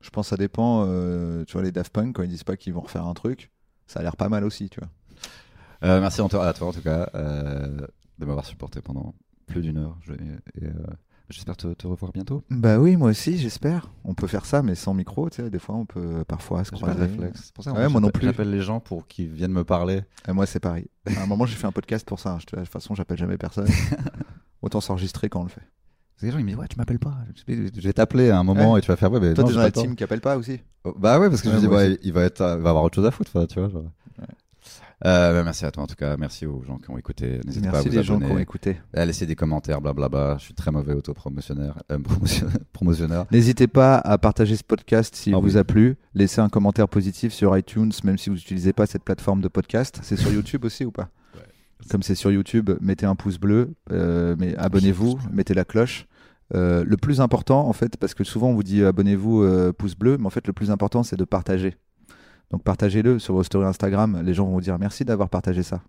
Je 0.00 0.08
pense 0.10 0.26
que 0.26 0.30
ça 0.30 0.36
dépend. 0.36 0.84
euh, 0.86 1.44
tu 1.44 1.52
vois 1.52 1.62
les 1.62 1.72
Daft 1.72 1.92
Punk 1.92 2.16
quand 2.16 2.22
ils 2.22 2.28
disent 2.30 2.44
pas 2.44 2.56
qu'ils 2.56 2.72
vont 2.72 2.80
refaire 2.80 3.06
un 3.06 3.12
truc, 3.14 3.50
ça 3.86 4.00
a 4.00 4.02
l'air 4.02 4.16
pas 4.16 4.28
mal 4.30 4.44
aussi, 4.44 4.70
tu 4.70 4.80
vois. 4.80 4.88
Euh, 5.82 6.00
merci 6.00 6.20
Antoine- 6.20 6.46
à 6.46 6.52
toi 6.52 6.68
en 6.68 6.72
tout 6.72 6.82
cas 6.82 7.08
euh, 7.14 7.78
de 8.18 8.26
m'avoir 8.26 8.44
supporté 8.44 8.80
pendant 8.80 9.14
plus 9.46 9.62
d'une 9.62 9.78
heure. 9.78 9.96
Je- 10.02 10.12
et, 10.12 10.64
euh, 10.64 10.70
J'espère 11.30 11.56
te, 11.56 11.68
te 11.74 11.86
revoir 11.86 12.10
bientôt. 12.10 12.42
Bah 12.50 12.80
oui, 12.80 12.96
moi 12.96 13.10
aussi, 13.10 13.38
j'espère. 13.38 13.92
On 14.02 14.14
peut 14.14 14.26
faire 14.26 14.44
ça, 14.44 14.62
mais 14.62 14.74
sans 14.74 14.94
micro, 14.94 15.30
tu 15.30 15.36
sais. 15.42 15.48
Des 15.48 15.60
fois, 15.60 15.76
on 15.76 15.86
peut 15.86 16.24
parfois 16.26 16.64
se 16.64 16.74
J'ai 16.74 16.80
pas 16.80 16.88
de 16.88 16.94
croiser. 16.94 17.08
réflexe. 17.12 17.42
C'est 17.44 17.54
pour 17.54 17.62
ça, 17.62 17.70
en 17.70 17.76
Ouais, 17.76 17.82
fait, 17.84 17.88
moi 17.88 18.00
non 18.00 18.10
plus. 18.10 18.26
J'appelle 18.26 18.50
les 18.50 18.62
gens 18.62 18.80
pour 18.80 19.06
qu'ils 19.06 19.28
viennent 19.28 19.52
me 19.52 19.62
parler. 19.62 20.00
Et 20.28 20.32
moi, 20.32 20.44
c'est 20.46 20.58
pareil. 20.58 20.88
À 21.16 21.22
un 21.22 21.26
moment, 21.26 21.46
j'ai 21.46 21.54
fait 21.54 21.68
un 21.68 21.72
podcast 21.72 22.04
pour 22.04 22.18
ça. 22.18 22.36
Te- 22.44 22.56
De 22.56 22.62
toute 22.62 22.68
façon, 22.72 22.96
j'appelle 22.96 23.16
jamais 23.18 23.38
personne. 23.38 23.68
Autant 24.62 24.80
s'enregistrer 24.80 25.28
quand 25.28 25.40
on 25.40 25.44
le 25.44 25.48
fait. 25.50 25.60
Parce 25.60 26.20
que 26.22 26.26
les 26.26 26.32
gens 26.32 26.38
ils 26.38 26.44
me 26.44 26.48
disent 26.50 26.58
ouais 26.58 26.68
tu 26.68 26.76
m'appelles 26.76 26.98
pas. 26.98 27.14
Je 27.48 27.80
vais 27.80 27.92
t'appeler 27.92 28.30
à 28.30 28.38
un 28.38 28.42
moment 28.42 28.72
Ouais. 28.72 28.80
et 28.80 28.82
tu 28.82 28.88
vas 28.88 28.96
faire 28.96 29.10
ouais 29.12 29.20
mais 29.20 29.32
Toi, 29.32 29.44
non, 29.44 29.48
t'es 29.50 29.54
dans 29.54 29.60
pas 29.60 29.64
la 29.66 29.70
team 29.72 29.94
qui 29.96 30.04
appelle 30.04 30.20
pas 30.20 30.36
aussi 30.36 30.60
Oh, 30.84 30.92
Bah 30.98 31.18
ouais 31.18 31.30
parce 31.30 31.40
que 31.40 31.48
je 31.48 31.54
me 31.54 31.60
dis 31.60 31.66
ouais, 31.66 31.96
il 32.02 32.12
va 32.12 32.24
être 32.24 32.40
il 32.58 32.62
va 32.62 32.70
avoir 32.70 32.82
autre 32.84 32.96
chose 32.96 33.06
à 33.06 33.10
foutre 33.10 33.46
tu 33.46 33.58
vois 33.58 33.70
genre. 33.70 33.84
Euh, 35.06 35.42
merci 35.44 35.64
à 35.64 35.70
toi 35.70 35.84
en 35.84 35.86
tout 35.86 35.94
cas, 35.94 36.16
merci 36.18 36.44
aux 36.44 36.62
gens 36.62 36.76
qui 36.76 36.90
ont 36.90 36.98
écouté. 36.98 37.40
N'hésitez 37.46 37.68
pas 37.68 37.78
à 37.78 37.82
Merci 37.82 37.88
vous 37.88 37.96
les 37.96 38.02
gens 38.02 38.18
qui 38.18 38.26
ont 38.26 38.38
écouté. 38.38 38.76
à 38.92 39.06
laisser 39.06 39.24
des 39.24 39.34
commentaires, 39.34 39.80
blablabla. 39.80 40.36
Je 40.38 40.44
suis 40.44 40.54
très 40.54 40.70
mauvais 40.70 40.92
autopromotionnaire, 40.92 41.82
euh, 41.90 41.98
promotionneur. 42.74 43.26
N'hésitez 43.30 43.66
pas 43.66 43.96
à 43.96 44.18
partager 44.18 44.56
ce 44.56 44.64
podcast 44.64 45.14
s'il 45.16 45.34
Ah 45.34 45.38
vous 45.38 45.54
oui. 45.54 45.58
a 45.58 45.64
plu. 45.64 45.96
Laissez 46.14 46.40
un 46.42 46.50
commentaire 46.50 46.88
positif 46.88 47.32
sur 47.32 47.56
iTunes, 47.56 47.92
même 48.04 48.18
si 48.18 48.28
vous 48.28 48.36
n'utilisez 48.36 48.74
pas 48.74 48.84
cette 48.86 49.02
plateforme 49.04 49.40
de 49.40 49.48
podcast. 49.48 50.00
C'est 50.02 50.16
sur 50.16 50.30
YouTube 50.32 50.64
aussi 50.66 50.84
ou 50.84 50.90
pas 50.90 51.08
Ouais. 51.34 51.42
Comme 51.90 52.02
c'est 52.02 52.14
sur 52.14 52.30
YouTube, 52.30 52.70
mettez 52.82 53.06
un 53.06 53.14
pouce 53.14 53.38
bleu, 53.38 53.72
euh, 53.92 54.36
mais 54.38 54.54
abonnez-vous, 54.56 55.18
mettez 55.32 55.54
la 55.54 55.64
cloche. 55.64 56.06
Le 56.52 56.96
plus 56.96 57.20
important, 57.22 57.66
en 57.68 57.72
fait, 57.72 57.96
parce 57.96 58.12
que 58.12 58.24
souvent 58.24 58.48
on 58.48 58.54
vous 58.54 58.64
dit 58.64 58.84
abonnez-vous, 58.84 59.72
pouce 59.78 59.94
bleu, 59.94 60.18
mais 60.18 60.26
en 60.26 60.30
fait 60.30 60.46
le 60.46 60.52
plus 60.52 60.70
important 60.70 61.02
c'est 61.04 61.16
de 61.16 61.24
partager. 61.24 61.76
Donc 62.50 62.62
partagez-le 62.64 63.18
sur 63.18 63.34
vos 63.34 63.42
stories 63.42 63.66
Instagram. 63.66 64.22
Les 64.24 64.34
gens 64.34 64.44
vont 64.46 64.52
vous 64.52 64.60
dire 64.60 64.78
merci 64.78 65.04
d'avoir 65.04 65.28
partagé 65.28 65.62
ça. 65.62 65.82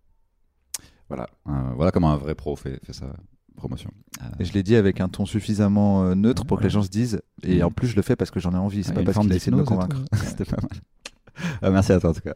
Voilà, 1.10 1.28
Euh, 1.50 1.52
voilà 1.76 1.92
comment 1.92 2.12
un 2.12 2.18
vrai 2.18 2.36
pro 2.36 2.56
fait, 2.56 2.80
fait 2.86 2.94
sa 2.94 3.08
promotion. 3.58 3.92
Euh, 4.22 4.26
Et 4.40 4.46
je 4.46 4.54
l'ai 4.54 4.64
dit 4.64 4.76
avec 4.76 5.02
un 5.02 5.10
ton 5.10 5.26
suffisamment 5.26 6.04
euh, 6.06 6.16
neutre 6.16 6.46
pour 6.46 6.58
que 6.60 6.64
les 6.64 6.70
gens 6.70 6.84
se 6.84 6.90
disent. 6.90 7.22
Et 7.44 7.64
en 7.64 7.72
plus, 7.72 7.88
je 7.88 7.96
le 7.96 8.02
fais 8.02 8.16
parce 8.16 8.32
que 8.32 8.40
j'en 8.40 8.52
ai 8.54 8.58
envie. 8.58 8.84
C'est 8.84 8.92
y 8.92 8.96
pas 8.96 9.04
parce 9.04 9.18
qu'il 9.20 9.32
a 9.32 9.36
essayé 9.36 9.52
de 9.52 9.58
me 9.58 9.64
convaincre. 9.66 9.98
C'était 10.24 10.46
pas 10.46 10.58
mal. 10.62 10.82
Euh, 11.64 11.72
merci 11.72 11.92
à 11.92 12.00
toi 12.00 12.12
en 12.12 12.14
tout 12.14 12.22
cas. 12.22 12.36